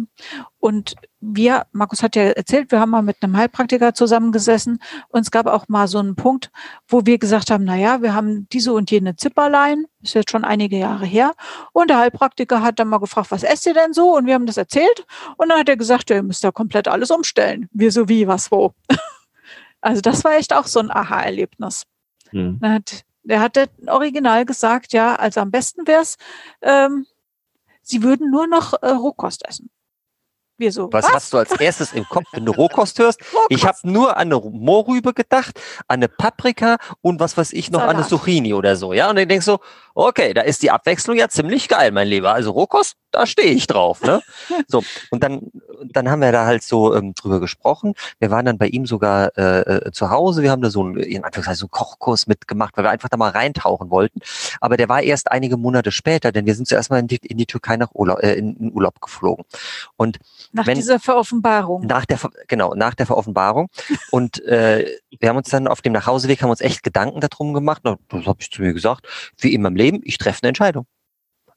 Und 0.60 0.94
wir, 1.20 1.66
Markus 1.72 2.02
hat 2.02 2.16
ja 2.16 2.22
erzählt, 2.22 2.70
wir 2.70 2.80
haben 2.80 2.90
mal 2.90 3.02
mit 3.02 3.16
einem 3.22 3.36
Heilpraktiker 3.36 3.94
zusammengesessen 3.94 4.80
und 5.08 5.22
es 5.22 5.30
gab 5.30 5.46
auch 5.46 5.66
mal 5.68 5.88
so 5.88 5.98
einen 5.98 6.14
Punkt, 6.14 6.50
wo 6.86 7.06
wir 7.06 7.18
gesagt 7.18 7.50
haben, 7.50 7.64
na 7.64 7.76
ja, 7.76 8.02
wir 8.02 8.14
haben 8.14 8.48
diese 8.50 8.72
und 8.72 8.90
jene 8.90 9.16
Zipperlein, 9.16 9.86
ist 10.02 10.14
jetzt 10.14 10.30
schon 10.30 10.44
einige 10.44 10.78
Jahre 10.78 11.06
her. 11.06 11.34
Und 11.72 11.90
der 11.90 11.98
Heilpraktiker 11.98 12.62
hat 12.62 12.78
dann 12.78 12.88
mal 12.88 12.98
gefragt, 12.98 13.30
was 13.30 13.42
esst 13.42 13.66
ihr 13.66 13.74
denn 13.74 13.92
so? 13.92 14.16
Und 14.16 14.26
wir 14.26 14.34
haben 14.34 14.46
das 14.46 14.56
erzählt. 14.56 15.06
Und 15.36 15.48
dann 15.48 15.58
hat 15.58 15.68
er 15.68 15.76
gesagt, 15.76 16.10
ja, 16.10 16.16
ihr 16.16 16.22
müsst 16.22 16.44
da 16.44 16.52
komplett 16.52 16.86
alles 16.86 17.10
umstellen. 17.10 17.68
Wir 17.72 17.90
so 17.90 18.08
wie, 18.08 18.26
was, 18.26 18.50
wo. 18.50 18.74
Also 19.80 20.00
das 20.00 20.24
war 20.24 20.32
echt 20.32 20.52
auch 20.52 20.66
so 20.66 20.80
ein 20.80 20.90
Aha-Erlebnis. 20.90 21.84
Hm. 22.30 22.58
Dann 22.60 22.72
hat 22.72 23.04
hatte 23.30 23.68
original 23.86 24.44
gesagt, 24.44 24.92
ja, 24.92 25.14
also 25.14 25.40
am 25.40 25.52
besten 25.52 25.86
wäre 25.86 26.02
es, 26.02 26.16
ähm, 26.62 27.06
sie 27.80 28.02
würden 28.02 28.28
nur 28.28 28.48
noch 28.48 28.72
äh, 28.82 28.88
Rohkost 28.88 29.46
essen. 29.46 29.70
Wir 30.58 30.72
so, 30.72 30.92
was, 30.92 31.04
was, 31.04 31.12
hast 31.12 31.32
du 31.32 31.38
als 31.38 31.52
erstes 31.60 31.92
im 31.92 32.04
Kopf, 32.08 32.24
wenn 32.32 32.44
du 32.44 32.50
Rohkost 32.50 32.98
hörst? 32.98 33.20
Rohkost. 33.32 33.46
Ich 33.50 33.64
habe 33.64 33.78
nur 33.84 34.16
an 34.16 34.32
eine 34.32 34.40
Mohrrübe 34.40 35.14
gedacht, 35.14 35.60
an 35.86 36.00
eine 36.00 36.08
Paprika 36.08 36.78
und 37.00 37.20
was 37.20 37.36
weiß 37.36 37.52
ich 37.52 37.70
noch, 37.70 37.78
Salat. 37.78 37.94
an 37.94 38.00
eine 38.00 38.08
Zucchini 38.08 38.52
oder 38.54 38.74
so. 38.74 38.92
Ja, 38.92 39.08
und 39.08 39.14
dann 39.14 39.28
denkst 39.28 39.46
du, 39.46 39.58
okay, 39.94 40.34
da 40.34 40.42
ist 40.42 40.62
die 40.64 40.72
Abwechslung 40.72 41.16
ja 41.16 41.28
ziemlich 41.28 41.68
geil, 41.68 41.92
mein 41.92 42.08
Lieber. 42.08 42.32
Also 42.32 42.50
Rohkost, 42.50 42.96
da 43.12 43.26
stehe 43.26 43.52
ich 43.52 43.68
drauf. 43.68 44.02
Ne? 44.02 44.20
so, 44.66 44.82
und 45.10 45.22
dann, 45.22 45.50
dann 45.84 46.10
haben 46.10 46.20
wir 46.20 46.32
da 46.32 46.44
halt 46.44 46.64
so 46.64 46.94
ähm, 46.94 47.14
drüber 47.14 47.38
gesprochen. 47.38 47.94
Wir 48.18 48.30
waren 48.32 48.44
dann 48.44 48.58
bei 48.58 48.66
ihm 48.66 48.84
sogar 48.84 49.36
äh, 49.38 49.60
äh 49.60 49.92
zu 49.92 50.10
Hause. 50.10 50.42
Wir 50.42 50.50
haben 50.50 50.62
da 50.62 50.70
so 50.70 50.82
einen, 50.82 50.96
in 50.96 51.24
Anführungszeichen, 51.24 51.58
so 51.58 51.66
einen 51.66 51.70
Kochkurs 51.70 52.26
mitgemacht, 52.26 52.76
weil 52.76 52.84
wir 52.84 52.90
einfach 52.90 53.08
da 53.08 53.16
mal 53.16 53.30
reintauchen 53.30 53.90
wollten. 53.90 54.20
Aber 54.60 54.76
der 54.76 54.88
war 54.88 55.02
erst 55.02 55.30
einige 55.30 55.56
Monate 55.56 55.92
später, 55.92 56.32
denn 56.32 56.46
wir 56.46 56.54
sind 56.54 56.66
zuerst 56.66 56.90
mal 56.90 56.98
in 56.98 57.06
die, 57.06 57.16
in 57.16 57.38
die 57.38 57.46
Türkei 57.46 57.76
nach 57.76 57.90
Urlaub, 57.94 58.20
äh, 58.22 58.34
in, 58.34 58.56
in 58.56 58.72
Urlaub 58.72 59.00
geflogen. 59.00 59.44
Und 59.96 60.18
nach 60.52 60.66
wenn, 60.66 60.76
dieser 60.76 60.98
Veroffenbarung. 60.98 61.86
Nach 61.86 62.04
der, 62.04 62.18
genau, 62.46 62.74
nach 62.74 62.94
der 62.94 63.06
Veroffenbarung. 63.06 63.68
und 64.10 64.42
äh, 64.44 64.96
wir 65.18 65.28
haben 65.28 65.36
uns 65.36 65.50
dann 65.50 65.68
auf 65.68 65.82
dem 65.82 65.92
Nachhauseweg 65.92 66.42
haben 66.42 66.50
uns 66.50 66.60
echt 66.60 66.82
Gedanken 66.82 67.20
darum 67.20 67.52
gemacht. 67.52 67.82
Das 67.84 68.26
habe 68.26 68.38
ich 68.40 68.50
zu 68.50 68.62
mir 68.62 68.72
gesagt. 68.72 69.06
Wie 69.38 69.54
immer 69.54 69.68
im 69.68 69.76
Leben, 69.76 70.00
ich 70.04 70.18
treffe 70.18 70.42
eine 70.42 70.48
Entscheidung. 70.48 70.86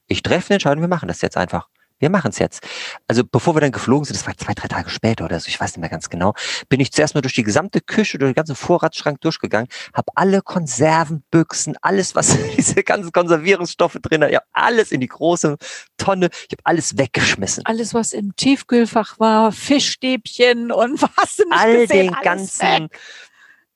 Ich 0.07 0.23
treffe 0.23 0.49
eine 0.49 0.55
Entscheidung, 0.55 0.81
wir 0.81 0.89
machen 0.89 1.07
das 1.07 1.21
jetzt 1.21 1.37
einfach. 1.37 1.67
Wir 2.01 2.09
machen 2.09 2.31
es 2.31 2.39
jetzt. 2.39 2.67
Also 3.07 3.23
bevor 3.23 3.55
wir 3.55 3.61
dann 3.61 3.71
geflogen 3.71 4.05
sind, 4.05 4.17
das 4.17 4.25
war 4.25 4.35
zwei, 4.35 4.53
drei 4.53 4.67
Tage 4.67 4.89
später 4.89 5.23
oder 5.25 5.39
so, 5.39 5.47
ich 5.47 5.59
weiß 5.59 5.71
nicht 5.71 5.81
mehr 5.81 5.89
ganz 5.89 6.09
genau, 6.09 6.33
bin 6.67 6.79
ich 6.79 6.91
zuerst 6.91 7.13
mal 7.13 7.21
durch 7.21 7.35
die 7.35 7.43
gesamte 7.43 7.79
Küche, 7.79 8.17
durch 8.17 8.31
den 8.31 8.35
ganzen 8.35 8.55
Vorratsschrank 8.55 9.21
durchgegangen, 9.21 9.67
habe 9.93 10.11
alle 10.15 10.41
Konservenbüchsen, 10.41 11.77
alles, 11.81 12.15
was 12.15 12.35
diese 12.57 12.83
ganzen 12.83 13.11
Konservierungsstoffe 13.11 13.99
drin 14.01 14.23
hat, 14.23 14.31
ja 14.31 14.41
alles 14.51 14.91
in 14.91 14.99
die 14.99 15.07
große 15.07 15.57
Tonne, 15.97 16.29
ich 16.31 16.53
habe 16.53 16.61
alles 16.63 16.97
weggeschmissen. 16.97 17.65
Alles, 17.65 17.93
was 17.93 18.13
im 18.13 18.35
Tiefkühlfach 18.35 19.19
war, 19.19 19.51
Fischstäbchen 19.51 20.71
und 20.71 21.01
was 21.17 21.37
nicht 21.37 21.51
All 21.51 21.81
gesehen, 21.81 22.13
den 22.13 22.21
ganzen 22.23 22.83
weg 22.83 22.91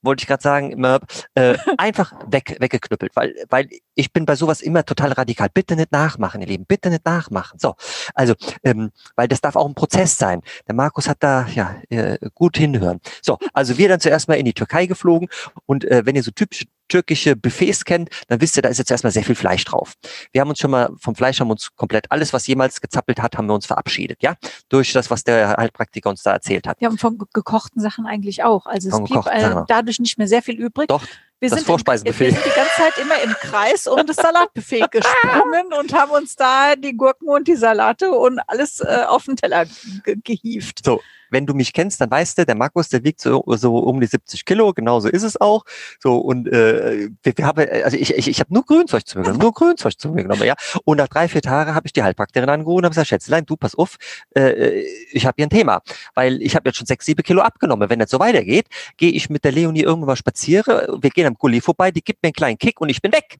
wollte 0.05 0.21
ich 0.21 0.27
gerade 0.27 0.43
sagen, 0.43 0.71
immer 0.71 0.99
äh, 1.33 1.57
einfach 1.77 2.13
weg, 2.27 2.55
weggeknüppelt, 2.59 3.15
weil, 3.15 3.35
weil 3.49 3.67
ich 3.95 4.13
bin 4.13 4.25
bei 4.25 4.35
sowas 4.35 4.61
immer 4.61 4.85
total 4.85 5.13
radikal. 5.13 5.49
Bitte 5.53 5.75
nicht 5.75 5.91
nachmachen, 5.91 6.41
ihr 6.41 6.47
Lieben, 6.47 6.65
bitte 6.65 6.89
nicht 6.89 7.05
nachmachen. 7.05 7.59
So, 7.59 7.75
also, 8.13 8.35
ähm, 8.63 8.91
weil 9.15 9.27
das 9.27 9.41
darf 9.41 9.55
auch 9.55 9.67
ein 9.67 9.75
Prozess 9.75 10.17
sein. 10.17 10.41
Der 10.67 10.75
Markus 10.75 11.07
hat 11.07 11.17
da 11.21 11.47
ja 11.47 11.75
äh, 11.89 12.17
gut 12.33 12.57
hinhören. 12.57 12.99
So, 13.21 13.37
also 13.53 13.77
wir 13.77 13.89
dann 13.89 13.99
zuerst 13.99 14.27
mal 14.27 14.35
in 14.35 14.45
die 14.45 14.53
Türkei 14.53 14.85
geflogen 14.85 15.29
und 15.65 15.85
äh, 15.85 16.05
wenn 16.05 16.15
ihr 16.15 16.23
so 16.23 16.31
typische 16.31 16.65
türkische 16.87 17.35
Buffets 17.35 17.85
kennt, 17.85 18.09
dann 18.27 18.41
wisst 18.41 18.57
ihr, 18.57 18.61
da 18.61 18.69
ist 18.69 18.77
jetzt 18.77 18.91
erstmal 18.91 19.11
sehr 19.11 19.23
viel 19.23 19.35
Fleisch 19.35 19.65
drauf. 19.65 19.93
Wir 20.31 20.41
haben 20.41 20.49
uns 20.49 20.59
schon 20.59 20.71
mal 20.71 20.89
vom 20.99 21.15
Fleisch 21.15 21.39
haben 21.39 21.49
uns 21.49 21.75
komplett 21.75 22.11
alles, 22.11 22.33
was 22.33 22.45
jemals 22.47 22.81
gezappelt 22.81 23.21
hat, 23.21 23.37
haben 23.37 23.47
wir 23.47 23.53
uns 23.53 23.65
verabschiedet, 23.65 24.21
ja, 24.21 24.35
durch 24.69 24.93
das, 24.93 25.09
was 25.09 25.23
der 25.23 25.55
Heilpraktiker 25.57 26.09
uns 26.09 26.23
da 26.23 26.33
erzählt 26.33 26.67
hat. 26.67 26.79
Ja, 26.81 26.89
und 26.89 26.99
von 26.99 27.17
gekochten 27.33 27.81
Sachen 27.81 28.05
eigentlich 28.05 28.43
auch. 28.43 28.65
Also 28.65 28.89
es 28.89 29.03
blieb 29.03 29.25
äh, 29.25 29.63
dadurch 29.67 29.99
nicht 29.99 30.17
mehr 30.17 30.27
sehr 30.27 30.41
viel 30.41 30.55
übrig. 30.55 30.87
Doch. 30.87 31.03
Wir 31.39 31.49
das 31.49 31.59
sind, 31.59 31.65
Vorspeisenbuffet. 31.65 32.25
wir 32.25 32.31
sind 32.31 32.45
die 32.45 32.55
ganze 32.55 32.75
Zeit 32.75 32.97
immer 32.97 33.21
im 33.21 33.33
Kreis 33.33 33.87
um 33.87 34.05
das 34.05 34.15
Salatbuffet 34.15 34.87
gesprungen 34.91 35.73
und 35.73 35.93
haben 35.93 36.11
uns 36.11 36.35
da 36.35 36.75
die 36.75 36.95
Gurken 36.95 37.27
und 37.27 37.47
die 37.47 37.55
Salate 37.55 38.11
und 38.11 38.39
alles 38.47 38.79
äh, 38.79 39.03
auf 39.07 39.25
den 39.25 39.35
Teller 39.35 39.65
ge 40.03 40.17
gehievt. 40.23 40.81
So, 40.85 41.01
wenn 41.35 41.45
du 41.45 41.53
mich 41.53 41.73
kennst, 41.73 41.99
dann 41.99 42.09
weißt 42.09 42.37
du, 42.37 42.45
der 42.45 42.55
Markus, 42.55 42.87
der 42.87 43.03
wiegt 43.03 43.19
so, 43.19 43.43
so 43.45 43.77
um 43.77 43.99
die 43.99 44.07
70 44.07 44.45
Kilo, 44.45 44.71
genauso 44.71 45.09
ist 45.09 45.23
es 45.23 45.39
auch. 45.39 45.65
So, 45.99 46.17
und 46.17 46.47
äh, 46.47 47.09
wir, 47.23 47.33
wir 47.35 47.45
haben, 47.45 47.67
also 47.83 47.97
ich, 47.97 48.13
ich, 48.15 48.29
ich 48.29 48.39
habe 48.39 48.53
nur 48.53 48.63
Grünzeug 48.63 49.05
zu 49.05 49.17
mir 49.17 49.25
genommen, 49.25 49.41
nur 49.41 49.53
Grünzeug 49.53 49.99
zu 49.99 50.09
mir 50.13 50.23
genommen, 50.23 50.43
ja. 50.43 50.55
Und 50.85 50.95
nach 50.97 51.09
drei, 51.09 51.27
vier 51.27 51.41
Tagen 51.41 51.75
habe 51.75 51.87
ich 51.87 51.91
die 51.91 52.03
Heilpraktikerin 52.03 52.49
angerufen 52.49 52.77
und 52.77 52.85
habe 52.85 52.93
gesagt, 52.93 53.09
Schätzelein, 53.09 53.45
du 53.45 53.57
pass 53.57 53.75
auf, 53.75 53.97
äh, 54.33 54.85
ich 55.11 55.25
habe 55.25 55.35
hier 55.35 55.47
ein 55.47 55.49
Thema. 55.49 55.81
Weil 56.13 56.41
ich 56.41 56.55
habe 56.55 56.69
jetzt 56.69 56.77
schon 56.77 56.87
sechs, 56.87 57.05
sieben 57.05 57.21
Kilo 57.21 57.41
abgenommen. 57.41 57.89
Wenn 57.89 57.99
das 57.99 58.09
so 58.09 58.19
weitergeht, 58.19 58.67
gehe 58.95 59.11
ich 59.11 59.29
mit 59.29 59.43
der 59.43 59.51
Leonie 59.51 59.81
irgendwann 59.81 60.07
mal 60.07 60.15
spazieren, 60.15 61.01
wir 61.01 61.09
gehen 61.09 61.27
am 61.27 61.33
Gully 61.33 61.59
vorbei, 61.59 61.91
die 61.91 62.01
gibt 62.01 62.23
mir 62.23 62.27
einen 62.27 62.33
kleinen 62.33 62.57
Kick 62.57 62.79
und 62.79 62.87
ich 62.87 63.01
bin 63.01 63.11
weg. 63.11 63.35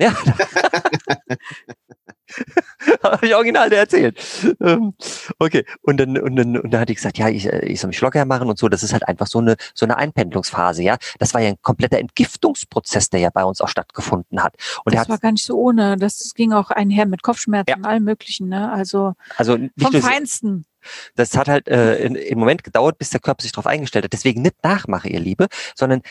Ja. 0.00 0.16
Habe 3.02 3.26
ich 3.26 3.34
original 3.34 3.70
der 3.70 3.80
erzählt. 3.80 4.18
Ähm, 4.60 4.94
okay. 5.38 5.64
Und 5.82 5.98
dann, 5.98 6.18
und 6.18 6.36
dann, 6.36 6.56
und 6.58 6.70
dann 6.70 6.80
hat 6.80 6.88
die 6.88 6.94
gesagt, 6.94 7.18
ja, 7.18 7.28
ich, 7.28 7.46
äh, 7.46 7.64
ich 7.66 7.80
soll 7.80 7.88
mich 7.88 8.00
locker 8.00 8.24
machen 8.24 8.48
und 8.48 8.58
so. 8.58 8.68
Das 8.68 8.82
ist 8.82 8.92
halt 8.92 9.06
einfach 9.08 9.26
so 9.26 9.38
eine, 9.38 9.56
so 9.74 9.86
eine 9.86 9.96
Einpendlungsphase, 9.96 10.82
ja. 10.82 10.96
Das 11.18 11.34
war 11.34 11.40
ja 11.40 11.50
ein 11.50 11.62
kompletter 11.62 11.98
Entgiftungsprozess, 11.98 13.10
der 13.10 13.20
ja 13.20 13.30
bei 13.30 13.44
uns 13.44 13.60
auch 13.60 13.68
stattgefunden 13.68 14.42
hat. 14.42 14.54
Und 14.84 14.94
das 14.94 15.08
war 15.08 15.18
gar 15.18 15.32
nicht 15.32 15.44
so 15.44 15.56
ohne. 15.56 15.96
Das 15.96 16.34
ging 16.34 16.52
auch 16.52 16.70
einher 16.70 17.06
mit 17.06 17.22
Kopfschmerzen 17.22 17.70
ja. 17.70 17.76
und 17.76 17.86
allem 17.86 18.04
möglichen, 18.04 18.48
ne? 18.48 18.70
Also, 18.72 19.14
also 19.36 19.58
vom 19.78 19.92
Feinsten. 19.92 20.66
Das 21.14 21.36
hat 21.36 21.48
halt 21.48 21.68
äh, 21.68 21.96
in, 21.96 22.14
im 22.14 22.38
Moment 22.38 22.64
gedauert, 22.64 22.98
bis 22.98 23.10
der 23.10 23.20
Körper 23.20 23.42
sich 23.42 23.52
darauf 23.52 23.66
eingestellt 23.66 24.04
hat. 24.04 24.12
Deswegen 24.12 24.42
nicht 24.42 24.56
nachmache, 24.62 25.08
ihr 25.08 25.20
Liebe, 25.20 25.46
sondern 25.74 26.02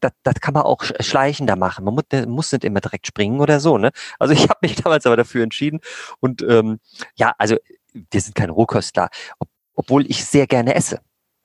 das, 0.00 0.12
das 0.22 0.34
kann 0.40 0.54
man 0.54 0.64
auch 0.64 0.84
schleichender 1.00 1.56
machen. 1.56 1.84
Man 1.84 1.94
muss, 1.94 2.04
muss 2.26 2.52
nicht 2.52 2.64
immer 2.64 2.80
direkt 2.80 3.06
springen 3.06 3.40
oder 3.40 3.60
so. 3.60 3.78
Ne? 3.78 3.90
Also 4.18 4.34
ich 4.42 4.48
habe 4.48 4.58
mich 4.62 4.76
damals 4.76 5.06
aber 5.06 5.16
dafür 5.16 5.42
entschieden. 5.42 5.80
Und 6.20 6.42
ähm, 6.42 6.80
ja, 7.14 7.34
also 7.38 7.56
wir 7.92 8.20
sind 8.20 8.34
kein 8.34 8.50
Rohköstler, 8.50 9.08
ob, 9.38 9.48
obwohl 9.74 10.10
ich 10.10 10.24
sehr 10.24 10.46
gerne 10.46 10.74
esse. 10.74 11.00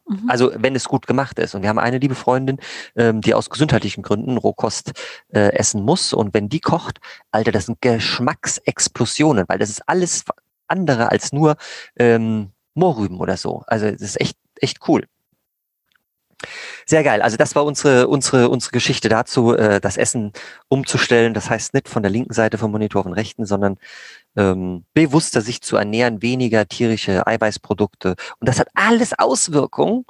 Mhm. 0.07 0.29
Also 0.29 0.51
wenn 0.55 0.75
es 0.75 0.85
gut 0.85 1.07
gemacht 1.07 1.39
ist. 1.39 1.55
Und 1.55 1.61
wir 1.61 1.69
haben 1.69 1.79
eine 1.79 1.97
liebe 1.97 2.15
Freundin, 2.15 2.57
ähm, 2.95 3.21
die 3.21 3.33
aus 3.33 3.49
gesundheitlichen 3.49 4.03
Gründen 4.03 4.37
Rohkost 4.37 4.91
äh, 5.29 5.53
essen 5.53 5.83
muss. 5.83 6.13
Und 6.13 6.33
wenn 6.33 6.49
die 6.49 6.59
kocht, 6.59 6.99
Alter, 7.31 7.51
das 7.51 7.65
sind 7.65 7.81
Geschmacksexplosionen, 7.81 9.45
weil 9.47 9.59
das 9.59 9.69
ist 9.69 9.87
alles 9.87 10.23
andere 10.67 11.11
als 11.11 11.31
nur 11.31 11.55
ähm, 11.97 12.51
Mohrrüben 12.77 13.19
oder 13.19 13.37
so. 13.37 13.63
Also 13.67 13.91
das 13.91 14.01
ist 14.01 14.21
echt, 14.21 14.37
echt 14.59 14.79
cool. 14.87 15.05
Sehr 16.85 17.03
geil. 17.03 17.21
Also 17.21 17.35
das 17.35 17.55
war 17.55 17.65
unsere, 17.65 18.07
unsere, 18.07 18.49
unsere 18.49 18.71
Geschichte 18.71 19.09
dazu, 19.09 19.55
äh, 19.55 19.81
das 19.81 19.97
Essen 19.97 20.31
umzustellen. 20.69 21.33
Das 21.33 21.49
heißt 21.49 21.73
nicht 21.73 21.89
von 21.89 22.03
der 22.03 22.11
linken 22.11 22.33
Seite 22.33 22.57
vom 22.57 22.71
Monitor 22.71 22.99
auf 23.01 23.07
den 23.07 23.13
rechten, 23.13 23.45
sondern 23.45 23.77
ähm, 24.35 24.85
bewusster 24.93 25.41
sich 25.41 25.61
zu 25.61 25.77
ernähren, 25.77 26.21
weniger 26.21 26.67
tierische 26.67 27.25
Eiweißprodukte. 27.25 28.15
Und 28.39 28.47
das 28.47 28.59
hat 28.59 28.67
alles 28.75 29.17
Auswirkungen 29.17 30.05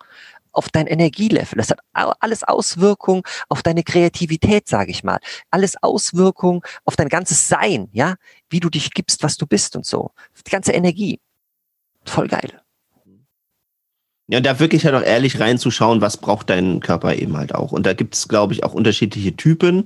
auf 0.51 0.69
dein 0.69 0.87
Energielevel. 0.87 1.57
Das 1.57 1.69
hat 1.69 1.79
alles 1.93 2.43
Auswirkungen 2.43 3.21
auf 3.47 3.63
deine 3.63 3.83
Kreativität, 3.83 4.67
sage 4.67 4.91
ich 4.91 5.03
mal. 5.03 5.19
Alles 5.51 5.81
Auswirkungen 5.81 6.61
auf 6.83 6.95
dein 6.95 7.09
ganzes 7.09 7.47
Sein, 7.47 7.89
ja, 7.93 8.15
wie 8.49 8.59
du 8.59 8.69
dich 8.69 8.91
gibst, 8.91 9.23
was 9.23 9.37
du 9.37 9.45
bist 9.47 9.75
und 9.75 9.85
so. 9.85 10.11
Die 10.45 10.51
ganze 10.51 10.73
Energie 10.73 11.19
voll 12.09 12.27
geil. 12.27 12.61
Ja, 14.29 14.39
und 14.39 14.45
da 14.45 14.59
wirklich 14.59 14.85
halt 14.85 14.93
auch 14.93 15.03
ehrlich 15.03 15.39
reinzuschauen, 15.39 16.01
was 16.01 16.17
braucht 16.17 16.49
dein 16.49 16.81
Körper 16.81 17.15
eben 17.15 17.37
halt 17.37 17.55
auch. 17.55 17.71
Und 17.71 17.85
da 17.85 17.93
gibt 17.93 18.13
es, 18.15 18.27
glaube 18.27 18.53
ich, 18.53 18.63
auch 18.63 18.73
unterschiedliche 18.73 19.35
Typen. 19.37 19.85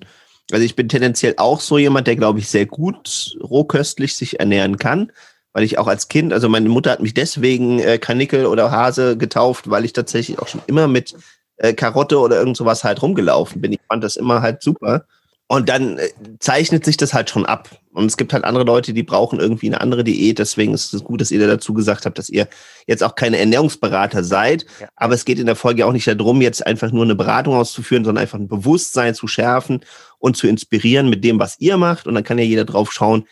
Also 0.51 0.65
ich 0.65 0.75
bin 0.75 0.89
tendenziell 0.89 1.35
auch 1.37 1.61
so 1.61 1.77
jemand, 1.77 2.07
der, 2.07 2.15
glaube 2.15 2.39
ich, 2.39 2.49
sehr 2.49 2.65
gut 2.65 3.37
rohköstlich 3.41 4.15
sich 4.15 4.39
ernähren 4.39 4.77
kann, 4.77 5.11
weil 5.53 5.63
ich 5.63 5.77
auch 5.77 5.87
als 5.87 6.07
Kind, 6.07 6.33
also 6.33 6.49
meine 6.49 6.69
Mutter 6.69 6.91
hat 6.91 7.01
mich 7.01 7.13
deswegen 7.13 7.79
äh, 7.79 7.99
Kanickel 7.99 8.47
oder 8.47 8.71
Hase 8.71 9.15
getauft, 9.15 9.69
weil 9.69 9.85
ich 9.85 9.93
tatsächlich 9.93 10.39
auch 10.39 10.47
schon 10.47 10.61
immer 10.65 10.87
mit 10.87 11.15
äh, 11.57 11.73
Karotte 11.73 12.17
oder 12.19 12.39
irgend 12.39 12.57
sowas 12.57 12.83
halt 12.83 13.01
rumgelaufen 13.03 13.61
bin. 13.61 13.73
Ich 13.73 13.79
fand 13.87 14.03
das 14.03 14.15
immer 14.15 14.41
halt 14.41 14.63
super. 14.63 15.05
Und 15.51 15.67
dann 15.67 15.97
äh, 15.97 16.07
zeichnet 16.39 16.85
sich 16.85 16.95
das 16.95 17.13
halt 17.13 17.29
schon 17.29 17.45
ab. 17.45 17.69
Und 17.91 18.05
es 18.05 18.15
gibt 18.15 18.31
halt 18.31 18.45
andere 18.45 18.63
Leute, 18.63 18.93
die 18.93 19.03
brauchen 19.03 19.41
irgendwie 19.41 19.67
eine 19.67 19.81
andere 19.81 20.05
Diät. 20.05 20.39
Deswegen 20.39 20.73
ist 20.73 20.93
es 20.93 21.03
gut, 21.03 21.19
dass 21.19 21.29
ihr 21.29 21.45
dazu 21.45 21.73
gesagt 21.73 22.05
habt, 22.05 22.17
dass 22.17 22.29
ihr 22.29 22.47
jetzt 22.87 23.03
auch 23.03 23.15
keine 23.15 23.37
Ernährungsberater 23.37 24.23
seid. 24.23 24.65
Ja. 24.79 24.87
Aber 24.95 25.13
es 25.13 25.25
geht 25.25 25.39
in 25.39 25.47
der 25.47 25.57
Folge 25.57 25.85
auch 25.85 25.91
nicht 25.91 26.07
darum, 26.07 26.39
jetzt 26.39 26.65
einfach 26.65 26.93
nur 26.93 27.03
eine 27.03 27.15
Beratung 27.15 27.53
auszuführen, 27.53 28.05
sondern 28.05 28.21
einfach 28.21 28.39
ein 28.39 28.47
Bewusstsein 28.47 29.13
zu 29.13 29.27
schärfen 29.27 29.83
und 30.19 30.37
zu 30.37 30.47
inspirieren 30.47 31.09
mit 31.09 31.21
dem, 31.25 31.37
was 31.37 31.59
ihr 31.59 31.75
macht. 31.75 32.07
Und 32.07 32.15
dann 32.15 32.23
kann 32.23 32.37
ja 32.37 32.45
jeder 32.45 32.63
drauf 32.63 32.93
schauen, 32.93 33.27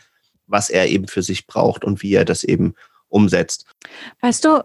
was 0.46 0.70
er 0.70 0.90
eben 0.90 1.08
für 1.08 1.24
sich 1.24 1.48
braucht 1.48 1.86
und 1.86 2.04
wie 2.04 2.16
er 2.16 2.26
das 2.26 2.44
eben 2.44 2.74
umsetzt. 3.08 3.66
Weißt 4.20 4.44
du, 4.44 4.62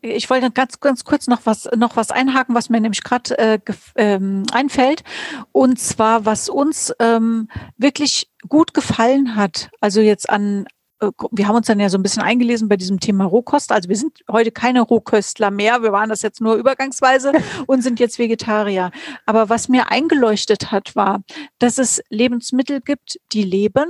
ich 0.00 0.30
wollte 0.30 0.50
ganz, 0.50 0.80
ganz 0.80 1.04
kurz 1.04 1.26
noch 1.26 1.40
was, 1.44 1.68
noch 1.76 1.96
was 1.96 2.10
einhaken, 2.10 2.54
was 2.54 2.70
mir 2.70 2.80
nämlich 2.80 3.02
gerade 3.02 3.38
äh, 3.38 3.58
ähm, 3.96 4.44
einfällt. 4.52 5.02
Und 5.52 5.78
zwar, 5.78 6.24
was 6.24 6.48
uns 6.48 6.92
ähm, 6.98 7.48
wirklich 7.76 8.30
gut 8.48 8.74
gefallen 8.74 9.36
hat, 9.36 9.70
also 9.80 10.00
jetzt 10.00 10.28
an, 10.30 10.66
äh, 11.00 11.10
wir 11.30 11.48
haben 11.48 11.56
uns 11.56 11.66
dann 11.66 11.80
ja 11.80 11.88
so 11.88 11.98
ein 11.98 12.02
bisschen 12.02 12.22
eingelesen 12.22 12.68
bei 12.68 12.76
diesem 12.76 13.00
Thema 13.00 13.24
Rohkost. 13.24 13.72
Also 13.72 13.88
wir 13.88 13.96
sind 13.96 14.20
heute 14.30 14.52
keine 14.52 14.82
Rohköstler 14.82 15.50
mehr. 15.50 15.82
Wir 15.82 15.92
waren 15.92 16.08
das 16.08 16.22
jetzt 16.22 16.40
nur 16.40 16.54
übergangsweise 16.56 17.32
und 17.66 17.82
sind 17.82 18.00
jetzt 18.00 18.18
Vegetarier. 18.18 18.90
Aber 19.24 19.48
was 19.48 19.68
mir 19.68 19.90
eingeleuchtet 19.90 20.70
hat, 20.70 20.96
war, 20.96 21.22
dass 21.58 21.78
es 21.78 22.02
Lebensmittel 22.08 22.80
gibt, 22.80 23.18
die 23.32 23.42
leben 23.42 23.86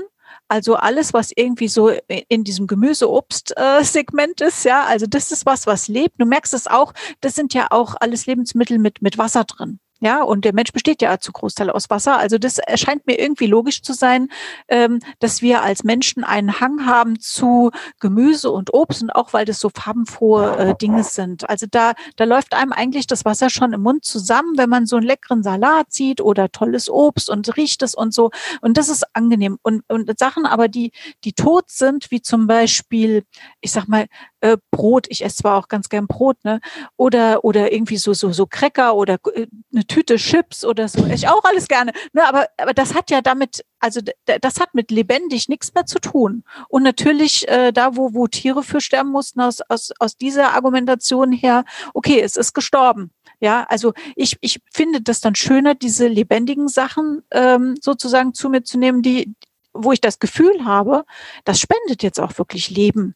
also 0.48 0.74
alles, 0.74 1.12
was 1.12 1.32
irgendwie 1.34 1.68
so 1.68 1.90
in 2.28 2.44
diesem 2.44 2.66
Gemüse-Obst-Segment 2.66 4.40
ist, 4.40 4.64
ja, 4.64 4.84
also 4.84 5.06
das 5.06 5.32
ist 5.32 5.46
was, 5.46 5.66
was 5.66 5.88
lebt. 5.88 6.20
Du 6.20 6.26
merkst 6.26 6.54
es 6.54 6.66
auch, 6.66 6.92
das 7.20 7.34
sind 7.34 7.54
ja 7.54 7.68
auch 7.70 7.94
alles 8.00 8.26
Lebensmittel 8.26 8.78
mit, 8.78 9.02
mit 9.02 9.18
Wasser 9.18 9.44
drin. 9.44 9.80
Ja, 10.00 10.22
und 10.22 10.44
der 10.44 10.52
Mensch 10.52 10.72
besteht 10.72 11.00
ja 11.00 11.18
zu 11.18 11.32
Großteil 11.32 11.70
aus 11.70 11.88
Wasser. 11.88 12.18
Also 12.18 12.36
das 12.36 12.58
erscheint 12.58 13.06
mir 13.06 13.18
irgendwie 13.18 13.46
logisch 13.46 13.80
zu 13.80 13.94
sein, 13.94 14.28
ähm, 14.68 15.00
dass 15.20 15.40
wir 15.40 15.62
als 15.62 15.84
Menschen 15.84 16.22
einen 16.22 16.60
Hang 16.60 16.84
haben 16.84 17.18
zu 17.18 17.70
Gemüse 17.98 18.50
und 18.50 18.74
Obst 18.74 19.02
und 19.02 19.14
auch 19.14 19.32
weil 19.32 19.46
das 19.46 19.58
so 19.58 19.70
farbenfrohe 19.70 20.56
äh, 20.58 20.74
Dinge 20.74 21.02
sind. 21.02 21.48
Also 21.48 21.66
da, 21.70 21.94
da 22.16 22.24
läuft 22.24 22.54
einem 22.54 22.72
eigentlich 22.72 23.06
das 23.06 23.24
Wasser 23.24 23.48
schon 23.48 23.72
im 23.72 23.80
Mund 23.80 24.04
zusammen, 24.04 24.58
wenn 24.58 24.68
man 24.68 24.84
so 24.84 24.96
einen 24.96 25.06
leckeren 25.06 25.42
Salat 25.42 25.92
sieht 25.92 26.20
oder 26.20 26.50
tolles 26.50 26.90
Obst 26.90 27.30
und 27.30 27.56
riecht 27.56 27.82
es 27.82 27.94
und 27.94 28.12
so. 28.12 28.30
Und 28.60 28.76
das 28.76 28.90
ist 28.90 29.04
angenehm. 29.14 29.58
Und, 29.62 29.82
und 29.88 30.18
Sachen 30.18 30.44
aber, 30.44 30.68
die, 30.68 30.92
die 31.24 31.32
tot 31.32 31.70
sind, 31.70 32.10
wie 32.10 32.20
zum 32.20 32.46
Beispiel, 32.46 33.24
ich 33.60 33.72
sag 33.72 33.88
mal, 33.88 34.06
äh, 34.46 34.56
Brot. 34.70 35.06
Ich 35.08 35.24
esse 35.24 35.36
zwar 35.36 35.58
auch 35.58 35.68
ganz 35.68 35.88
gern 35.88 36.06
Brot, 36.06 36.36
ne? 36.44 36.60
Oder, 36.96 37.44
oder 37.44 37.72
irgendwie 37.72 37.96
so, 37.96 38.12
so, 38.12 38.32
so 38.32 38.46
Cracker 38.46 38.94
oder 38.94 39.18
äh, 39.34 39.46
eine 39.72 39.86
Tüte 39.86 40.16
Chips 40.16 40.64
oder 40.64 40.88
so. 40.88 41.04
Ich 41.06 41.28
auch 41.28 41.44
alles 41.44 41.68
gerne. 41.68 41.92
Ne? 42.12 42.26
Aber, 42.26 42.46
aber 42.56 42.74
das 42.74 42.94
hat 42.94 43.10
ja 43.10 43.20
damit, 43.20 43.64
also 43.80 44.00
das 44.24 44.60
hat 44.60 44.74
mit 44.74 44.90
lebendig 44.90 45.48
nichts 45.48 45.74
mehr 45.74 45.86
zu 45.86 45.98
tun. 45.98 46.44
Und 46.68 46.82
natürlich, 46.82 47.48
äh, 47.48 47.72
da, 47.72 47.96
wo, 47.96 48.14
wo 48.14 48.26
Tiere 48.26 48.62
für 48.62 48.80
sterben 48.80 49.10
mussten, 49.10 49.40
aus, 49.40 49.60
aus, 49.68 49.92
aus 49.98 50.16
dieser 50.16 50.52
Argumentation 50.52 51.32
her, 51.32 51.64
okay, 51.94 52.20
es 52.20 52.36
ist 52.36 52.54
gestorben. 52.54 53.10
Ja, 53.40 53.66
also 53.68 53.92
ich, 54.14 54.36
ich 54.40 54.60
finde 54.72 55.02
das 55.02 55.20
dann 55.20 55.34
schöner, 55.34 55.74
diese 55.74 56.08
lebendigen 56.08 56.68
Sachen 56.68 57.22
ähm, 57.32 57.74
sozusagen 57.80 58.32
zu 58.32 58.48
mir 58.48 58.62
zu 58.62 58.78
nehmen, 58.78 59.02
die, 59.02 59.34
wo 59.74 59.92
ich 59.92 60.00
das 60.00 60.18
Gefühl 60.18 60.64
habe, 60.64 61.04
das 61.44 61.60
spendet 61.60 62.02
jetzt 62.02 62.18
auch 62.18 62.38
wirklich 62.38 62.70
Leben 62.70 63.14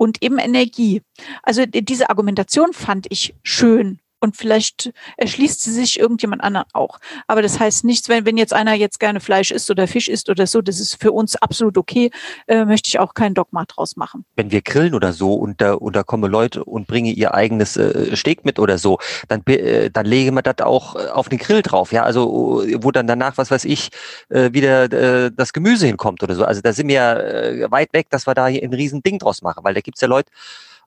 und 0.00 0.22
eben 0.22 0.38
Energie. 0.38 1.02
Also 1.42 1.66
diese 1.66 2.08
Argumentation 2.08 2.72
fand 2.72 3.06
ich 3.10 3.34
schön 3.42 4.00
und 4.20 4.36
vielleicht 4.36 4.92
erschließt 5.16 5.62
sie 5.62 5.72
sich 5.72 5.98
irgendjemand 5.98 6.42
anderen 6.42 6.66
auch. 6.72 6.98
Aber 7.26 7.42
das 7.42 7.58
heißt 7.58 7.84
nichts, 7.84 8.08
wenn, 8.08 8.26
wenn 8.26 8.36
jetzt 8.36 8.52
einer 8.52 8.74
jetzt 8.74 9.00
gerne 9.00 9.20
Fleisch 9.20 9.50
isst 9.50 9.70
oder 9.70 9.88
Fisch 9.88 10.08
isst 10.08 10.28
oder 10.28 10.46
so, 10.46 10.60
das 10.60 10.78
ist 10.78 11.00
für 11.00 11.12
uns 11.12 11.36
absolut 11.36 11.78
okay, 11.78 12.10
äh, 12.46 12.64
möchte 12.64 12.88
ich 12.88 12.98
auch 12.98 13.14
kein 13.14 13.34
Dogma 13.34 13.64
draus 13.64 13.96
machen. 13.96 14.24
Wenn 14.36 14.50
wir 14.50 14.62
grillen 14.62 14.94
oder 14.94 15.12
so 15.12 15.34
und 15.34 15.60
da, 15.60 15.74
und 15.74 15.96
da 15.96 16.02
kommen 16.02 16.30
Leute 16.30 16.64
und 16.64 16.86
bringen 16.86 17.14
ihr 17.14 17.34
eigenes 17.34 17.76
äh, 17.76 18.14
Steak 18.14 18.44
mit 18.44 18.58
oder 18.58 18.78
so, 18.78 18.98
dann, 19.28 19.42
äh, 19.46 19.90
dann 19.90 20.06
legen 20.06 20.34
wir 20.34 20.42
das 20.42 20.64
auch 20.64 20.96
äh, 20.96 21.08
auf 21.08 21.28
den 21.28 21.38
Grill 21.38 21.62
drauf, 21.62 21.92
ja, 21.92 22.02
also 22.02 22.62
wo 22.78 22.90
dann 22.90 23.06
danach, 23.06 23.38
was 23.38 23.50
weiß 23.50 23.64
ich, 23.64 23.88
äh, 24.28 24.52
wieder 24.52 24.84
äh, 24.92 25.30
das 25.34 25.52
Gemüse 25.52 25.86
hinkommt 25.86 26.22
oder 26.22 26.34
so. 26.34 26.44
Also 26.44 26.60
da 26.60 26.72
sind 26.72 26.88
wir 26.88 26.94
ja 26.94 27.18
äh, 27.18 27.70
weit 27.70 27.92
weg, 27.92 28.08
dass 28.10 28.26
wir 28.26 28.34
da 28.34 28.46
hier 28.46 28.62
ein 28.62 28.74
riesen 28.74 29.02
Ding 29.02 29.18
draus 29.18 29.42
machen, 29.42 29.64
weil 29.64 29.74
da 29.74 29.80
gibt's 29.80 30.00
ja 30.00 30.08
Leute, 30.08 30.30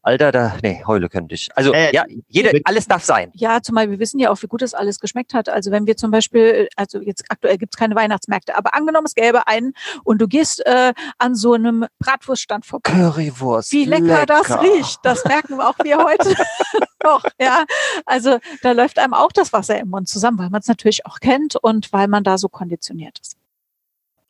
Alter, 0.06 0.34
da, 0.34 0.58
nee, 0.62 0.84
heule 0.86 1.08
könnte 1.08 1.34
ich. 1.34 1.50
Also, 1.56 1.74
äh, 1.74 1.96
ja, 1.96 2.04
jeder, 2.28 2.52
alles 2.66 2.90
darf 2.90 3.06
sein. 3.06 3.32
Ja, 3.36 3.62
zumal 3.62 3.90
wir 3.90 4.00
wissen 4.00 4.20
ja 4.20 4.32
auch, 4.32 4.42
wie 4.42 4.48
gut 4.48 4.62
das 4.62 4.74
alles 4.74 5.00
geschmeckt 5.00 5.34
hat. 5.34 5.48
Also, 5.48 5.72
wenn 5.72 5.88
wir 5.88 5.96
zum 5.96 6.12
Beispiel, 6.12 6.68
also 6.76 7.02
jetzt 7.02 7.24
aktuell 7.30 7.58
gibt's 7.58 7.78
keine 7.78 7.96
Weihnachtsmärkte, 7.96 8.58
aber 8.58 8.76
angenommen, 8.76 9.06
es 9.08 9.16
gäbe 9.16 9.48
einen 9.48 9.74
und 10.04 10.20
du 10.20 10.28
gehst 10.28 10.62
äh, 10.66 10.94
an 11.20 11.36
so 11.36 11.54
einem 11.54 11.86
Bratwurststand 12.00 12.66
vorbei. 12.66 12.92
Currywurst. 12.92 13.72
Wie 13.72 13.86
lecker, 13.86 14.06
lecker. 14.08 14.26
das 14.26 14.62
riecht. 14.62 15.00
Das 15.04 15.24
merken 15.24 15.56
wir 15.56 15.70
auch 15.70 15.80
wir 15.82 16.04
heute 16.04 16.36
noch, 17.04 17.24
ja. 17.40 17.64
Also, 18.06 18.40
da 18.62 18.74
läuft 18.74 19.00
einem 19.00 19.14
auch 19.14 19.32
das 19.32 19.54
Wasser 19.54 19.80
im 19.80 19.88
Mund 19.88 20.10
zusammen, 20.10 20.38
weil 20.38 20.50
man 20.50 20.60
es 20.60 20.68
natürlich 20.68 21.06
auch 21.06 21.22
kennt 21.22 21.56
und 21.56 21.94
weil 21.94 22.10
man 22.10 22.26
da 22.26 22.38
so 22.38 22.50
konditioniert 22.50 23.20
ist. 23.20 23.38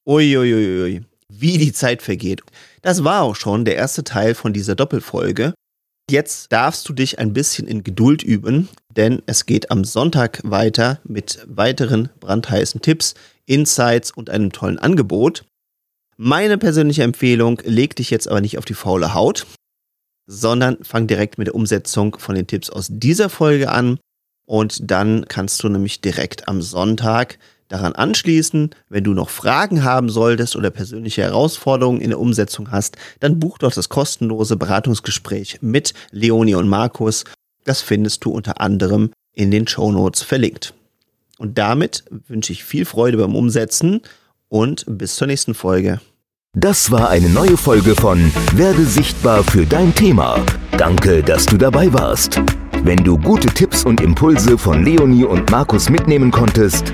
Uiuiui. 0.05 0.53
Ui, 0.53 0.83
ui. 0.83 1.05
Wie 1.29 1.57
die 1.57 1.73
Zeit 1.73 2.03
vergeht. 2.03 2.43
Das 2.83 3.03
war 3.03 3.23
auch 3.23 3.35
schon 3.35 3.65
der 3.65 3.75
erste 3.75 4.03
Teil 4.03 4.35
von 4.35 4.53
dieser 4.53 4.75
Doppelfolge. 4.75 5.55
Jetzt 6.09 6.51
darfst 6.51 6.87
du 6.87 6.93
dich 6.93 7.19
ein 7.19 7.33
bisschen 7.33 7.67
in 7.67 7.83
Geduld 7.83 8.23
üben, 8.23 8.67
denn 8.89 9.21
es 9.25 9.45
geht 9.45 9.71
am 9.71 9.85
Sonntag 9.85 10.41
weiter 10.43 10.99
mit 11.05 11.39
weiteren 11.47 12.09
brandheißen 12.19 12.81
Tipps, 12.81 13.13
Insights 13.45 14.11
und 14.11 14.29
einem 14.29 14.51
tollen 14.51 14.79
Angebot. 14.79 15.45
Meine 16.17 16.57
persönliche 16.57 17.03
Empfehlung, 17.03 17.61
leg 17.63 17.95
dich 17.95 18.09
jetzt 18.09 18.27
aber 18.27 18.41
nicht 18.41 18.57
auf 18.57 18.65
die 18.65 18.73
faule 18.73 19.13
Haut, 19.13 19.47
sondern 20.27 20.83
fang 20.83 21.07
direkt 21.07 21.37
mit 21.37 21.47
der 21.47 21.55
Umsetzung 21.55 22.17
von 22.19 22.35
den 22.35 22.47
Tipps 22.47 22.69
aus 22.69 22.87
dieser 22.89 23.29
Folge 23.29 23.71
an 23.71 23.97
und 24.45 24.91
dann 24.91 25.25
kannst 25.27 25.63
du 25.63 25.69
nämlich 25.69 26.01
direkt 26.01 26.47
am 26.47 26.61
Sonntag 26.61 27.39
daran 27.67 27.93
anschließen. 27.93 28.71
Wenn 28.89 29.03
du 29.03 29.13
noch 29.13 29.29
Fragen 29.29 29.83
haben 29.83 30.09
solltest 30.09 30.55
oder 30.55 30.69
persönliche 30.69 31.23
Herausforderungen 31.23 32.01
in 32.01 32.09
der 32.09 32.19
Umsetzung 32.19 32.71
hast, 32.71 32.97
dann 33.19 33.39
buch 33.39 33.57
doch 33.57 33.73
das 33.73 33.89
kostenlose 33.89 34.57
Beratungsgespräch 34.57 35.59
mit 35.61 35.93
Leonie 36.11 36.55
und 36.55 36.67
Markus. 36.67 37.23
Das 37.65 37.81
findest 37.81 38.25
du 38.25 38.31
unter 38.31 38.61
anderem 38.61 39.11
in 39.33 39.51
den 39.51 39.67
Show 39.67 39.91
Notes 39.91 40.21
verlinkt. 40.21 40.73
Und 41.39 41.57
damit 41.57 42.03
wünsche 42.27 42.53
ich 42.53 42.63
viel 42.63 42.85
Freude 42.85 43.17
beim 43.17 43.35
Umsetzen 43.35 44.01
und 44.49 44.85
bis 44.87 45.15
zur 45.15 45.27
nächsten 45.27 45.53
Folge. 45.53 45.99
Das 46.55 46.91
war 46.91 47.09
eine 47.09 47.29
neue 47.29 47.57
Folge 47.57 47.95
von 47.95 48.31
Werde 48.53 48.85
sichtbar 48.85 49.43
für 49.43 49.65
dein 49.65 49.93
Thema. 49.95 50.39
Danke, 50.77 51.23
dass 51.23 51.47
du 51.47 51.57
dabei 51.57 51.91
warst. 51.91 52.39
Wenn 52.83 53.03
du 53.03 53.17
gute 53.17 53.47
Tipps 53.47 53.83
und 53.83 54.01
Impulse 54.01 54.57
von 54.57 54.83
Leonie 54.83 55.23
und 55.23 55.49
Markus 55.49 55.89
mitnehmen 55.89 56.29
konntest, 56.29 56.93